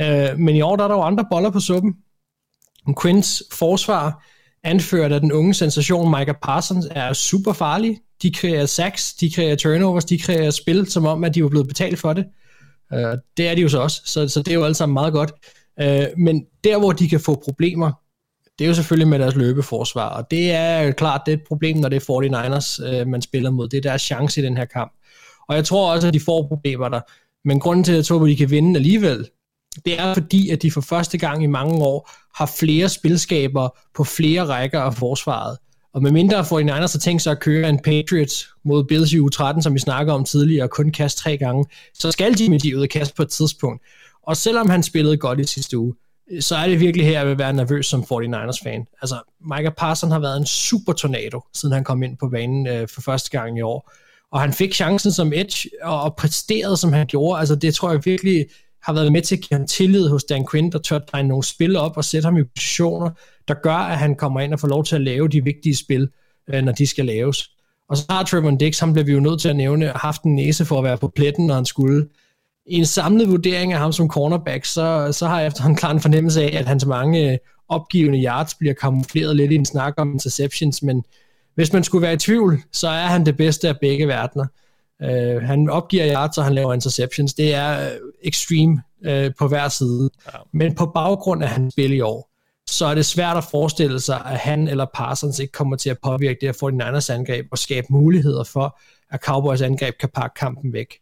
[0.00, 1.96] Øh, men i år der er der jo andre boller på suppen.
[2.94, 4.24] Quinns forsvar,
[4.64, 7.98] anført af den unge sensation Micah Parsons, er super farlig.
[8.22, 11.68] De kreerer sacks, de kreerer turnovers, de kreerer spil, som om, at de var blevet
[11.68, 12.24] betalt for det.
[12.92, 15.12] Øh, det er de jo så også, så, så det er jo alt sammen meget
[15.12, 15.32] godt.
[15.80, 17.92] Øh, men der, hvor de kan få problemer,
[18.58, 21.44] det er jo selvfølgelig med deres løbeforsvar, og det er jo klart, det er et
[21.48, 23.68] problem, når det er 49ers, øh, man spiller mod.
[23.68, 24.92] Det er deres chance i den her kamp.
[25.48, 27.00] Og jeg tror også, at de får problemer der.
[27.48, 29.28] Men grunden til, at jeg tror, at de kan vinde alligevel,
[29.84, 34.04] det er fordi, at de for første gang i mange år har flere spilskaber på
[34.04, 35.58] flere rækker af forsvaret.
[35.94, 39.60] Og med mindre 49ers har tænkt sig at køre en Patriots mod Bills i U13,
[39.60, 42.82] som vi snakker om tidligere, og kun kaste tre gange, så skal Jimmy G ud
[42.82, 43.82] og kaste på et tidspunkt.
[44.22, 45.94] Og selvom han spillede godt i sidste uge,
[46.40, 48.86] så er det virkelig her, jeg vil være nervøs som 49ers-fan.
[49.02, 52.88] Altså, Micah Parson har været en super tornado, siden han kom ind på banen øh,
[52.88, 53.92] for første gang i år.
[54.32, 57.40] Og han fik chancen som edge, og, og præsterede, som han gjorde.
[57.40, 58.46] Altså, det tror jeg virkelig
[58.86, 61.44] har været med til at give ham tillid hos Dan Quinn, der tør tegne nogle
[61.44, 63.10] spil op og sætte ham i positioner,
[63.48, 66.08] der gør, at han kommer ind og får lov til at lave de vigtige spil,
[66.48, 67.50] øh, når de skal laves.
[67.88, 70.34] Og så har Trevor Dix, ham bliver vi jo nødt til at nævne, haft en
[70.34, 72.08] næse for at være på pletten, når han skulle.
[72.66, 75.90] I en samlet vurdering af ham som cornerback, så, så har jeg efter en klar
[75.90, 77.38] en fornemmelse af, at hans mange øh,
[77.68, 81.04] opgivende yards bliver kamufleret lidt i en snak om interceptions, men
[81.54, 84.46] hvis man skulle være i tvivl, så er han det bedste af begge verdener.
[85.04, 87.34] Uh, han opgiver yards, og han laver interceptions.
[87.34, 90.10] Det er uh, extreme uh, på hver side.
[90.32, 90.38] Ja.
[90.52, 92.30] Men på baggrund af hans spil i år,
[92.70, 95.98] så er det svært at forestille sig, at han eller Parsons ikke kommer til at
[96.02, 98.78] påvirke det her 49ers angreb og skabe muligheder for,
[99.10, 100.94] at Cowboys angreb kan pakke kampen væk.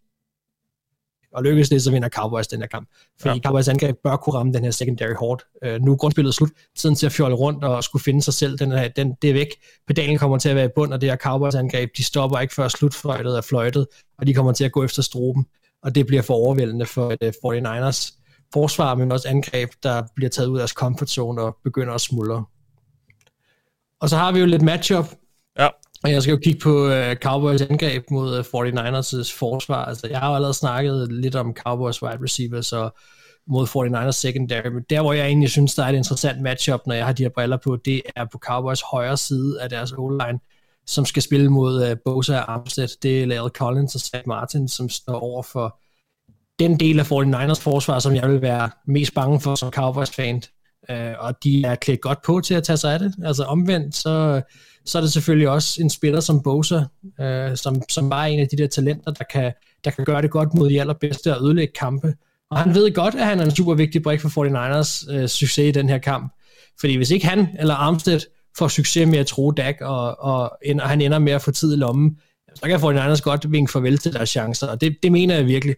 [1.34, 2.88] Og lykkes det, så vinder Cowboys den her kamp.
[3.20, 3.40] Fordi ja.
[3.40, 5.42] Cowboys angreb bør kunne ramme den her secondary hårdt.
[5.66, 6.50] Uh, nu er grundspillet slut.
[6.76, 8.58] Tiden til at fjolle rundt og skulle finde sig selv.
[8.58, 9.48] Den her, den, det er væk.
[9.86, 12.54] Pedalen kommer til at være i bund, og det her Cowboys angreb, de stopper ikke
[12.54, 13.86] før slutfløjtet er fløjtet,
[14.18, 15.46] og de kommer til at gå efter stroben.
[15.82, 18.20] Og det bliver for overvældende for uh, 49ers
[18.52, 22.00] forsvar, men også angreb, der bliver taget ud af deres comfort zone og begynder at
[22.00, 22.44] smuldre.
[24.00, 25.06] Og så har vi jo lidt matchup.
[25.58, 25.68] Ja.
[26.04, 29.84] Og jeg skal jo kigge på uh, Cowboys angreb mod uh, 49ers' forsvar.
[29.84, 32.94] Altså, jeg har jo allerede snakket lidt om Cowboys wide receivers og
[33.46, 36.94] mod 49ers secondary, men der hvor jeg egentlig synes, der er et interessant matchup, når
[36.94, 40.38] jeg har de her briller på, det er på Cowboys højre side af deres O-line,
[40.86, 42.88] som skal spille mod uh, Bosa og Armstead.
[43.02, 45.78] Det er Lale Collins og Zach Martin, som står over for
[46.58, 50.42] den del af 49ers forsvar, som jeg vil være mest bange for som Cowboys-fan.
[50.88, 53.14] Uh, og de er klædt godt på til at tage sig af det.
[53.24, 54.42] Altså omvendt, så,
[54.84, 56.80] så er det selvfølgelig også en spiller som Bosa,
[57.20, 59.52] øh, som, som bare er en af de der talenter, der kan,
[59.84, 62.14] der kan gøre det godt mod de allerbedste og ødelægge kampe.
[62.50, 65.68] Og han ved godt, at han er en super vigtig brik for 49ers øh, succes
[65.68, 66.32] i den her kamp.
[66.80, 68.20] Fordi hvis ikke han eller Armstead
[68.58, 71.74] får succes med at tro Dak, og, og, og han ender med at få tid
[71.74, 72.16] i lommen,
[72.54, 74.66] så kan 49ers godt vinke farvel til deres chancer.
[74.66, 75.76] Og det, det mener jeg virkelig.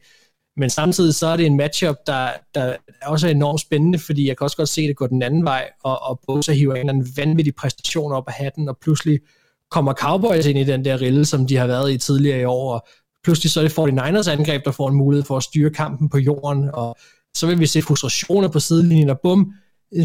[0.56, 4.36] Men samtidig så er det en matchup, der, der også er enormt spændende, fordi jeg
[4.36, 6.92] kan også godt se det gå den anden vej, og, og Bosa hiver en eller
[6.92, 9.20] anden vanvittig præstation op af hatten, og pludselig
[9.70, 12.74] kommer Cowboys ind i den der rille, som de har været i tidligere i år,
[12.74, 12.86] og
[13.24, 16.18] pludselig så er det 49ers angreb, der får en mulighed for at styre kampen på
[16.18, 16.96] jorden, og
[17.34, 19.52] så vil vi se frustrationer på sidelinjen, og bum,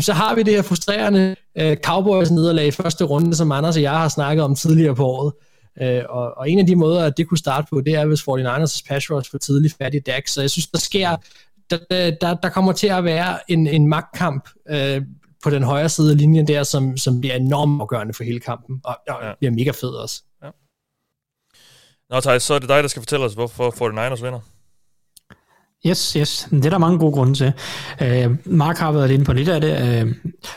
[0.02, 3.82] så har vi det her frustrerende uh, Cowboys nederlag i første runde, som Anders og
[3.82, 5.34] jeg har snakket om tidligere på året.
[5.82, 8.22] Uh, og, og en af de måder, at det kunne starte på, det er, hvis
[8.22, 10.28] 49ers pass rush for tidligt fat i Dak.
[10.28, 11.16] Så jeg synes, der sker,
[11.70, 11.78] der,
[12.22, 15.04] der, der kommer til at være en, en magtkamp uh,
[15.44, 18.82] på den højre side af linjen der, som, som bliver enormt afgørende for hele kampen,
[18.84, 19.34] og, og ja.
[19.40, 20.24] bliver mega fed også.
[20.44, 20.50] Ja.
[22.10, 24.40] Nå, Thijs, så er det dig, der skal fortælle os, hvorfor 49ers vinder.
[25.88, 26.48] Yes, yes.
[26.52, 27.54] Det er der mange gode grunde til.
[28.02, 30.04] Uh, Mark har været inde på lidt af det.
[30.04, 30.12] Uh,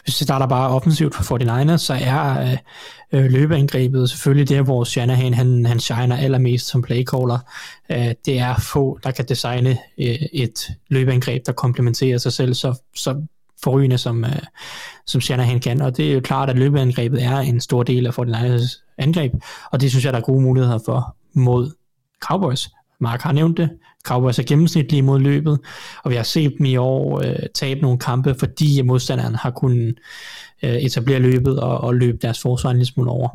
[0.05, 2.57] hvis vi starter bare offensivt for 49ers, så er
[3.13, 7.39] uh, løbeangrebet selvfølgelig det, hvor Shanahan han, han shiner allermest som playcaller.
[7.91, 12.81] Uh, det er få, der kan designe uh, et løbeangreb, der komplementerer sig selv så,
[12.97, 13.27] så
[13.63, 14.31] forrygende, som, uh,
[15.07, 15.83] som Shanahan kan.
[15.83, 19.33] Og det er jo klart, at løbeangrebet er en stor del af 49ers angreb,
[19.73, 21.71] og det synes jeg, der er gode muligheder for mod
[22.21, 22.69] Cowboys.
[23.01, 23.71] Mark har nævnt det.
[24.05, 25.59] Cowboys er gennemsnitlige mod løbet,
[26.05, 29.95] og vi har set dem i år øh, tabe nogle kampe, fordi modstanderen har kunnet
[30.63, 33.29] øh, etablere løbet og, og løbe deres forsvar en lille smule over.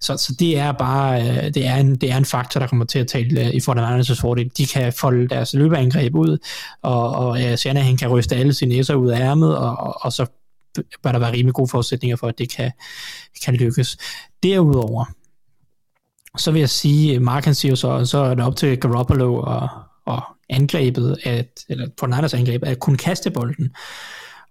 [0.00, 2.84] Så, så det er bare øh, det, er en, det er en faktor, der kommer
[2.84, 4.50] til at tale øh, i Fortnite's fordel.
[4.56, 6.38] De kan folde deres løbeangreb ud,
[6.82, 10.12] og, og øh, Shanahan kan ryste alle sine næser ud af ærmet, og, og, og
[10.12, 10.26] så
[11.02, 12.70] bør der være rimelig gode forudsætninger for, at det kan,
[13.44, 13.96] kan lykkes.
[14.42, 15.04] Derudover,
[16.36, 19.68] så vil jeg sige, Mark han siger så, så er det op til Garoppolo og,
[20.06, 23.74] og angrebet, at, eller på Niners angreb, at kunne kaste bolden.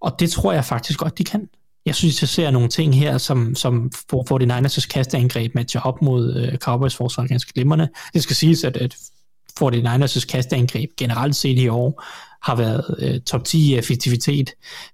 [0.02, 1.50] Og det tror jeg faktisk godt, de kan.
[1.86, 5.82] Jeg synes, jeg ser nogle ting her, som, som får, får de Niners' kasteangreb matcher
[5.82, 7.90] op mod øh, Cowboys forsvar ganske glimrende.
[8.14, 8.96] Det skal siges, at, at
[9.64, 12.04] 49ers' kasteangreb generelt set i år
[12.44, 14.50] har været øh, top 10 effektivitet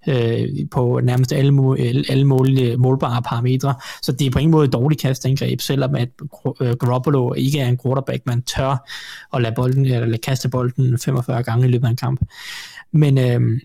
[0.08, 1.76] øh, på nærmest alle, må,
[2.10, 3.76] alle mål, målbare parametre.
[4.02, 6.10] Så det er på ingen måde et dårligt kastangreb, selvom at
[6.62, 8.90] øh, Garoppolo ikke er en quarterback, man tør
[9.34, 12.22] at lade, bolden, eller lade kaste bolden 45 gange i løbet af en kamp.
[12.92, 13.60] Men øh,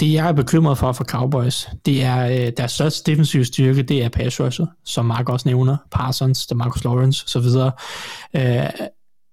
[0.00, 4.04] det jeg er bekymret for for Cowboys, det er øh, deres største defensive styrke, det
[4.04, 7.46] er pass rusher, som Mark også nævner, Parsons, Marcus Lawrence osv.
[8.36, 8.70] Øh,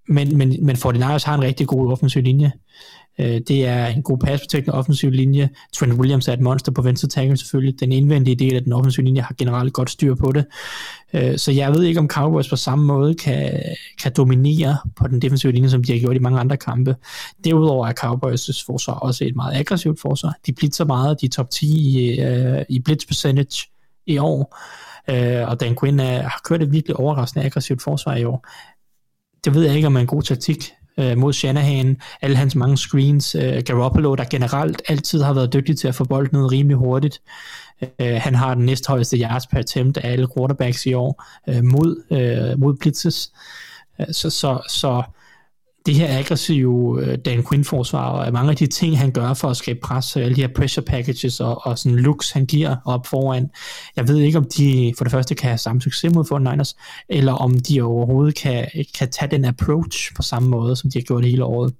[0.07, 2.51] men, men, men 49ers har en rigtig god offensiv linje.
[3.19, 5.49] Øh, det er en god pass offensiv linje.
[5.73, 7.79] Trent Williams er et monster på venstre tackle selvfølgelig.
[7.79, 10.45] Den indvendige del af den offensive linje har generelt godt styr på det.
[11.13, 13.61] Øh, så jeg ved ikke, om Cowboys på samme måde kan,
[14.01, 16.95] kan dominere på den defensive linje, som de har gjort i mange andre kampe.
[17.43, 20.35] Derudover er Cowboys' forsvar også et meget aggressivt forsvar.
[20.45, 23.67] De blitzer meget, de er top 10 i, øh, i blitz percentage
[24.05, 24.57] i år.
[25.11, 28.47] Uh, og Dan Quinn er, har kørt et virkelig overraskende aggressivt forsvar i år.
[29.45, 32.77] Det ved jeg ikke, om er en god taktik øh, mod Shanahan, alle hans mange
[32.77, 36.77] screens, øh, Garoppolo, der generelt altid har været dygtig til at få bolden ud rimelig
[36.77, 37.21] hurtigt.
[37.99, 42.03] Øh, han har den næsthøjeste yards per attempt af alle quarterbacks i år øh, mod,
[42.11, 43.31] øh, mod blitzes.
[43.99, 45.03] Øh, så, så, så
[45.85, 49.57] det her aggressive øh, Dan Quinn-forsvar, og mange af de ting, han gør for at
[49.57, 53.49] skabe pres, alle de her pressure packages og, og sådan looks, han giver op foran,
[53.95, 57.33] jeg ved ikke, om de for det første kan have samme succes mod 49ers, eller
[57.33, 58.67] om de overhovedet kan,
[58.97, 61.73] kan tage den approach på samme måde, som de har gjort hele året.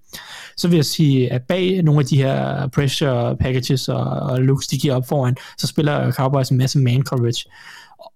[0.58, 4.68] Så vil jeg sige, at bag nogle af de her pressure packages og, og looks,
[4.68, 7.50] de giver op foran, så spiller Cowboys en masse man coverage,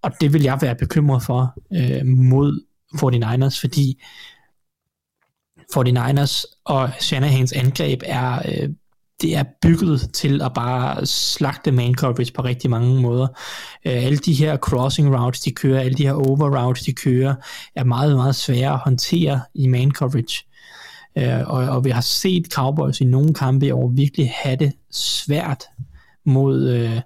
[0.03, 2.61] og det vil jeg være bekymret for øh, mod
[2.95, 4.01] 49ers, fordi
[5.73, 8.69] 49ers og Shanahans angreb er, øh,
[9.21, 13.27] det er bygget til at bare slagte man coverage på rigtig mange måder.
[13.85, 17.35] Øh, alle de her crossing routes, de kører, alle de her over routes, de kører,
[17.75, 20.43] er meget, meget svære at håndtere i man coverage.
[21.17, 24.73] Øh, og, og vi har set Cowboys i nogle kampe i år virkelig have det
[24.91, 25.63] svært
[26.25, 27.01] mod, øh,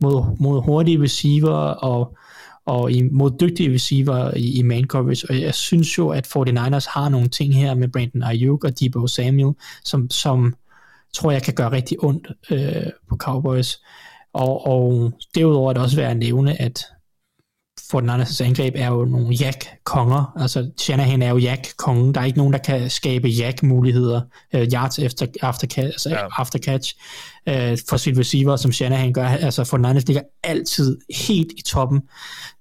[0.00, 2.16] mod, mod hurtige receiver og
[2.66, 6.90] og i, mod dygtige receiver i, i man coverage, og jeg synes jo, at 49ers
[6.90, 9.54] har nogle ting her med Brandon Ayuk og Debo Samuel,
[9.84, 10.54] som, som
[11.14, 13.80] tror jeg kan gøre rigtig ondt øh, på Cowboys.
[14.32, 16.84] Og, og derudover er det også værd at nævne, at
[17.92, 20.32] 49ers angreb er jo nogle jack-konger.
[20.36, 22.14] Altså Shanahan er jo jack-kongen.
[22.14, 24.20] Der er ikke nogen, der kan skabe jack-muligheder,
[24.54, 26.26] uh, yards efter, after, altså ja.
[26.38, 26.94] after catch
[27.46, 29.26] uh, for sit receiver, som Shanahan gør.
[29.26, 32.02] Altså 49ers ligger altid helt i toppen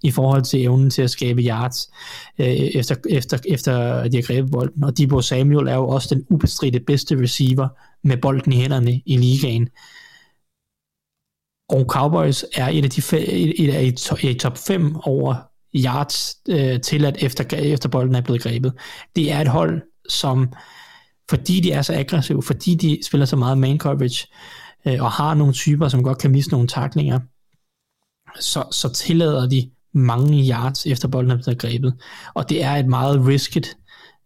[0.03, 1.89] i forhold til evnen til at skabe yards
[2.39, 4.83] uh, efter, efter, efter de har grebet bolden.
[4.83, 7.67] Og Debo Samuel er jo også den ubestridte bedste receiver
[8.03, 9.69] med bolden i hænderne i ligaen.
[11.69, 13.31] Og Cowboys er et af de fe-
[13.61, 13.83] et af
[14.23, 15.35] i, i top 5 over
[15.75, 18.73] yards øh, til at efter, efter bolden er blevet grebet.
[19.15, 20.53] Det er et hold, som
[21.29, 24.27] fordi de er så aggressive, fordi de spiller så meget man coverage,
[24.87, 27.19] øh, og har nogle typer, som godt kan miste nogle taklinger,
[28.39, 31.93] så, så tillader de mange yards efter bolden er blevet grebet.
[32.33, 33.77] Og det er et meget risket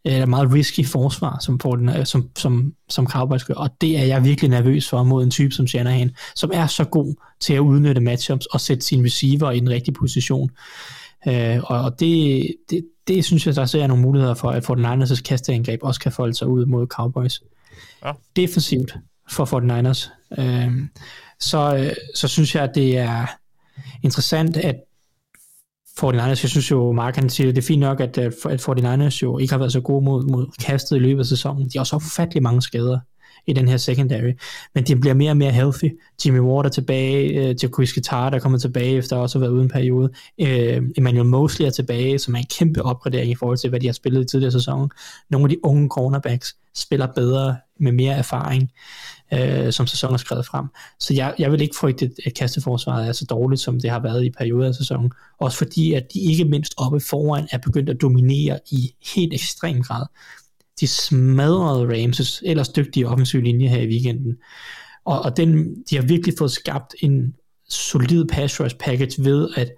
[0.05, 4.03] eller meget risky forsvar, som, får den, som, som, som Cowboys gør, og det er
[4.03, 7.59] jeg virkelig nervøs for mod en type som Shanahan, som er så god til at
[7.59, 10.51] udnytte matchups og sætte sin receiver i den rigtige position.
[11.27, 15.23] Øh, og og det, det, det synes jeg, der ser nogle muligheder for, at Fortnite
[15.23, 17.41] kasteangreb også kan folde sig ud mod Cowboys.
[18.05, 18.11] Ja.
[18.35, 18.97] Defensivt
[19.31, 20.09] for 49ers.
[20.41, 20.71] Øh,
[21.39, 23.25] så, øh, så synes jeg, at det er
[24.03, 24.75] interessant, at
[26.03, 29.19] 49ers, jeg synes jo, Mark han siger, det er fint nok, at, øh, at 49ers
[29.21, 31.63] jo ikke har været så gode mod, mod kastet i løbet af sæsonen.
[31.63, 32.99] De har også ufattelig mange skader
[33.47, 34.31] i den her secondary,
[34.75, 35.99] men de bliver mere og mere healthy.
[36.25, 39.59] Jimmy Ward er tilbage, øh, Jacques Guitar der kommer tilbage efter også at have været
[39.59, 40.09] uden periode.
[40.41, 43.85] Øh, Emmanuel Mosley er tilbage, som er en kæmpe opgradering i forhold til, hvad de
[43.85, 44.89] har spillet i tidligere sæson.
[45.29, 48.71] Nogle af de unge cornerbacks spiller bedre med mere erfaring,
[49.33, 50.65] øh, som sæsonen er skrevet frem.
[50.99, 54.25] Så jeg, jeg vil ikke frygte, at kasteforsvaret er så dårligt, som det har været
[54.25, 55.11] i perioder af sæsonen.
[55.39, 59.83] Også fordi, at de ikke mindst oppe foran er begyndt at dominere i helt ekstrem
[59.83, 60.05] grad.
[60.79, 64.37] De smadrede Ramses ellers dygtige offensiv linje her i weekenden.
[65.05, 67.35] Og, og den, de har virkelig fået skabt en
[67.69, 69.71] solid pass rush package ved, at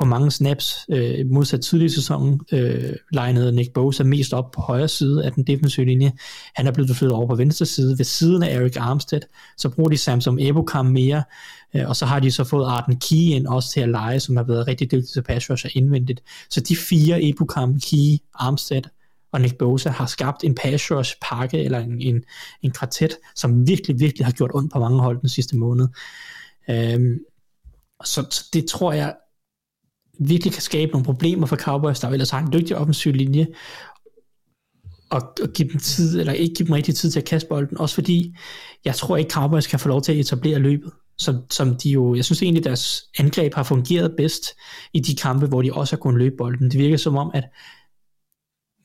[0.00, 4.88] på mange snaps, øh, modsat tidligere sæson, øh, legnede Nick Bosa mest op på højre
[4.88, 6.12] side af den defensive linje.
[6.54, 9.20] Han er blevet flyttet over på venstre side, ved siden af Eric Armstead.
[9.56, 11.22] Så bruger de Samson Ebukam mere,
[11.74, 14.36] øh, og så har de så fået Arden Key ind også til at lege, som
[14.36, 16.22] har været rigtig dygtig til pass rusher og indvendigt.
[16.50, 18.82] Så de fire, Ebukam, Key, Armstead
[19.32, 22.24] og Nick Bosa, har skabt en pass rush pakke, eller en, en,
[22.62, 25.88] en kvartet, som virkelig, virkelig har gjort ondt på mange hold den sidste måned.
[26.70, 27.16] Øh,
[28.04, 29.14] så det tror jeg
[30.28, 33.46] virkelig kan skabe nogle problemer for Cowboys, der ellers har en dygtig offensiv linje,
[35.10, 37.78] og, og give dem tid, eller ikke give dem rigtig tid til at kaste bolden,
[37.78, 38.36] også fordi,
[38.84, 42.14] jeg tror ikke Cowboys kan få lov til at etablere løbet, som, som de jo,
[42.14, 44.44] jeg synes egentlig deres angreb har fungeret bedst
[44.92, 46.70] i de kampe, hvor de også har kunnet løbe bolden.
[46.70, 47.44] Det virker som om, at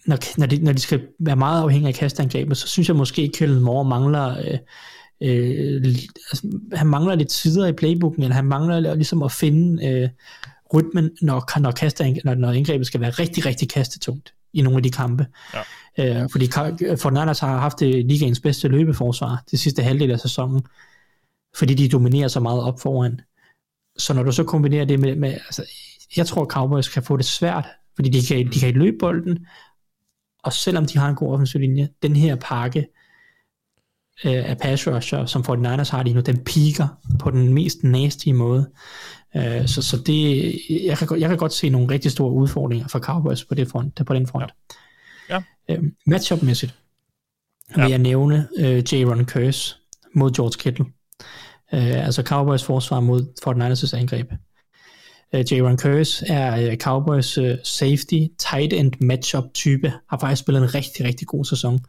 [0.06, 3.22] når, når, de, når de skal være meget afhængige af kastangrebet, så synes jeg måske,
[3.22, 4.58] at Kellen Moore mangler øh,
[5.22, 5.96] øh,
[6.32, 10.10] altså, han mangler lidt tider i playbooken, eller han mangler ligesom at finde øh,
[10.74, 14.84] rytmen, når, når, kasteang, når, når indgrebet skal være rigtig, rigtig kastetungt i nogle af
[14.84, 15.28] de kampe.
[15.98, 16.22] Ja.
[16.22, 16.52] Øh, fordi
[17.02, 20.62] Fortnite har haft det ligaens bedste løbeforsvar det sidste halvdel af sæsonen,
[21.56, 23.22] fordi de dominerer så meget op foran.
[23.98, 25.66] Så når du så kombinerer det med, med altså,
[26.18, 27.66] jeg tror, at Cowboys kan få det svært,
[27.96, 29.46] fordi de kan, de kan ikke løbe bolden,
[30.44, 32.88] og selvom de har en god offensiv linje, den her pakke
[34.26, 36.88] øh, af pass rusher, som 49ers har lige nu, den piker
[37.20, 38.70] på den mest nasty måde.
[39.36, 43.00] Øh, så, så det, jeg, kan, jeg kan godt se nogle rigtig store udfordringer for
[43.00, 44.52] Cowboys på, det front, på den front.
[45.30, 45.42] Ja.
[45.70, 46.74] Øh, matchup-mæssigt
[47.76, 49.06] vil jeg nævne øh, J.
[49.24, 49.76] Curse
[50.16, 50.86] mod George Kittle.
[51.74, 54.32] Øh, altså Cowboys forsvar mod 49ers angreb.
[55.36, 55.76] Øh, J.
[55.76, 61.06] Curse er øh, Cowboys øh, safety, tight end matchup type, har faktisk spillet en rigtig,
[61.06, 61.80] rigtig god sæson.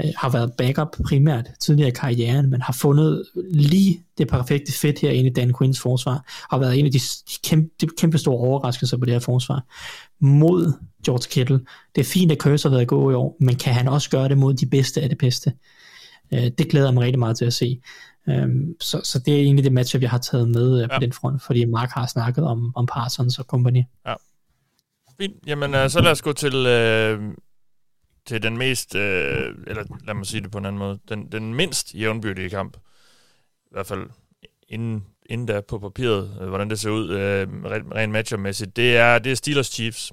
[0.00, 4.98] Øh, har været backup primært tidligere i karrieren, men har fundet lige det perfekte fit
[4.98, 7.00] her inde i Dan Quinns forsvar, har været en af de,
[7.44, 9.64] kæmpe, de kæmpe store overraskelser på det her forsvar
[10.20, 10.72] mod
[11.04, 11.60] George Kittle.
[11.94, 14.28] Det er fint, at Curse har været god i år, men kan han også gøre
[14.28, 15.52] det mod de bedste af det bedste?
[16.34, 17.80] Øh, det glæder jeg mig rigtig meget til at se.
[18.28, 20.98] Øhm, så, så det er egentlig det matchup, jeg har taget med øh, på Ja.
[20.98, 23.82] den front, fordi Mark har snakket om, om Parsons og company.
[25.20, 25.34] Fint.
[25.46, 27.20] Jamen, så lad os gå til, øh,
[28.26, 31.54] til den mest, øh, eller lad mig sige det på en anden måde, den, den
[31.54, 32.76] mindst jævnbyrdige kamp.
[33.66, 34.06] I hvert fald
[34.68, 37.48] inden, inden der på papiret, øh, hvordan det ser ud øh,
[37.94, 38.76] rent, matchup-mæssigt.
[38.76, 40.12] Det er, det er Steelers Chiefs,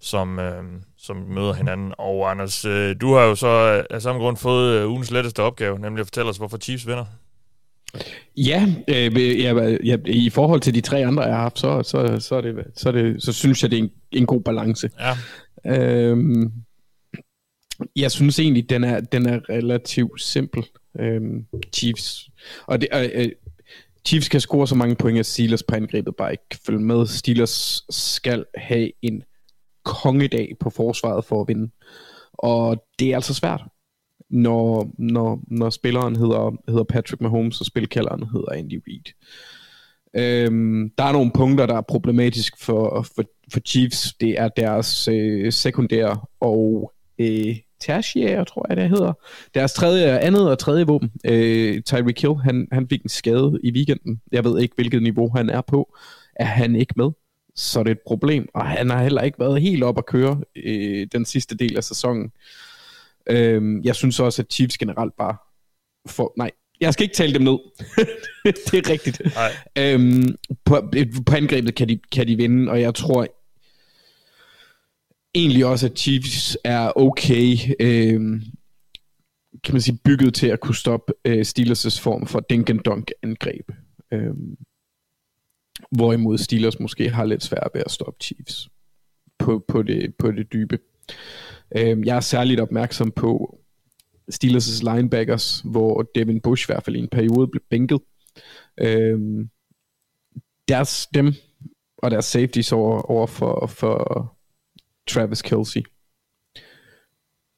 [0.00, 0.62] som, øh,
[0.96, 1.92] som møder hinanden.
[1.98, 5.42] Og Anders, øh, du har jo så øh, af samme grund fået øh, ugens letteste
[5.42, 7.04] opgave, nemlig at fortælle os, hvorfor Chiefs vinder.
[8.36, 12.20] Ja, øh, ja, ja, i forhold til de tre andre, jeg har haft, så, så,
[12.20, 14.90] så, er det, så, er det, så synes jeg, det er en, en god balance.
[15.00, 15.16] Ja.
[15.66, 16.52] Øhm,
[17.96, 20.66] jeg synes egentlig, den er, den er relativt simpel.
[21.00, 22.30] Øhm, Chiefs.
[22.66, 23.28] Og det, øh,
[24.06, 27.06] Chiefs kan score så mange point, at Steelers på angrebet bare ikke kan følge med.
[27.06, 29.22] Steelers skal have en
[29.84, 31.70] kongedag på forsvaret for at vinde.
[32.32, 33.62] Og det er altså svært,
[34.30, 39.12] når, når, når spilleren hedder, hedder Patrick Mahomes, og spilkalderen hedder Andy Reid.
[40.16, 44.14] Øhm, der er nogle punkter, der er problematisk for, for, for Chiefs.
[44.20, 49.12] Det er deres øh, sekundære og øh, tertiære, tror jeg det hedder.
[49.54, 51.12] Deres tredje, andet og tredje våben.
[51.24, 54.20] Øh, Tyreek Hill, han, han fik en skade i weekenden.
[54.32, 55.96] Jeg ved ikke, hvilket niveau han er på.
[56.36, 57.10] Er han ikke med,
[57.54, 58.48] så er det et problem.
[58.54, 61.84] Og han har heller ikke været helt op at køre øh, den sidste del af
[61.84, 62.32] sæsonen.
[63.26, 65.36] Øh, jeg synes også, at Chiefs generelt bare
[66.06, 66.34] får...
[66.36, 66.50] Nej,
[66.80, 67.58] jeg skal ikke tale dem ned.
[68.70, 69.22] det er rigtigt.
[69.34, 69.52] Nej.
[69.78, 70.92] Øhm, på,
[71.26, 73.26] på angrebet kan de, kan de vinde, og jeg tror
[75.36, 78.40] egentlig også, at Chiefs er okay, øh,
[79.64, 83.10] kan man sige, bygget til at kunne stoppe øh, Steelers' form for dink and dunk
[83.22, 83.70] angreb.
[84.12, 84.34] Øh,
[85.90, 88.68] hvorimod Steelers måske har lidt svært ved at stoppe Chiefs
[89.38, 90.78] på, på, det, på det dybe.
[91.76, 93.58] Øh, jeg er særligt opmærksom på
[94.32, 98.00] Steelers' linebackers, hvor Devin Bush i hvert fald i en periode blev bænket.
[98.80, 99.46] Øh,
[100.68, 101.34] deres, dem
[101.98, 104.35] og deres safeties over, over for, for
[105.08, 105.82] Travis Kelsey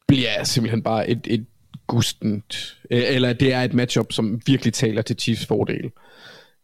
[0.09, 1.47] bliver simpelthen bare et, et
[1.87, 5.91] gustent, øh, eller det er et matchup, som virkelig taler til Chiefs fordel.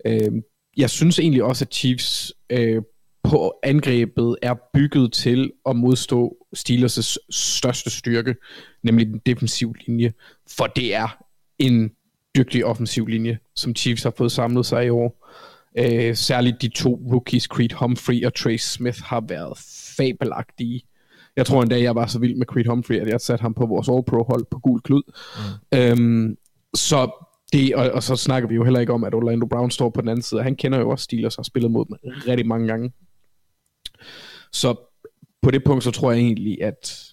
[0.06, 0.42] Øhm,
[0.76, 2.82] jeg synes egentlig også, at Chiefs øh,
[3.24, 8.34] på angrebet er bygget til at modstå Steelers' største styrke,
[8.82, 10.12] nemlig den defensive linje,
[10.56, 11.24] for det er
[11.58, 11.90] en
[12.36, 15.28] dygtig offensiv linje, som Chiefs har fået samlet sig i år.
[15.78, 19.58] Øh, særligt de to rookies, Creed Humphrey og Trace Smith, har været
[19.96, 20.82] fabelagtige.
[21.36, 23.66] Jeg tror endda, jeg var så vild med Creed Humphrey, at jeg satte ham på
[23.66, 25.02] vores All-Pro-hold på gul klud.
[25.72, 25.78] Mm.
[25.78, 26.36] Øhm,
[26.74, 27.10] så
[27.52, 30.00] det, og, og så snakker vi jo heller ikke om, at Orlando Brown står på
[30.00, 30.42] den anden side.
[30.42, 31.96] Han kender jo også Steelers og har spillet mod dem
[32.28, 32.92] rigtig mange gange.
[34.52, 34.74] Så
[35.42, 37.12] på det punkt, så tror jeg egentlig, at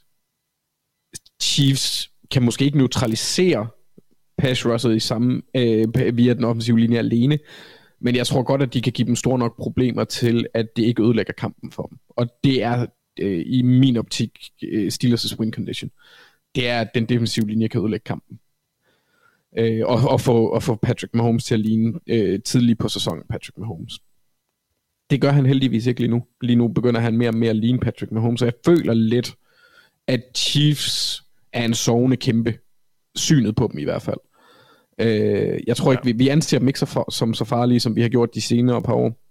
[1.41, 3.67] Chiefs kan måske ikke neutralisere
[4.37, 7.39] pass rushet i samme, øh, via den offensive linje alene,
[8.01, 10.83] men jeg tror godt, at de kan give dem store nok problemer til, at det
[10.83, 11.97] ikke ødelægger kampen for dem.
[12.09, 12.85] Og det er
[13.19, 15.91] øh, i min optik øh, Steelers' win condition.
[16.55, 18.39] Det er, at den defensive linje kan ødelægge kampen.
[19.57, 23.23] Øh, og, og, få, og få Patrick Mahomes til at ligne øh, tidligt på sæsonen
[23.29, 23.99] Patrick Mahomes.
[25.09, 26.23] Det gør han heldigvis ikke lige nu.
[26.41, 29.35] Lige nu begynder han mere og mere at ligne Patrick Mahomes, og jeg føler lidt,
[30.07, 31.21] at Chiefs
[31.53, 32.57] er en sovende kæmpe.
[33.15, 34.17] Synet på dem i hvert fald.
[34.99, 37.95] Øh, jeg tror ikke, vi, vi anser dem ikke så for, som så farlige, som
[37.95, 39.21] vi har gjort de senere par år.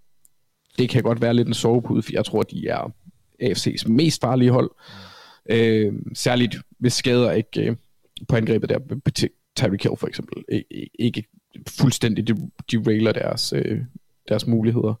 [0.77, 2.91] Det kan godt være lidt en sovepude, for jeg tror, de er
[3.43, 4.71] AFC's mest farlige hold.
[5.49, 7.75] Øh, særligt hvis skader ikke øh,
[8.29, 8.79] på angrebet der,
[9.55, 10.43] Tyreek Hill for eksempel,
[10.99, 11.23] ikke,
[11.69, 12.27] fuldstændig
[12.71, 13.79] derailer deres, øh,
[14.29, 14.93] deres muligheder.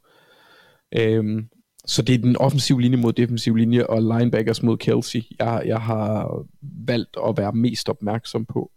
[0.99, 1.43] Øh,
[1.85, 5.81] så det er den offensive linje mod defensiv linje, og linebackers mod Kelsey, jeg, jeg
[5.81, 8.71] har valgt at være mest opmærksom på.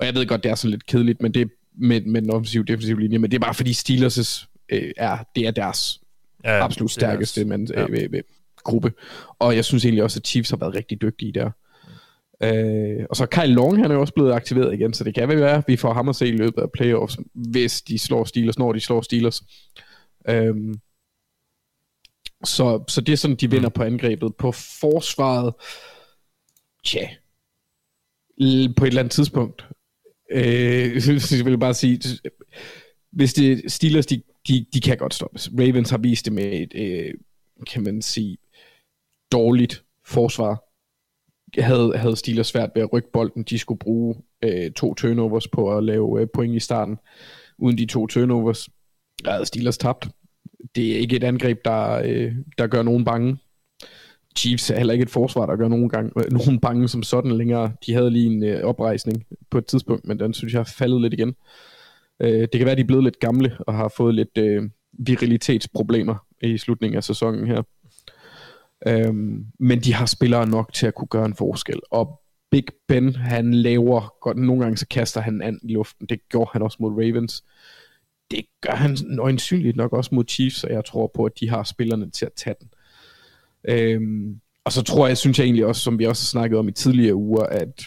[0.00, 1.50] Og jeg ved godt, det er sådan lidt kedeligt, men det
[1.80, 5.46] med, med den offensive defensive linje, men det er bare fordi Steelers' øh, er, det
[5.46, 6.00] er deres
[6.44, 7.82] Ja, absolut stærkeste men, ja.
[7.82, 8.22] øh, øh, øh,
[8.56, 8.92] gruppe.
[9.38, 11.50] Og jeg synes egentlig også, at Chiefs har været rigtig dygtige der.
[12.42, 15.28] Øh, og så Kyle Long, han er jo også blevet aktiveret igen, så det kan
[15.28, 18.24] vel være, at vi får ham at se i løbet af playoffs, hvis de slår
[18.24, 19.42] Steelers, når de slår Steelers.
[20.28, 20.74] Øhm,
[22.44, 24.36] så, så det er sådan, de vinder på angrebet.
[24.36, 25.54] På forsvaret,
[26.84, 27.08] tja,
[28.76, 29.66] på et eller andet tidspunkt,
[30.30, 32.00] øh, så jeg vil bare sige,
[33.12, 35.50] hvis det Steelers, de, de, de kan godt stoppes.
[35.58, 37.14] Ravens har vist det med et, øh,
[37.66, 38.38] kan man sige,
[39.32, 40.64] dårligt forsvar.
[41.60, 43.42] Havde, havde Steelers svært ved at rykke bolden.
[43.42, 46.96] De skulle bruge øh, to turnovers på at lave øh, point i starten.
[47.58, 48.68] Uden de to turnovers,
[49.24, 50.08] der havde Steelers tabt.
[50.74, 53.38] Det er ikke et angreb, der, øh, der gør nogen bange.
[54.36, 57.32] Chiefs er heller ikke et forsvar, der gør nogen, gang, øh, nogen bange som sådan
[57.32, 57.72] længere.
[57.86, 61.00] De havde lige en øh, oprejsning på et tidspunkt, men den synes jeg er faldet
[61.00, 61.34] lidt igen.
[62.20, 64.62] Øh, det kan være, at de er blevet lidt gamle og har fået lidt øh,
[64.92, 67.62] virilitetsproblemer i slutningen af sæsonen her.
[68.86, 71.80] Øhm, men de har spillere nok til at kunne gøre en forskel.
[71.90, 76.06] Og Big Ben, han laver godt, nogle gange så kaster han an i luften.
[76.06, 77.44] Det gjorde han også mod Ravens.
[78.30, 81.62] Det gør han øjensynligt nok også mod Chiefs, og jeg tror på, at de har
[81.62, 82.68] spillerne til at tage den.
[83.68, 86.68] Øhm, og så tror jeg, synes jeg egentlig også, som vi også har snakket om
[86.68, 87.82] i tidligere uger, at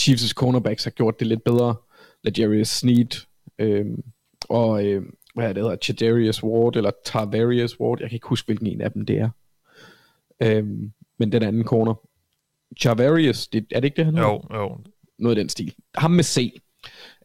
[0.00, 1.74] Chiefs' cornerbacks har gjort det lidt bedre.
[2.24, 3.26] Legarius Sneed
[3.58, 4.02] øhm,
[4.48, 5.02] og øh,
[5.34, 8.80] hvad er det hedder, Chadarius Ward eller Tarvarius Ward, jeg kan ikke huske, hvilken en
[8.80, 9.30] af dem det er.
[10.42, 11.94] Øhm, men den anden corner.
[12.80, 14.30] Charvarius, det, er det ikke det, han hedder?
[14.30, 14.78] Jo, jo.
[15.18, 15.74] Noget af den stil.
[15.94, 16.60] Ham med C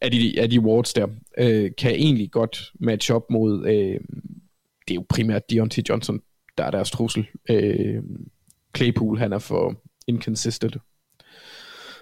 [0.02, 1.07] af de, af de wards der,
[1.38, 3.99] øh, kan egentlig godt matche op mod, øh,
[4.88, 6.22] det er jo primært Deontay Johnson,
[6.60, 7.27] der er deres trussel.
[7.49, 8.03] Øh,
[8.77, 10.77] Claypool, han er for inconsistent.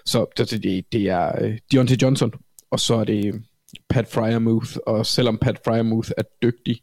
[0.04, 2.32] Så det, det, det er øh, Deontay Johnson,
[2.70, 3.42] og så er det
[3.88, 6.82] Pat Fryermuth, og selvom Pat Fryermuth er dygtig,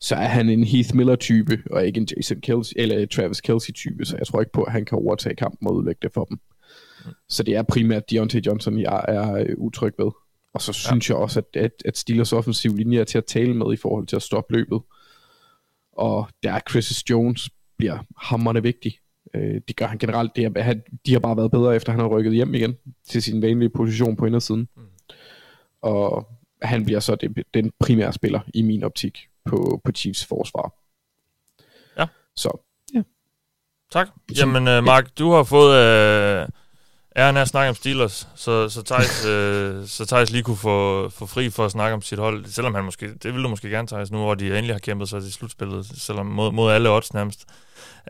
[0.00, 4.16] så er han en Heath Miller-type, og ikke en Jason Kelsey, eller Travis Kelsey-type, så
[4.16, 6.38] jeg tror ikke på, at han kan overtage kampen og udlægge det for dem.
[7.28, 10.10] Så det er primært Deontay Johnson, jeg er øh, utryg ved.
[10.54, 11.14] Og så synes ja.
[11.14, 14.06] jeg også, at, at, at Steelers offensiv linje er til at tale med i forhold
[14.06, 14.80] til at stoppe løbet.
[15.98, 18.98] Og der er Chris Jones bliver hammerne vigtig.
[19.34, 20.36] Øh, det gør han generelt.
[20.36, 22.76] Det er, han, de har bare været bedre, efter han har rykket hjem igen
[23.08, 24.68] til sin vanlige position på indersiden.
[24.76, 24.82] Mm.
[25.82, 26.28] Og
[26.62, 30.74] han bliver så det, den primære spiller i min optik på, på Chiefs forsvar.
[31.98, 32.06] Ja.
[32.36, 32.64] Så,
[32.94, 33.02] ja.
[33.92, 34.08] Tak.
[34.38, 36.48] Jamen, uh, Mark, du har fået uh,
[37.16, 41.08] æren af at snakke om Steelers, så, så Thijs, uh, så Thijs lige kunne få,
[41.08, 43.70] få fri for at snakke om sit hold, selvom han måske, det ville du måske
[43.70, 46.90] gerne, Thijs, nu hvor de endelig har kæmpet sig til slutspillet, selvom mod, mod alle
[46.90, 47.44] odds nærmest.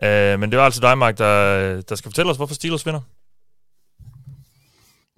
[0.03, 3.01] Uh, men det var altså dig, Mark, der, der skal fortælle os, hvorfor Steelers vinder.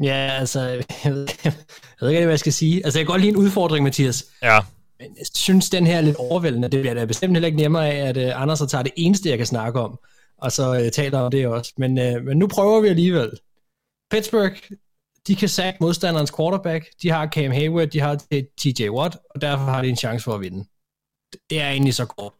[0.04, 0.60] Ja, altså,
[1.04, 1.54] jeg ved, jeg
[2.02, 2.86] ved ikke, hvad jeg skal sige.
[2.86, 4.26] Altså, jeg kan godt lide en udfordring, Mathias.
[4.44, 4.60] Ja.
[5.00, 6.68] Men jeg synes, den her er lidt overvældende.
[6.68, 9.30] Det bliver da bestemt heller ikke nemmere af, at uh, Anders så tager det eneste,
[9.30, 10.00] jeg kan snakke om,
[10.38, 11.74] og så uh, taler om det også.
[11.78, 13.30] Men, uh, men nu prøver vi alligevel.
[14.12, 14.58] Pittsburgh,
[15.28, 16.86] de kan sack modstanderens quarterback.
[17.02, 18.16] De har Cam Hayward, de har
[18.58, 20.66] TJ Watt, og derfor har de en chance for at vinde.
[21.50, 22.34] Det er egentlig så kort.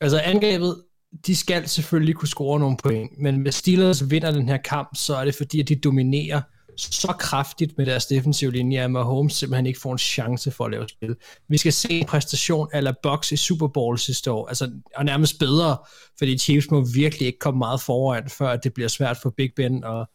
[0.00, 0.82] Altså angrebet,
[1.26, 5.16] de skal selvfølgelig kunne score nogle point, men hvis Steelers vinder den her kamp, så
[5.16, 6.40] er det fordi, at de dominerer
[6.76, 10.70] så kraftigt med deres defensive linje, at Mahomes simpelthen ikke får en chance for at
[10.70, 11.16] lave spil.
[11.48, 15.38] Vi skal se en præstation af Bucks i Super Bowl sidste år, altså, og nærmest
[15.38, 15.76] bedre,
[16.18, 19.84] fordi Chiefs må virkelig ikke komme meget foran, før det bliver svært for Big Ben
[19.84, 20.06] at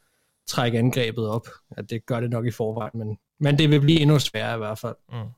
[0.48, 1.48] trække angrebet op.
[1.78, 4.57] Ja, det gør det nok i forvejen, men, men det vil blive endnu sværere i
[4.57, 4.95] hvert fald.
[5.11, 5.30] Mm.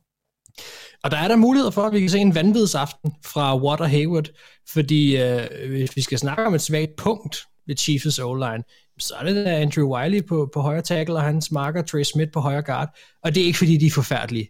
[1.03, 3.89] Og der er der muligheder for, at vi kan se en vanvidsaften fra Watt og
[3.89, 4.29] Hayward,
[4.69, 7.37] fordi øh, hvis vi skal snakke om et svagt punkt
[7.67, 8.63] ved Chiefs O-line,
[8.99, 12.31] så er det der Andrew Wiley på, på højre tackle, og hans marker Trey Smith
[12.31, 12.97] på højre guard.
[13.23, 14.49] Og det er ikke fordi, de er forfærdelige.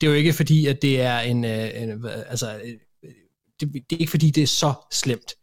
[0.00, 1.44] Det er jo ikke fordi, at det er en...
[1.44, 3.10] Øh, en altså, øh,
[3.60, 5.34] det, det er ikke fordi, det er så slemt.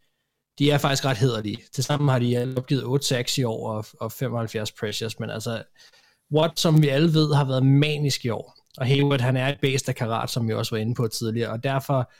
[0.58, 1.58] De er faktisk ret hederlige.
[1.72, 5.62] Tilsammen har de opgivet 8 sacks i år og, og 75 pressures, men altså,
[6.34, 8.56] Watt, som vi alle ved, har været manisk i år.
[8.78, 11.50] Og Hayward, han er et bæst af karat, som vi også var inde på tidligere,
[11.50, 12.10] og derfor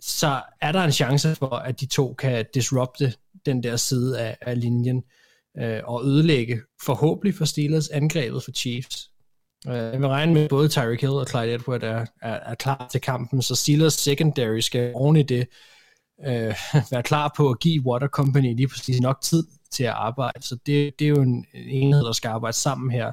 [0.00, 3.14] så er der en chance for, at de to kan disrupte
[3.46, 5.02] den der side af, af linjen
[5.58, 9.10] øh, og ødelægge forhåbentlig for Steelers angrebet for Chiefs.
[9.68, 12.54] Øh, jeg vil regne med, at både Tyreek Hill og Clyde Edward er, er, er
[12.54, 15.48] klar til kampen, så Steelers secondary skal oven i det
[16.24, 16.54] øh,
[16.92, 20.42] være klar på at give Water Company lige præcis nok tid til at arbejde.
[20.42, 23.12] Så det, det er jo en enhed, der skal arbejde sammen her.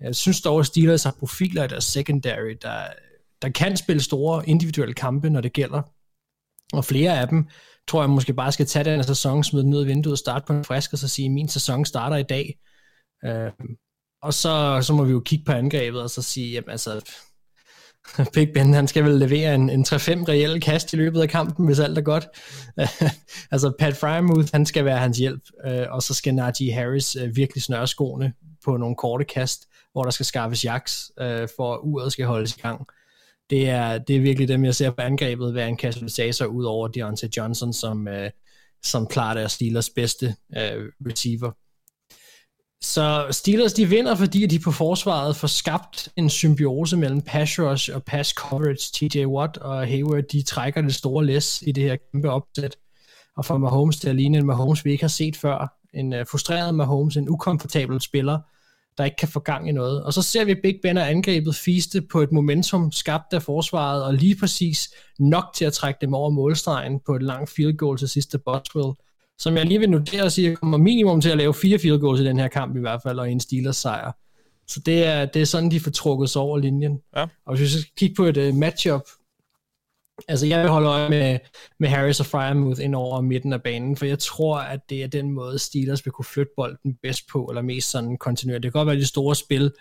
[0.00, 2.86] Jeg synes dog, at Steelers har profiler i deres secondary, der,
[3.42, 5.82] der kan spille store individuelle kampe, når det gælder.
[6.72, 7.48] Og flere af dem
[7.88, 10.18] tror jeg måske bare skal tage den her sæson, smide den ud af vinduet og
[10.18, 12.58] starte på en frisk, og så sige, min sæson starter i dag.
[13.24, 13.50] Øh,
[14.22, 17.00] og så, så må vi jo kigge på angrebet, og så sige, jamen altså,
[18.34, 19.94] Big Ben, han skal vel levere en, en 3-5
[20.28, 22.26] reelle kast i løbet af kampen, hvis alt er godt.
[23.52, 27.36] altså Pat Frymouth, han skal være hans hjælp, øh, og så skal Najee Harris øh,
[27.36, 28.32] virkelig snøre skoene
[28.64, 32.56] på nogle korte kast, hvor der skal skaffes jaks, øh, for at uret skal holdes
[32.56, 32.86] i gang.
[33.50, 36.88] Det er, det er virkelig dem, jeg ser på angrebet, være en katalysator ud over
[36.88, 38.30] Deontay Johnson, som, øh,
[38.82, 41.52] som klart er Steelers bedste øh, receiver.
[42.84, 47.90] Så Steelers de vinder, fordi de på forsvaret får skabt en symbiose mellem pass rush
[47.94, 48.90] og pass coverage.
[48.92, 52.76] TJ Watt og Hayward, de trækker det store læs i det her kæmpe opsæt.
[53.36, 55.76] Og får Mahomes til at ligne en Mahomes, vi ikke har set før.
[55.94, 58.38] En uh, frustreret Mahomes, en ukomfortabel spiller,
[58.98, 60.04] der ikke kan få gang i noget.
[60.04, 64.04] Og så ser vi Big Ben og angrebet fiste på et momentum skabt af forsvaret,
[64.04, 67.98] og lige præcis nok til at trække dem over målstregen på et langt field goal
[67.98, 68.92] til sidste Boswell
[69.38, 72.20] som jeg lige vil notere og sige, kommer minimum til at lave fire field goals
[72.20, 74.12] i den her kamp i hvert fald, og en Steelers sejr.
[74.68, 77.00] Så det er, det er sådan, de får trukket sig over linjen.
[77.16, 77.26] Ja.
[77.46, 79.02] Og hvis vi skal kigge på et uh, matchup,
[80.28, 81.38] altså jeg vil holde øje med,
[81.80, 85.06] med Harris og Fryermuth ind over midten af banen, for jeg tror, at det er
[85.06, 88.62] den måde, Steelers vil kunne flytte bolden bedst på, eller mest sådan kontinuerligt.
[88.62, 89.72] Det kan godt være, at de store spil,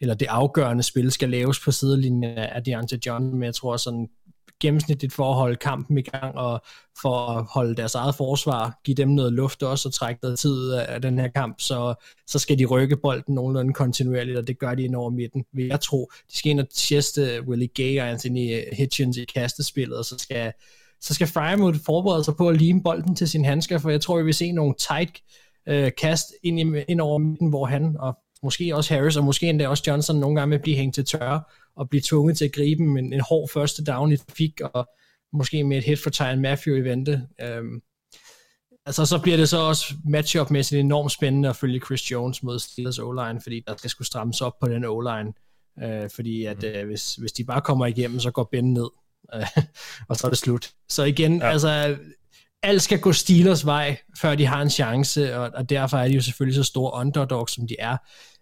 [0.00, 4.08] eller det afgørende spil, skal laves på sidelinjen af Deontay John, men jeg tror sådan
[4.62, 6.62] gennemsnitligt for at holde kampen i gang, og
[7.02, 10.72] for at holde deres eget forsvar, give dem noget luft også, og trække noget tid
[10.72, 11.94] af den her kamp, så,
[12.26, 15.66] så skal de rykke bolden nogenlunde kontinuerligt, og det gør de ind over midten, vil
[15.66, 16.10] jeg tro.
[16.32, 20.52] De skal ind og teste Willie Gay og Anthony Hitchens i kastespillet, og så skal,
[21.00, 24.16] så skal Fryermuth forberede sig på at lime bolden til sin handsker, for jeg tror,
[24.16, 25.22] vi vil se nogle tight
[25.68, 29.48] øh, kast ind, i, ind over midten, hvor han og måske også Harris, og måske
[29.48, 31.42] endda også Johnson nogle gange vil blive hængt til tørre,
[31.76, 34.88] og blive tvunget til at gribe en, en hård første down i trafik, og
[35.32, 37.22] måske med et hit for Tyron Matthew i vente.
[37.40, 37.82] Øhm,
[38.86, 42.98] altså så bliver det så også matchup-mæssigt enormt spændende at følge Chris Jones mod Steelers
[42.98, 45.32] O-line, fordi der skal skulle strammes op på den O-line,
[45.82, 48.90] øh, fordi at øh, hvis, hvis de bare kommer igennem, så går Ben ned,
[49.34, 49.46] øh,
[50.08, 50.70] og så er det slut.
[50.88, 51.50] Så igen, ja.
[51.50, 51.96] altså
[52.62, 56.14] alt skal gå Steelers vej, før de har en chance, og, og derfor er de
[56.14, 57.96] jo selvfølgelig så store underdogs, som de er.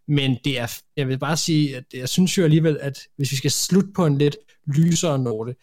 [0.09, 3.37] Men det er, jeg vil bare sige, at jeg synes jo alligevel, at hvis vi
[3.37, 4.37] skal slutte på en lidt
[4.67, 5.55] lysere note,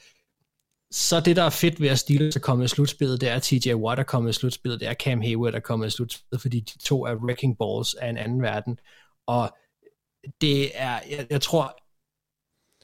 [0.91, 3.73] så det, der er fedt ved at Steelers er kommet i slutspillet, det er TJ
[3.73, 6.77] Watt er kommet i slutspillet, det er Cam Hayward er kommet i slutspillet, fordi de
[6.77, 8.79] to er wrecking balls af en anden verden.
[9.27, 9.57] Og
[10.41, 11.77] det er, jeg, jeg tror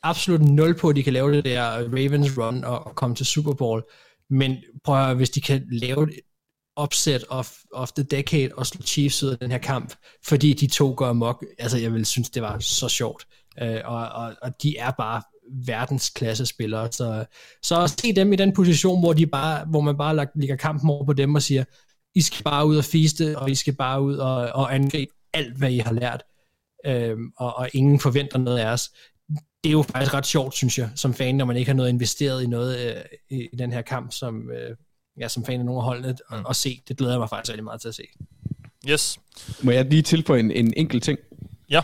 [0.04, 3.26] absolut nul på, at de kan lave det der Ravens run og, og komme til
[3.26, 3.84] Super Bowl.
[4.30, 6.08] Men prøv at høre, hvis de kan lave
[6.82, 9.94] upset of, of the decade og slå Chiefs ud af den her kamp,
[10.26, 11.46] fordi de to går amok.
[11.60, 13.28] Altså, jeg vil synes, det var så sjovt.
[13.62, 15.22] Øh, og, og, og de er bare
[15.66, 16.92] verdensklasse spillere.
[16.92, 17.26] Så,
[17.64, 20.90] så at se dem i den position, hvor, de bare, hvor man bare lægger kampen
[20.90, 21.64] over på dem og siger,
[22.16, 25.58] I skal bare ud og fiste, og I skal bare ud og, og angribe alt,
[25.58, 26.24] hvad I har lært.
[26.88, 28.90] Uh, og, og ingen forventer noget af os.
[29.64, 31.90] Det er jo faktisk ret sjovt, synes jeg, som fan, når man ikke har noget
[31.90, 34.76] investeret i noget øh, i, i den her kamp, som, øh,
[35.20, 36.82] ja, som fan af nogle af holdene, og, og se.
[36.88, 38.04] Det glæder jeg mig faktisk rigtig meget til at se.
[38.90, 39.20] Yes.
[39.64, 41.20] Må jeg lige tilføje en, en enkelt ting?
[41.70, 41.82] Ja.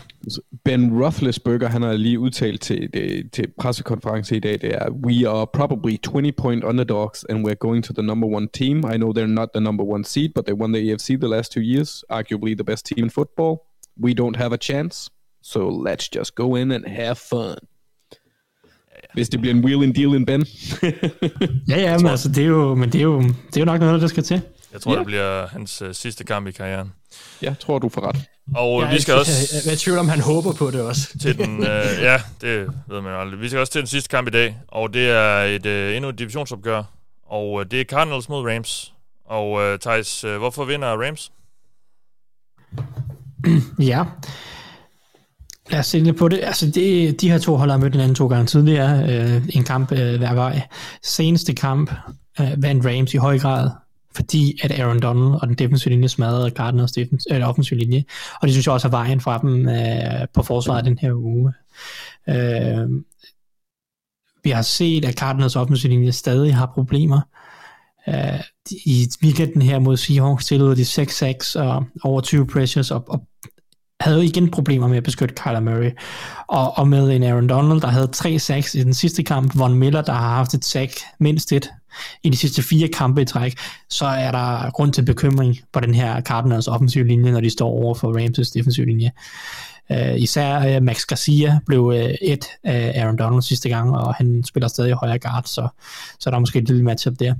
[0.64, 5.28] Ben Roethlisberger, han har lige udtalt til, det, til pressekonference i dag, det er, We
[5.28, 8.78] are probably 20 point underdogs, and we're going to the number one team.
[8.78, 11.52] I know they're not the number one seed, but they won the AFC the last
[11.52, 13.66] two years, arguably the best team in football.
[13.96, 15.10] We don't have a chance,
[15.42, 17.58] so let's just go in and have fun.
[19.14, 20.46] Hvis det bliver en wheel and deal in Ben.
[21.68, 23.80] ja, ja, men, altså, det er jo, men det er jo, det er jo nok
[23.80, 24.40] noget, der skal til.
[24.72, 24.98] Jeg tror, Ja.
[24.98, 26.92] det bliver hans uh, sidste kamp i karrieren.
[27.42, 28.16] Jeg tror, du får ret.
[28.56, 30.80] Og Jeg, vi skal jeg, også Jeg, jeg er tvivl om, han håber på det
[30.80, 31.18] også.
[31.22, 31.58] til den...
[31.58, 31.64] Uh,
[32.00, 33.40] ja, det ved man aldrig.
[33.40, 36.08] Vi skal også til den sidste kamp i dag, og det er et uh, endnu
[36.08, 36.82] et divisionsopgør.
[37.26, 38.92] Og uh, det er Cardinals mod Rams.
[39.26, 41.32] Og uh, Thijs, uh, hvorfor vinder Rams?
[43.78, 44.04] Ja.
[45.70, 46.40] Lad os se lidt på det.
[46.42, 49.08] Altså, det, de her to hold har mødt hinanden to gange tidligere.
[49.08, 50.60] Øh, en kamp øh, hver vej.
[51.02, 51.92] Seneste kamp
[52.40, 53.70] øh, vandt Rams i høj grad,
[54.16, 58.04] fordi at Aaron Donald og den defensive linje smadrede Gardners defens- offensive linje.
[58.34, 61.52] Og det synes jeg også er vejen fra dem øh, på forsvaret den her uge.
[62.28, 62.88] Øh,
[64.44, 67.20] vi har set, at Cardinals offensive linje stadig har problemer.
[68.06, 68.40] Uh,
[68.70, 73.26] I weekenden her mod Seahawks tillod de 6-6 og over 20 pressures og, og
[74.00, 75.90] havde jo igen problemer med at beskytte Kyler Murray.
[76.46, 79.74] Og, og med en Aaron Donald, der havde 3 sacks i den sidste kamp, Von
[79.74, 81.70] Miller, der har haft et sack, mindst et,
[82.22, 83.54] i de sidste fire kampe i træk,
[83.90, 87.68] så er der grund til bekymring på den her Cardinals offensiv linje, når de står
[87.68, 89.10] over for Rams' defensiv linje.
[89.90, 94.44] Uh, især uh, Max Garcia blev uh, et af Aaron Donald sidste gang, og han
[94.44, 95.68] spiller stadig højre guard, så,
[96.20, 97.34] så der er måske et lille matchup der.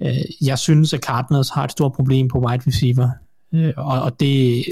[0.00, 3.08] Uh, jeg synes, at Cardinals har et stort problem på wide receiver,
[3.52, 4.64] uh, og, og det,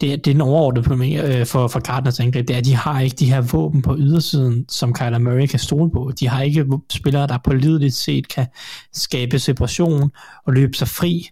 [0.00, 2.76] det, det er den overordnede problem øh, for, for Cardinals angreb, det er, at de
[2.76, 6.12] har ikke de her våben på ydersiden, som Kyler Murray kan stole på.
[6.20, 8.46] De har ikke spillere, der på lideligt set kan
[8.92, 10.10] skabe separation
[10.46, 11.28] og løbe sig fri.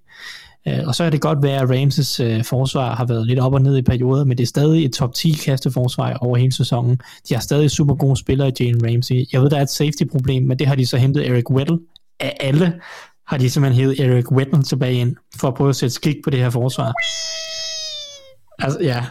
[0.69, 3.55] Øh, og så er det godt være, at Ramses øh, forsvar har været lidt op
[3.55, 7.01] og ned i perioder, men det er stadig et top 10 kasteforsvar over hele sæsonen.
[7.29, 9.25] De har stadig super gode spillere i Jalen Ramsey.
[9.33, 11.79] Jeg ved, der er et safety-problem, men det har de så hentet Eric Weddle.
[12.21, 12.81] Af alle
[13.27, 16.31] har de simpelthen hævet Eric Weddle tilbage ind, for at prøve at sætte skik på
[16.31, 16.93] det her forsvar.
[18.63, 19.05] Altså, ja.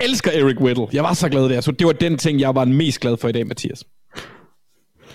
[0.00, 0.86] elsker Eric Weddle.
[0.92, 1.60] Jeg var så glad der.
[1.60, 3.84] Så det var den ting, jeg var mest glad for i dag, Mathias.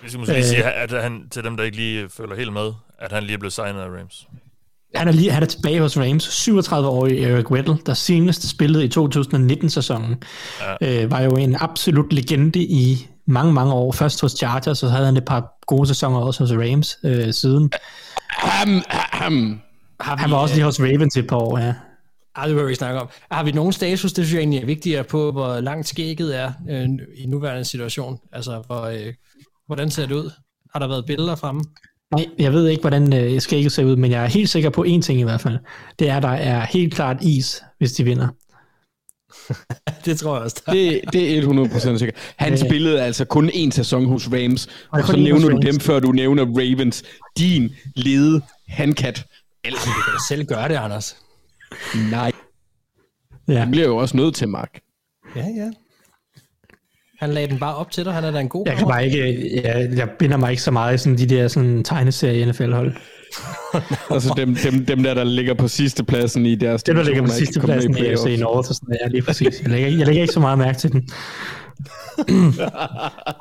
[0.04, 2.72] Vi skal måske lige sige, at han, til dem, der ikke lige følger helt med,
[3.00, 4.28] at han lige er blevet signet af Rams.
[4.96, 6.48] Han er, lige, han er tilbage hos Rams.
[6.48, 10.24] 37-årig Eric Weddle, der senest spillede i 2019-sæsonen,
[10.82, 11.04] ja.
[11.04, 13.92] øh, var jo en absolut legende i mange, mange år.
[13.92, 17.34] Først hos Chargers, og så havde han et par gode sæsoner også hos Rams øh,
[17.34, 17.72] siden.
[18.30, 19.62] Ham, ham.
[20.02, 21.74] Han var også lige hos Ravens et par år, ja.
[22.36, 23.10] Ej, det vil vi snakke om.
[23.32, 26.52] Har vi nogen status, det synes jeg egentlig er vigtigere på, hvor langt skægget er
[26.70, 28.20] øh, i nuværende situation?
[28.32, 29.14] Altså, hvor, øh,
[29.68, 30.32] hvordan ser det ud?
[30.74, 31.62] Har der været billeder fremme?
[32.16, 34.86] Nej, jeg ved ikke, hvordan øh, skægget ser ud, men jeg er helt sikker på
[34.88, 35.58] én ting i hvert fald.
[36.00, 38.28] Det er, at der er helt klart is, hvis de vinder.
[40.06, 40.64] det tror jeg også.
[40.66, 40.72] Der.
[40.72, 42.34] Det, det er 100% sikkert.
[42.38, 45.80] Han spillede altså kun en sæson hos Rams, og kun så én nævner du dem,
[45.80, 47.04] før du nævner Ravens.
[47.38, 49.26] Din lede handkat.
[49.66, 51.18] Ellers du kan da selv gøre det, Anders.
[52.12, 52.32] Nej.
[53.48, 53.60] Ja.
[53.60, 54.80] Han bliver jo også nødt til, Mark.
[55.36, 55.72] Ja, ja.
[57.20, 58.14] Han lagde den bare op til dig.
[58.14, 60.72] Han er da en god Jeg kan bare ikke, jeg, jeg binder mig ikke så
[60.72, 62.94] meget i sådan de der sådan, tegneserie NFL-hold.
[64.12, 67.22] Altså dem, dem, dem der, der ligger på sidste pladsen i deres Det, der ligger
[67.22, 68.38] på sidste pladsen i AFC.
[68.40, 69.62] North, og sådan, ja, lige præcis.
[69.62, 71.10] Jeg lægger, jeg lægger ikke så meget mærke til den.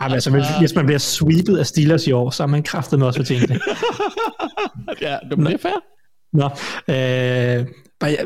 [0.01, 2.63] Ej, men altså, hvis- hvis man bliver sweepet af Steelers i år, så er man
[2.63, 3.61] kraftet med også at tænke det.
[5.03, 5.83] Ja, det bliver fair.
[6.33, 6.45] Nå,
[6.95, 7.67] øh,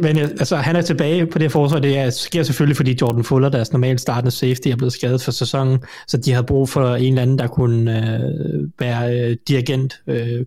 [0.03, 1.79] men- altså, han er tilbage på det her forsvar.
[1.79, 5.31] Det er, sker selvfølgelig, fordi Jordan Fuller, deres normalt startende safety, er blevet skadet for
[5.31, 5.79] sæsonen,
[6.09, 10.45] så de havde brug for en eller anden, der kunne øh, være øh, dirigent, øh,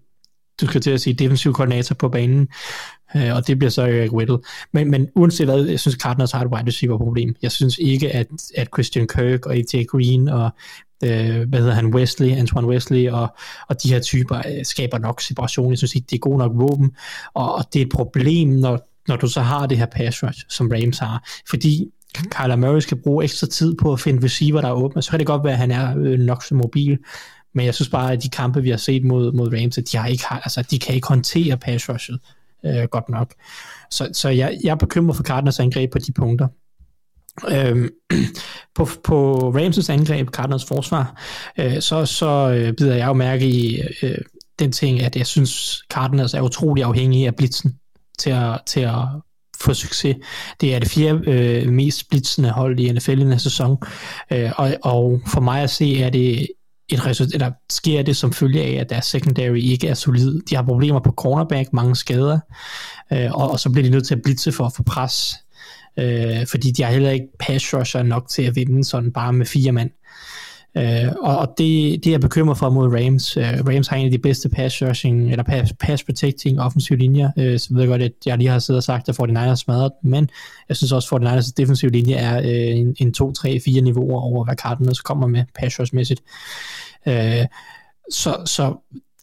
[0.61, 2.47] du skal til at sige defensiv koordinator på banen,
[3.15, 4.37] øh, og det bliver så Eric Whittle.
[4.73, 7.35] Men, men uanset hvad, jeg synes Cardinals har et wide receiver problem.
[7.41, 8.27] Jeg synes ikke, at,
[8.57, 10.49] at Christian Kirk og AJ Green og
[11.03, 13.27] øh, hvad hedder han, Wesley, Antoine Wesley og,
[13.69, 15.69] og de her typer øh, skaber nok separation.
[15.71, 16.91] Jeg synes ikke, det er god nok våben,
[17.33, 20.45] og, og det er et problem, når, når du så har det her pass rush,
[20.49, 24.67] som Rams har, fordi Kyler Murray skal bruge ekstra tid på at finde receiver, der
[24.67, 26.97] er åbne, så kan det godt være, at han er øh, nok så mobil,
[27.53, 29.97] men jeg synes bare, at de kampe, vi har set mod, mod Rams, at de,
[29.97, 32.19] har ikke, har, altså, de kan ikke håndtere pass rushet
[32.65, 33.33] øh, godt nok.
[33.91, 36.47] Så, så jeg, jeg er bekymret for Cardinals angreb på de punkter.
[37.49, 37.89] Øhm,
[38.75, 41.21] på, på Ramses angreb, Cardinals forsvar,
[41.59, 44.17] øh, så, så øh, bider jeg jo mærke i øh,
[44.59, 47.78] den ting, at jeg synes, Cardinals er utrolig afhængige af blitzen
[48.19, 48.95] til at, til at
[49.61, 50.15] få succes.
[50.61, 53.77] Det er det fjerde øh, mest splitsende hold i NFL i den her sæson,
[54.31, 56.47] øh, og, og for mig at se, er det
[56.89, 60.41] et resultat, eller sker det som følge af, at deres secondary ikke er solid.
[60.49, 62.39] De har problemer på cornerback, mange skader,
[63.13, 65.35] øh, og, og så bliver de nødt til at blitse for at få pres,
[65.99, 69.45] øh, fordi de har heller ikke pass rusher nok til at vinde sådan bare med
[69.45, 69.89] fire mand.
[70.77, 73.37] Øh, og og det, det er jeg bekymret for mod Rams.
[73.37, 77.31] Øh, Rams har en af de bedste pass rushing, eller pass, pass protecting offensive linjer.
[77.37, 79.91] Øh, så ved jeg godt, at jeg lige har siddet og sagt, at 49ers smadret
[80.03, 80.29] men
[80.69, 84.21] jeg synes også, at 49ers defensive linje er øh, en, en 2, 3, 4 niveauer
[84.21, 86.21] over, hvad Cardinals kommer med pass rush-mæssigt.
[87.07, 87.45] Øh,
[88.11, 88.75] så, så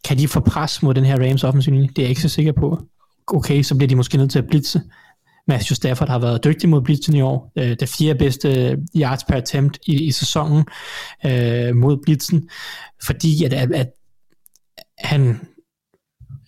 [0.04, 1.88] kan de få pres mod den her Rams offensive linje?
[1.88, 2.82] Det er jeg ikke så sikker på.
[3.26, 4.80] Okay, så bliver de måske nødt til at blitse.
[5.48, 7.52] Matthew Stafford har været dygtig mod blitzen i år.
[7.58, 10.64] Øh, det fjerde bedste øh, yards per attempt i, i sæsonen
[11.26, 12.48] øh, mod blitzen,
[13.02, 13.90] fordi at, at, at
[14.98, 15.40] han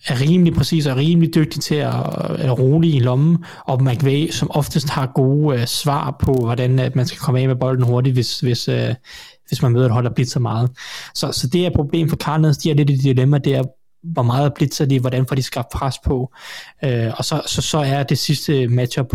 [0.07, 1.93] er rimelig præcis og rimelig dygtig til at,
[2.39, 6.95] at rolig i lommen, og McVay, som oftest har gode øh, svar på, hvordan at
[6.95, 8.95] man skal komme af med bolden hurtigt, hvis, hvis, øh,
[9.47, 10.71] hvis man møder et hold, der blitzer meget.
[11.15, 12.57] Så, så det er et problem for Cardinals.
[12.57, 13.63] De er lidt i dilemma der,
[14.03, 16.33] hvor meget blitzer de, hvordan får de skabt pres på.
[16.83, 19.13] Øh, og så, så, så er det sidste matchup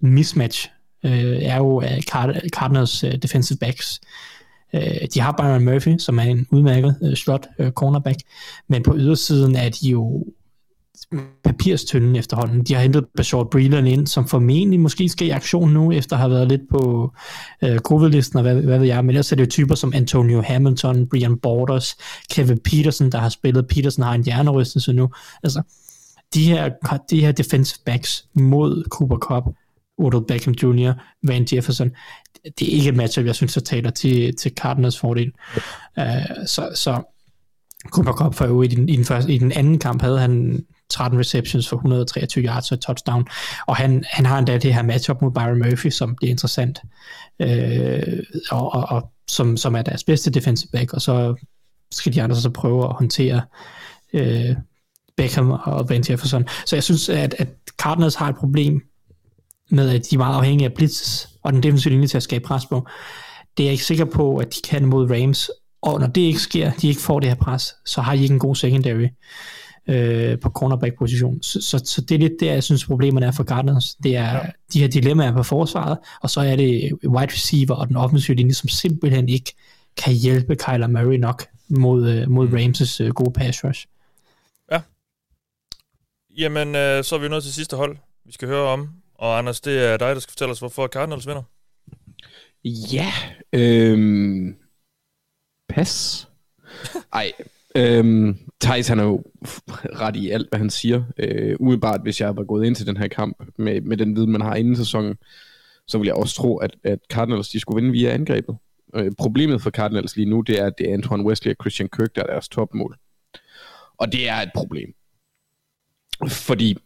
[0.00, 0.68] mismatch,
[1.04, 4.00] øh, er jo øh, Card- Cardinals øh, defensive backs.
[4.74, 8.18] Øh, de har Byron Murphy, som er en udmærket øh, slot øh, cornerback,
[8.68, 10.24] men på ydersiden er de jo
[11.44, 12.64] papirstønden efterhånden.
[12.64, 16.20] De har hentet Bashard Breeland ind, som formentlig måske skal i aktion nu, efter at
[16.20, 17.12] have været lidt på
[17.62, 20.42] øh, covid-listen, og hvad, hvad ved jeg, men ellers er det jo typer som Antonio
[20.42, 21.96] Hamilton, Brian Borders,
[22.30, 23.66] Kevin Peterson, der har spillet.
[23.68, 25.10] Peterson har en hjernerystelse nu.
[25.42, 25.62] Altså,
[26.34, 26.70] de her,
[27.10, 29.44] de her defensive backs mod Cooper Cup
[29.98, 30.92] Odell Beckham Jr.,
[31.22, 31.90] Van Jefferson.
[32.58, 35.32] Det er ikke et matchup, jeg synes, der taler til, til Cardinals fordel.
[35.98, 36.04] Uh,
[36.46, 37.02] så, så
[37.90, 40.64] Cooper Cup for øvrigt i den, i, den første, i den anden kamp havde han
[40.90, 43.26] 13 receptions for 123 yards og et touchdown,
[43.66, 46.82] og han, han har endda det her matchup mod Byron Murphy, som bliver interessant,
[47.40, 51.34] øh, og, og, og som, som er deres bedste defensive back, og så
[51.92, 53.42] skal de andre så prøve at håndtere
[54.12, 54.56] øh,
[55.16, 56.44] Beckham og Van Jefferson.
[56.66, 57.48] Så jeg synes, at, at
[57.78, 58.82] Cardinals har et problem
[59.70, 62.44] med, at de er meget afhængige af blitzes, og den defensive linje til at skabe
[62.44, 62.86] pres på.
[63.56, 65.50] Det er jeg ikke sikker på, at de kan mod Rams,
[65.82, 68.32] og når det ikke sker, de ikke får det her pres, så har de ikke
[68.32, 69.06] en god secondary
[69.88, 71.42] øh, på cornerback-position.
[71.42, 73.94] Så, så, så det er lidt der, jeg synes, problemerne er for Cardinals.
[73.94, 74.40] Det er ja.
[74.72, 78.54] de her dilemmaer på forsvaret, og så er det wide receiver og den offensive linje,
[78.54, 79.54] som simpelthen ikke
[79.96, 83.86] kan hjælpe Kyler Murray nok mod, øh, mod Rams' øh, gode pass rush.
[86.38, 88.88] Jamen, øh, så er vi nået til sidste hold, vi skal høre om.
[89.14, 91.42] Og Anders, det er dig, der skal fortælle os, hvorfor Cardinals vinder.
[92.64, 93.12] Ja,
[93.52, 94.56] øhm,
[95.68, 96.28] pas.
[97.12, 97.32] Ej,
[97.76, 99.24] øhm, Thijs han er jo
[100.02, 101.04] ret i alt, hvad han siger.
[101.18, 104.32] Øh, umiddelbart, hvis jeg var gået ind til den her kamp med, med den viden,
[104.32, 105.16] man har inden sæsonen,
[105.86, 108.56] så vil jeg også tro, at, at Cardinals de skulle vinde via angrebet.
[108.94, 111.88] Øh, problemet for Cardinals lige nu, det er, at det er Antoine Wesley og Christian
[111.88, 112.98] Kirk, der er deres topmål.
[113.98, 114.94] Og det er et problem.
[116.28, 116.76] Fordi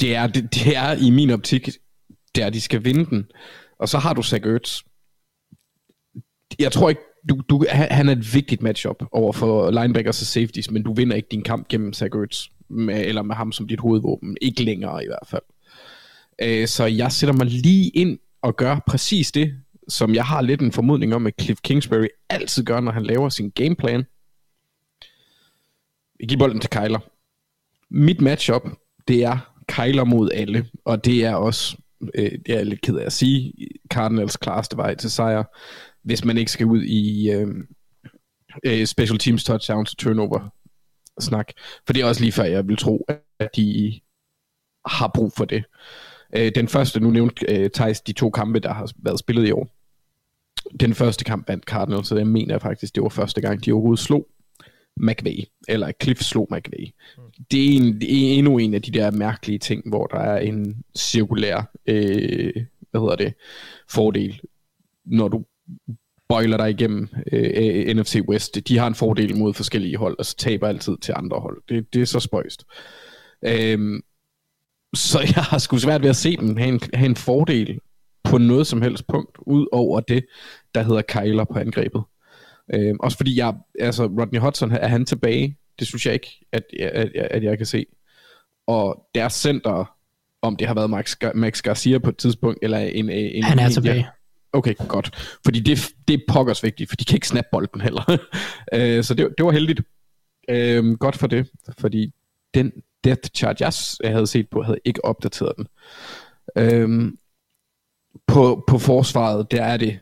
[0.00, 1.68] det er, det, det er i min optik,
[2.34, 3.30] der de skal vinde den.
[3.78, 4.82] Og så har du Zach Ertz.
[6.58, 10.70] Jeg tror ikke, du, du, han er et vigtigt matchup over for linebackers og safeties,
[10.70, 13.80] men du vinder ikke din kamp gennem Zach Ertz, med, eller med ham som dit
[13.80, 14.36] hovedvåben.
[14.40, 15.42] Ikke længere i hvert fald.
[16.42, 19.54] Øh, så jeg sætter mig lige ind og gør præcis det,
[19.88, 23.28] som jeg har lidt en formodning om, at Cliff Kingsbury altid gør, når han laver
[23.28, 24.04] sin gameplan.
[26.20, 26.98] Jeg giver bolden til Kyler.
[27.90, 28.62] Mit matchup,
[29.08, 31.76] det er Kyler mod alle, og det er også,
[32.14, 33.52] øh, det er jeg lidt ked af at sige,
[33.90, 35.44] Cardinals klareste vej til sejr,
[36.02, 37.48] hvis man ikke skal ud i øh,
[38.64, 40.50] øh special teams touchdowns og turnover
[41.20, 41.52] snak.
[41.86, 43.06] For det er også lige før, jeg vil tro,
[43.38, 44.00] at de
[44.86, 45.64] har brug for det.
[46.36, 49.52] Øh, den første, nu nævnte øh, Thijs de to kampe, der har været spillet i
[49.52, 49.68] år.
[50.80, 54.04] Den første kamp vandt Cardinals, så jeg mener faktisk, det var første gang, de overhovedet
[54.04, 54.26] slog
[54.96, 56.86] McVay, eller Cliff slog McVay.
[57.50, 60.38] Det er, en, det er endnu en af de der mærkelige ting, hvor der er
[60.38, 62.52] en cirkulær, øh,
[62.90, 63.34] hvad hedder det,
[63.90, 64.40] fordel,
[65.04, 65.44] når du
[66.28, 68.68] bøjler dig igennem øh, NFC West.
[68.68, 71.62] De har en fordel mod forskellige hold, og så taber altid til andre hold.
[71.68, 72.64] Det, det er så spøjst.
[73.44, 74.00] Øhm,
[74.94, 77.78] så jeg har sgu svært ved at se dem have en, have en fordel
[78.24, 80.26] på noget som helst punkt, ud over det,
[80.74, 82.02] der hedder Kyler på angrebet.
[82.74, 85.56] Øh, også fordi jeg, altså Rodney Hudson, er han tilbage?
[85.78, 87.86] Det synes jeg ikke, at, at, at, at jeg kan se.
[88.66, 89.96] Og deres center,
[90.42, 93.10] om det har været Max, Max Garcia på et tidspunkt, eller en...
[93.10, 94.06] en Han er en, tilbage.
[94.52, 95.38] Okay, godt.
[95.44, 95.78] Fordi det,
[96.08, 98.16] det er pokkers vigtigt, for de kan ikke snappe bolden heller.
[98.74, 99.80] øh, så det, det var heldigt.
[100.48, 102.12] Øh, godt for det, fordi
[102.54, 102.72] den
[103.04, 103.72] depth chart, jeg,
[104.02, 105.66] jeg havde set på, havde ikke opdateret den.
[106.56, 107.12] Øh,
[108.26, 109.98] på, på forsvaret, der er det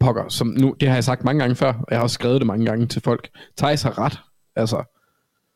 [0.00, 2.40] pokker, som nu, det har jeg sagt mange gange før, og jeg har også skrevet
[2.40, 3.30] det mange gange til folk.
[3.56, 4.18] Thijs har ret.
[4.56, 4.84] Altså,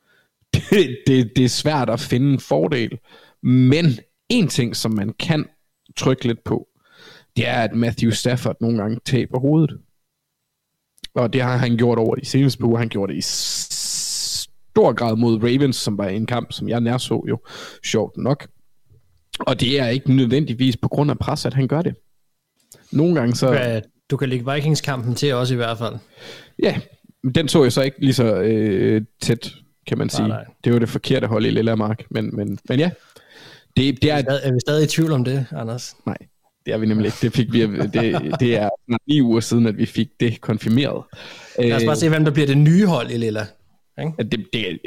[0.55, 2.99] det, det, det er svært at finde en fordel.
[3.43, 3.87] Men
[4.29, 5.47] en ting, som man kan
[5.97, 6.69] trykke lidt på,
[7.37, 9.79] det er, at Matthew Stafford nogle gange taber hovedet.
[11.15, 12.79] Og det har han gjort over de seneste par uger.
[12.79, 13.23] Han gjorde det i
[14.73, 17.39] stor grad mod Ravens, som var en kamp, som jeg nærså jo
[17.85, 18.49] sjovt nok.
[19.39, 21.95] Og det er ikke nødvendigvis på grund af pres, at han gør det.
[22.93, 23.53] Nogle gange så...
[23.53, 23.81] Ja,
[24.11, 25.95] du kan lægge Vikings-kampen til også i hvert fald.
[26.63, 26.81] Ja,
[27.23, 29.53] men den så jeg så ikke lige så øh, tæt,
[29.87, 30.29] kan man sige.
[30.29, 30.45] nej.
[30.65, 32.05] Det var det forkerte hold i Lillemark.
[32.11, 32.91] Men, men, men ja,
[33.77, 34.17] det, det er...
[34.17, 35.97] Er, er vi stadig i tvivl om det, Anders?
[36.07, 36.17] Nej,
[36.67, 37.19] det er vi nemlig ikke.
[37.23, 38.69] Det, fik vi, det, det er
[39.09, 41.05] ni uger siden, at vi fik det konfirmeret.
[41.59, 43.47] Lad os bare se, hvem der bliver det nye hold i Lilla.
[44.01, 44.13] Ikke?
[44.19, 44.79] Det, det,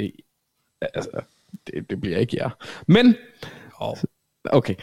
[0.81, 1.10] altså,
[1.68, 2.49] det, det bliver ikke jer.
[2.88, 3.15] Men,
[3.81, 3.97] Oh.
[4.45, 4.76] okay.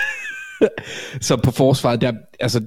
[1.26, 2.62] så på forsvaret, der, altså,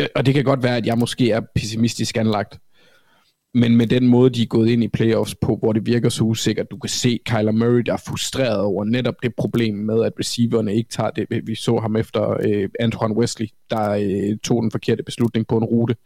[0.00, 2.58] øh, og det kan godt være, at jeg måske er pessimistisk anlagt,
[3.54, 6.24] men med den måde, de er gået ind i playoffs på, hvor det virker så
[6.24, 10.12] usikkert, du kan se Kyler Murray, der er frustreret over netop det problem med, at
[10.20, 11.46] receiverne ikke tager det.
[11.46, 15.64] Vi så ham efter øh, Antoine Wesley, der øh, tog den forkerte beslutning på en
[15.64, 15.96] rute.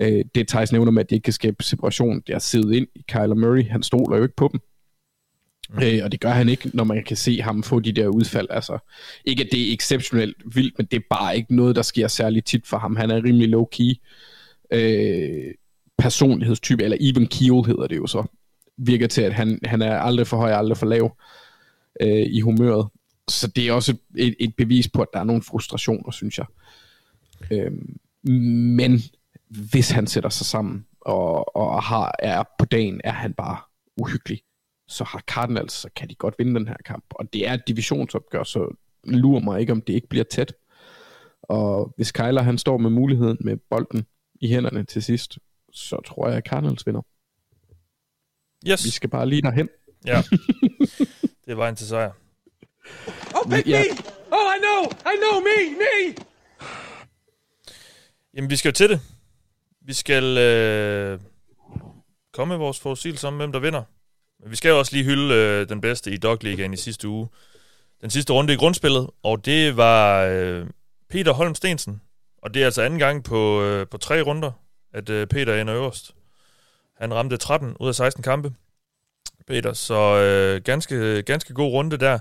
[0.00, 2.86] Øh, det Thijs nævner med, at de ikke kan skabe separation, det er siddet ind
[2.94, 3.68] i Kyler Murray.
[3.68, 4.60] Han stoler jo ikke på dem.
[5.70, 5.82] Mm.
[5.82, 8.46] Øh, og det gør han ikke, når man kan se ham få de der udfald.
[8.50, 8.78] Altså,
[9.24, 12.44] ikke at det er exceptionelt vildt, men det er bare ikke noget, der sker særlig
[12.44, 12.96] tit for ham.
[12.96, 13.94] Han er rimelig low-key
[14.70, 15.54] øh,
[15.98, 18.24] personlighedstype, eller even keel hedder det jo så.
[18.76, 21.16] Virker til, at han, han er aldrig for høj, aldrig for lav
[22.00, 22.88] øh, i humøret.
[23.28, 26.38] så det er også et, et, et bevis på, at der er nogle frustrationer, synes
[26.38, 26.46] jeg.
[27.50, 27.72] Øh,
[28.76, 29.00] men
[29.70, 33.58] hvis han sætter sig sammen og, og har, er på dagen, er han bare
[33.96, 34.40] uhyggelig.
[34.88, 37.04] Så har Cardinals, så kan de godt vinde den her kamp.
[37.10, 40.54] Og det er et divisionsopgør, så lurer mig ikke, om det ikke bliver tæt.
[41.42, 44.06] Og hvis Kyler han står med muligheden med bolden
[44.40, 45.38] i hænderne til sidst,
[45.74, 47.02] så tror jeg, at Cardinals vinder.
[48.70, 48.84] Yes.
[48.84, 49.68] Vi skal bare lige derhen.
[50.06, 50.22] Ja.
[51.44, 52.12] det er vejen til sejr.
[53.34, 53.82] Oh, pick Ja.
[53.82, 53.90] me!
[54.32, 54.90] Oh, I know!
[55.12, 55.40] I know!
[55.40, 55.76] Me!
[55.78, 56.14] Me!
[58.34, 59.00] Jamen, vi skal jo til det.
[59.86, 61.20] Vi skal øh,
[62.32, 63.82] komme med vores forudsigelse om, hvem der vinder.
[64.40, 67.08] Men vi skal jo også lige hylde øh, den bedste i Dog Ligaen i sidste
[67.08, 67.28] uge.
[68.00, 70.66] Den sidste runde i grundspillet, og det var øh,
[71.10, 72.00] Peter Holm Stensen.
[72.42, 74.52] Og det er altså anden gang på, øh, på tre runder,
[74.94, 76.10] at øh, Peter ender øverst.
[76.96, 78.52] Han ramte 13 ud af 16 kampe.
[79.46, 82.18] Peter, så øh, ganske, ganske god runde der.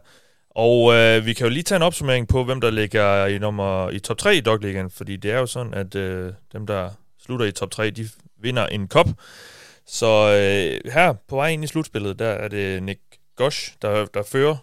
[0.49, 3.89] Og øh, vi kan jo lige tage en opsummering på, hvem der ligger i, nummer,
[3.89, 6.89] i top 3 i Dogligaen, fordi det er jo sådan, at øh, dem, der
[7.19, 9.07] slutter i top 3, de vinder en kop.
[9.85, 13.01] Så øh, her på vej ind i slutspillet, der er det Nick
[13.35, 14.55] Gosch, der, der fører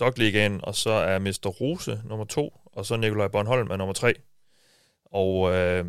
[0.00, 1.46] Dogligaen, og så er Mr.
[1.48, 4.14] Rose nummer 2, og så Nikolaj Bornholm er nummer 3.
[5.04, 5.84] Og øh,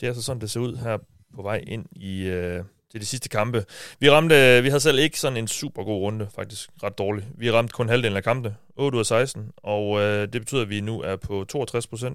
[0.00, 0.98] det er altså sådan, det ser ud her
[1.34, 3.64] på vej ind i øh, til de sidste kampe.
[4.00, 7.28] Vi ramte, vi havde selv ikke sådan en super god runde, faktisk ret dårlig.
[7.34, 10.68] Vi ramte kun halvdelen af kampe, 8 ud af 16, og øh, det betyder, at
[10.68, 11.64] vi nu er på 62%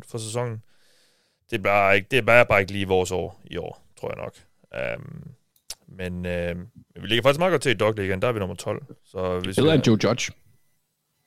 [0.08, 0.62] for sæsonen.
[1.50, 4.10] Det er bare ikke, det er bare, bare ikke lige vores år i år, tror
[4.10, 4.34] jeg nok.
[4.98, 5.32] Um,
[5.88, 6.56] men øh,
[7.02, 8.86] vi ligger faktisk meget godt til i Dog Ligaen, der er vi nummer 12.
[9.06, 10.34] Så hvis Bedre vi, end Joe Judge.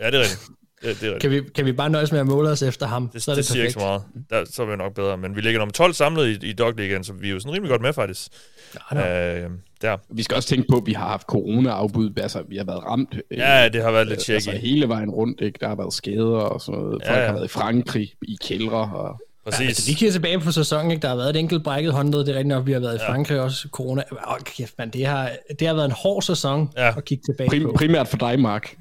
[0.01, 0.51] Ja, det er rigtigt.
[0.82, 1.19] Det, det er.
[1.19, 3.09] Kan vi, kan vi bare nøjes med at måle os efter ham?
[3.09, 4.03] Det, så er det, det, det siger ikke perfekt.
[4.05, 4.47] så meget.
[4.47, 5.16] Der, så er vi nok bedre.
[5.19, 7.53] Men vi ligger nummer 12 samlet i, i Dog Ligaen, så vi er jo sådan
[7.55, 8.28] rimelig godt med, faktisk.
[8.93, 9.51] Ja, øh,
[9.82, 9.97] der.
[10.11, 12.11] Vi skal også tænke på, at vi har haft corona-afbud.
[12.20, 13.15] Altså, vi har været ramt.
[13.31, 14.35] øh, Ja, det har været lidt øh, shaky.
[14.35, 15.59] Altså, hele vejen rundt, ikke?
[15.61, 17.03] Der har været skader og sådan noget.
[17.07, 17.27] Folk Ja, ja.
[17.27, 18.90] har været i Frankrig, i kældre.
[18.94, 19.20] Og...
[19.47, 19.60] Præcis.
[19.60, 21.02] Ja, altså, vi kigger tilbage på sæsonen, ikke?
[21.02, 22.98] der har været et enkelt brækket håndled, det er rigtigt nok, vi har været i
[23.06, 24.02] Frankrig også, corona.
[24.12, 26.94] Åh, kæft, man, det har, det har været en hård sæson Ja.
[26.97, 27.73] at kigge tilbage Prim, på.
[27.77, 28.77] primært for dig, Mark.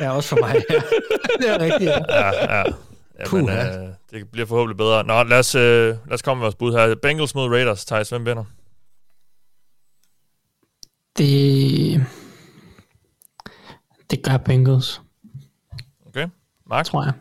[0.00, 0.54] Ja, også for mig.
[0.70, 0.74] Ja.
[1.38, 1.98] det er rigtigt, ja.
[2.08, 2.64] Ja, ja.
[3.18, 3.82] Jamen, Puha.
[3.82, 5.04] øh, det bliver forhåbentlig bedre.
[5.04, 6.94] Nå, lad os, øh, lad os komme med vores bud her.
[7.02, 7.84] Bengals mod Raiders.
[7.84, 8.44] Thijs, hvem vinder?
[11.18, 12.06] Det,
[14.10, 15.00] det gør Bengals,
[16.06, 16.28] Okay.
[16.66, 16.86] Mark?
[16.86, 17.12] tror jeg.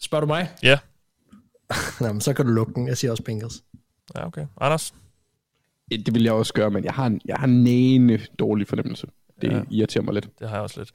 [0.00, 0.50] Spørger du mig?
[0.62, 0.78] Ja.
[2.00, 2.88] Nå, men så kan du lukke den.
[2.88, 3.62] Jeg siger også Bengals.
[4.16, 4.46] Ja, okay.
[4.60, 4.94] Anders?
[5.90, 9.06] Det vil jeg også gøre, men jeg har en, jeg har en næne dårlig fornemmelse.
[9.42, 9.56] Det Ja.
[9.56, 9.62] ja.
[9.70, 10.28] irriterer mig lidt.
[10.38, 10.90] Det har jeg også lidt.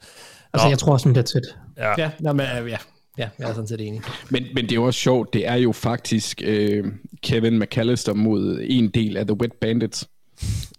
[0.52, 0.70] Altså, Nå.
[0.70, 1.42] jeg tror også, den bliver tæt.
[1.76, 1.94] Ja.
[1.98, 2.76] Ja, nå, men, øh, ja.
[3.18, 4.00] ja, jeg er sådan set enig.
[4.30, 5.32] Men, men det er jo også sjovt.
[5.32, 6.84] Det er jo faktisk øh,
[7.22, 10.08] Kevin McAllister mod en del af The Wet Bandits,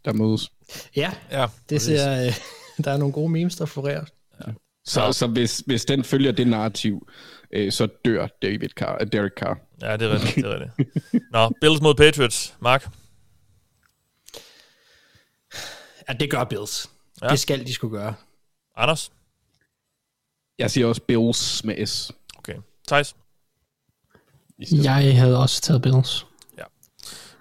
[0.05, 0.51] der mødes.
[0.95, 2.33] Ja, ja det ser, øh,
[2.85, 4.05] der er nogle gode memes, der florerer.
[4.85, 7.07] Så, så hvis, hvis den følger det narrativ,
[7.53, 9.59] øh, så dør David Carr, uh, Derek Carr.
[9.81, 10.35] Ja, det er rigtigt.
[10.35, 11.05] Det er rigtigt.
[11.33, 12.55] Nå, Bills mod Patriots.
[12.59, 12.89] Mark?
[16.09, 16.89] Ja, det gør Bills.
[17.21, 17.25] Ja.
[17.25, 17.31] Ja.
[17.31, 18.15] Det skal de skulle gøre.
[18.75, 19.11] Anders?
[20.59, 22.11] Jeg siger også Bills med S.
[22.37, 22.55] Okay.
[22.87, 23.15] Thijs?
[24.71, 26.25] Jeg havde også taget Bills.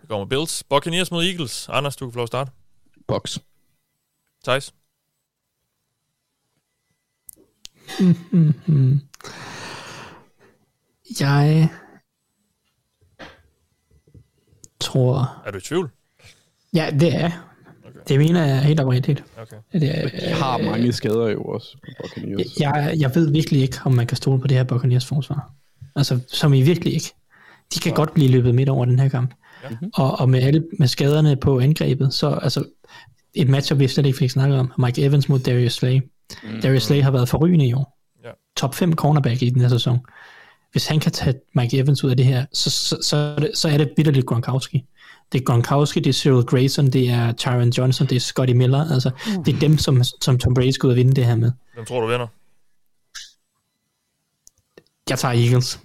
[0.03, 0.63] Vi går med Bills.
[0.63, 1.69] Buccaneers mod Eagles.
[1.69, 2.51] Anders, du kan få lov at starte.
[3.09, 3.39] Box.
[4.45, 4.75] Thijs?
[8.01, 9.01] Mm-hmm.
[11.21, 11.69] Jeg
[14.81, 15.43] tror...
[15.47, 15.91] Er du i tvivl?
[16.75, 17.33] Ja, det er jeg.
[17.87, 17.99] Okay.
[18.09, 19.25] Det mener jeg helt oprigtigt.
[19.37, 19.57] Okay.
[19.73, 22.61] Det er, De har mange skader jo også på Buccaneers.
[22.61, 25.53] jeg, jeg ved virkelig ikke, om man kan stole på det her Buccaneers forsvar.
[25.97, 27.15] Altså, som i virkelig ikke.
[27.75, 29.35] De kan godt blive løbet midt over den her kamp.
[29.63, 29.69] Ja.
[29.95, 32.65] Og, og med alle med skaderne på angrebet, så altså,
[33.35, 34.73] et matchup, vi slet ikke fik snakket om.
[34.79, 36.01] Mike Evans mod Darius Slay.
[36.43, 36.61] Mm.
[36.63, 37.99] Darius Slay har været forrygende i år.
[38.25, 38.31] Ja.
[38.57, 39.99] Top 5 cornerback i den her sæson.
[40.73, 43.51] Hvis han kan tage Mike Evans ud af det her, så, så, så, er, det,
[43.55, 44.85] så er det bitterligt Gronkowski.
[45.33, 48.93] Det er Gronkowski, det er Cyril Grayson, det er Tyron Johnson, det er Scotty Miller.
[48.93, 49.45] Altså, mm.
[49.45, 51.53] Det er dem, som, som Tom Brady skal ud og vinde det her med.
[51.75, 52.27] Hvem tror du vinder?
[55.09, 55.81] Jeg tager Eagles.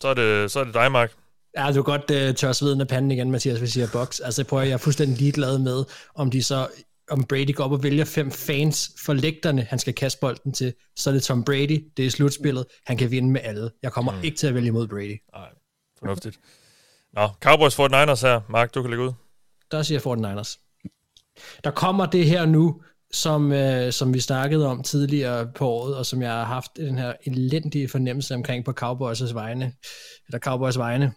[0.00, 1.12] Så er det, så er det dig, Mark.
[1.58, 4.20] Ja, du kan godt uh, tør sveden af panden igen, Mathias, hvis jeg siger box.
[4.24, 5.84] Altså, prøv at, jeg er fuldstændig ligeglad med,
[6.14, 6.68] om de så
[7.10, 10.74] om Brady går op og vælger fem fans for lægterne, han skal kaste bolden til,
[10.96, 13.70] så er det Tom Brady, det er slutspillet, han kan vinde med alle.
[13.82, 14.24] Jeg kommer mm.
[14.24, 15.18] ikke til at vælge mod Brady.
[15.32, 15.48] Nej,
[15.98, 16.40] fornuftigt.
[17.12, 18.40] Nå, Cowboys 49ers her.
[18.48, 19.12] Mark, du kan lægge ud.
[19.70, 20.62] Der siger jeg 49ers.
[21.64, 26.06] Der kommer det her nu, som, øh, som vi snakkede om tidligere på året, og
[26.06, 29.72] som jeg har haft den her elendige fornemmelse omkring på Cowboys' vegne,
[30.26, 31.12] eller Cowboys' vegne.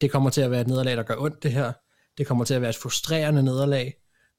[0.00, 1.72] Det kommer til at være et nederlag, der gør ondt, det her.
[2.18, 3.94] Det kommer til at være et frustrerende nederlag,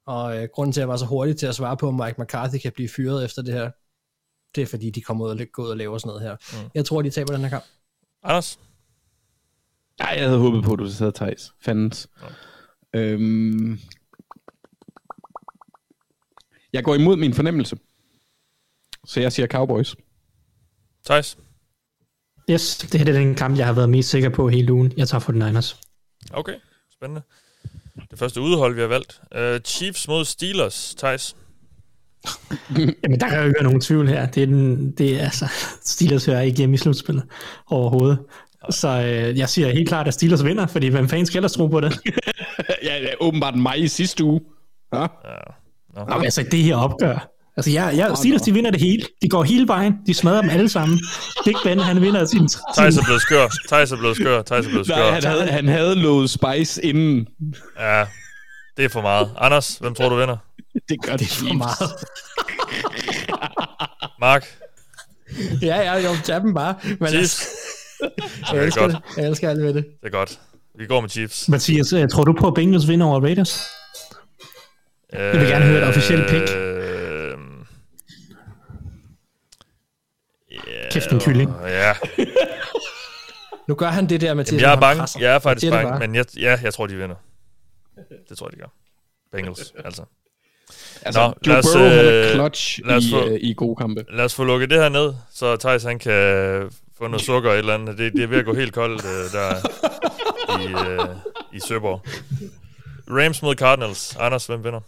[0.09, 2.21] og øh, grunden til, at jeg var så hurtig til at svare på, om Mike
[2.21, 3.71] McCarthy kan blive fyret efter det her,
[4.55, 6.63] Det er fordi, de kommer ud og gå ud og laver sådan noget her.
[6.63, 6.69] Mm.
[6.75, 7.63] Jeg tror, de taber den her kamp.
[8.23, 8.59] Anders?
[9.99, 11.53] Nej, jeg havde håbet på, at du sad Thijs.
[11.61, 12.07] Fandens.
[12.93, 12.99] Ja.
[12.99, 13.79] Øhm,
[16.73, 17.77] jeg går imod min fornemmelse.
[19.05, 19.95] Så jeg siger Cowboys.
[21.05, 21.37] Thijs?
[22.49, 24.93] Yes, det her er den kamp, jeg har været mest sikker på hele ugen.
[24.97, 25.81] Jeg tager for den Niners.
[26.31, 26.55] Okay,
[26.91, 27.21] spændende.
[28.11, 29.21] Det første udhold, vi har valgt.
[29.35, 31.35] Uh, Chiefs mod Steelers, Thijs.
[33.03, 34.25] Jamen, der kan jo ikke være nogen tvivl her.
[34.25, 35.51] Det er, den, det er altså,
[35.83, 37.23] Steelers hører ikke hjemme i slutspillet
[37.67, 38.19] overhovedet.
[38.69, 41.67] Så øh, jeg siger helt klart, at Steelers vinder, fordi hvem fanden skal ellers tro
[41.67, 41.99] på det?
[42.87, 44.41] ja, det er åbenbart mig i sidste uge.
[44.93, 45.01] Ja.
[45.01, 45.07] Ja.
[45.95, 47.38] Nå, men altså det her opgør.
[47.59, 49.05] Altså, jeg, jeg, Steelers, de vinder det hele.
[49.21, 49.93] De går hele vejen.
[50.07, 50.99] De smadrer dem alle sammen.
[51.45, 52.49] Big Ben, han vinder sin...
[52.77, 53.47] Thijs er blevet skør.
[53.67, 54.41] Thijs er blevet skør.
[54.41, 54.95] Thijs er blevet skør.
[54.95, 57.27] Nej, han havde, han havde lovet Spice inden.
[57.79, 58.05] Ja,
[58.77, 59.29] det er for meget.
[59.37, 60.37] Anders, hvem tror du vinder?
[60.89, 61.91] Det gør det For meget.
[64.21, 64.45] Mark?
[65.61, 66.75] ja, ja, jeg tager dem bare.
[66.99, 67.47] Men Chiefs?
[68.01, 68.09] altså,
[68.39, 68.91] Det jeg er elsker godt.
[68.91, 69.17] det.
[69.17, 69.85] Jeg elsker alt ved det.
[70.01, 70.39] Det er godt.
[70.79, 71.49] Vi går med Chiefs.
[71.49, 73.61] Mathias, øh, tror du på, at Bengals vinder over Raiders?
[75.13, 76.55] Jeg vil gerne høre et officielt pick.
[76.55, 76.69] Øh,
[80.51, 81.51] yeah, Kæft en kylling.
[81.67, 81.93] Ja,
[83.67, 84.51] Nu gør han det der, Mathias.
[84.61, 84.99] Jamen, jeg er bange.
[84.99, 85.19] presser.
[85.19, 87.15] Jeg er faktisk det bange, men jeg, ja, jeg tror, de vinder.
[88.29, 88.67] Det tror jeg, de gør.
[89.31, 90.03] Bengals, altså.
[91.01, 93.37] Altså, Nå, Joe lad os, Burrow, han er øh, clutch lad os i, få- øh,
[93.41, 94.05] i gode kampe.
[94.09, 96.11] Lad os få lukket det her ned, så Thijs han kan
[96.97, 97.97] få noget sukker og et eller andet.
[97.97, 99.55] Det, det er ved at gå helt koldt øh, der
[100.59, 101.15] i, øh,
[101.53, 102.01] i Søborg.
[103.09, 104.15] Rams mod Cardinals.
[104.19, 104.79] Anders, hvem vinder?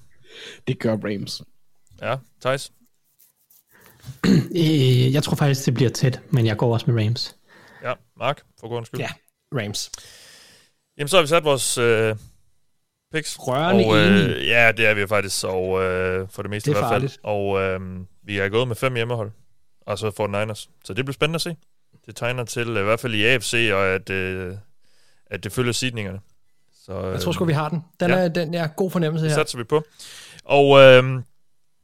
[0.68, 1.42] Det gør Rams.
[2.02, 2.72] Ja, Thijs?
[4.56, 7.36] Øh, jeg tror faktisk, det bliver tæt, men jeg går også med Rams.
[7.84, 9.00] Ja, Mark, for god skyld.
[9.00, 9.10] Ja,
[9.56, 9.92] Rams.
[10.98, 12.16] Jamen, så har vi sat vores øh,
[13.14, 13.36] picks.
[13.40, 14.36] Rørende og, enige.
[14.36, 17.02] øh, Ja, det er vi faktisk, og øh, for det meste Det i hvert fald.
[17.02, 17.20] farligt.
[17.24, 17.80] Og øh,
[18.24, 19.32] vi er gået med fem hjemmehold,
[19.82, 20.70] og så for Niners.
[20.86, 21.56] Så det bliver spændende at se.
[22.06, 24.56] Det tegner til, i hvert fald i AFC, og at, øh,
[25.26, 26.20] at det følger sidningerne.
[26.86, 27.80] Så, øh, Jeg tror sgu, vi har den.
[28.00, 28.16] Den ja.
[28.18, 29.40] er, den er god fornemmelse Det her.
[29.40, 29.84] satser vi på.
[30.46, 31.22] Og øh,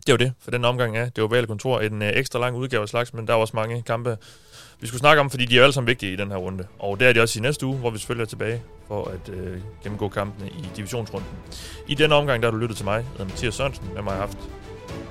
[0.08, 1.80] det var det for den omgang af det ovale kontor.
[1.80, 4.18] En øh, ekstra lang udgave af slags, men der er også mange kampe,
[4.80, 6.68] vi skulle snakke om, fordi de er alle sammen vigtige i den her runde.
[6.80, 9.34] Og det er de også i næste uge, hvor vi selvfølgelig er tilbage for at
[9.34, 11.30] øh, gennemgå kampene i divisionsrunden.
[11.88, 14.14] I denne omgang, der har du lyttet til mig, jeg hedder Mathias Sørensen, med mig
[14.14, 14.38] har haft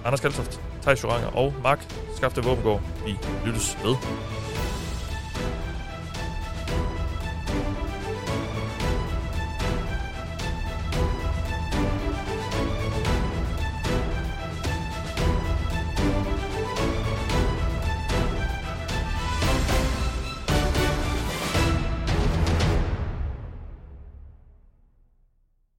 [0.04, 1.86] Anders Kaltoft, Thijs Joranger og Mark
[2.16, 2.82] Skafte Våbengård.
[3.06, 3.16] Vi
[3.46, 3.94] lyttes ved.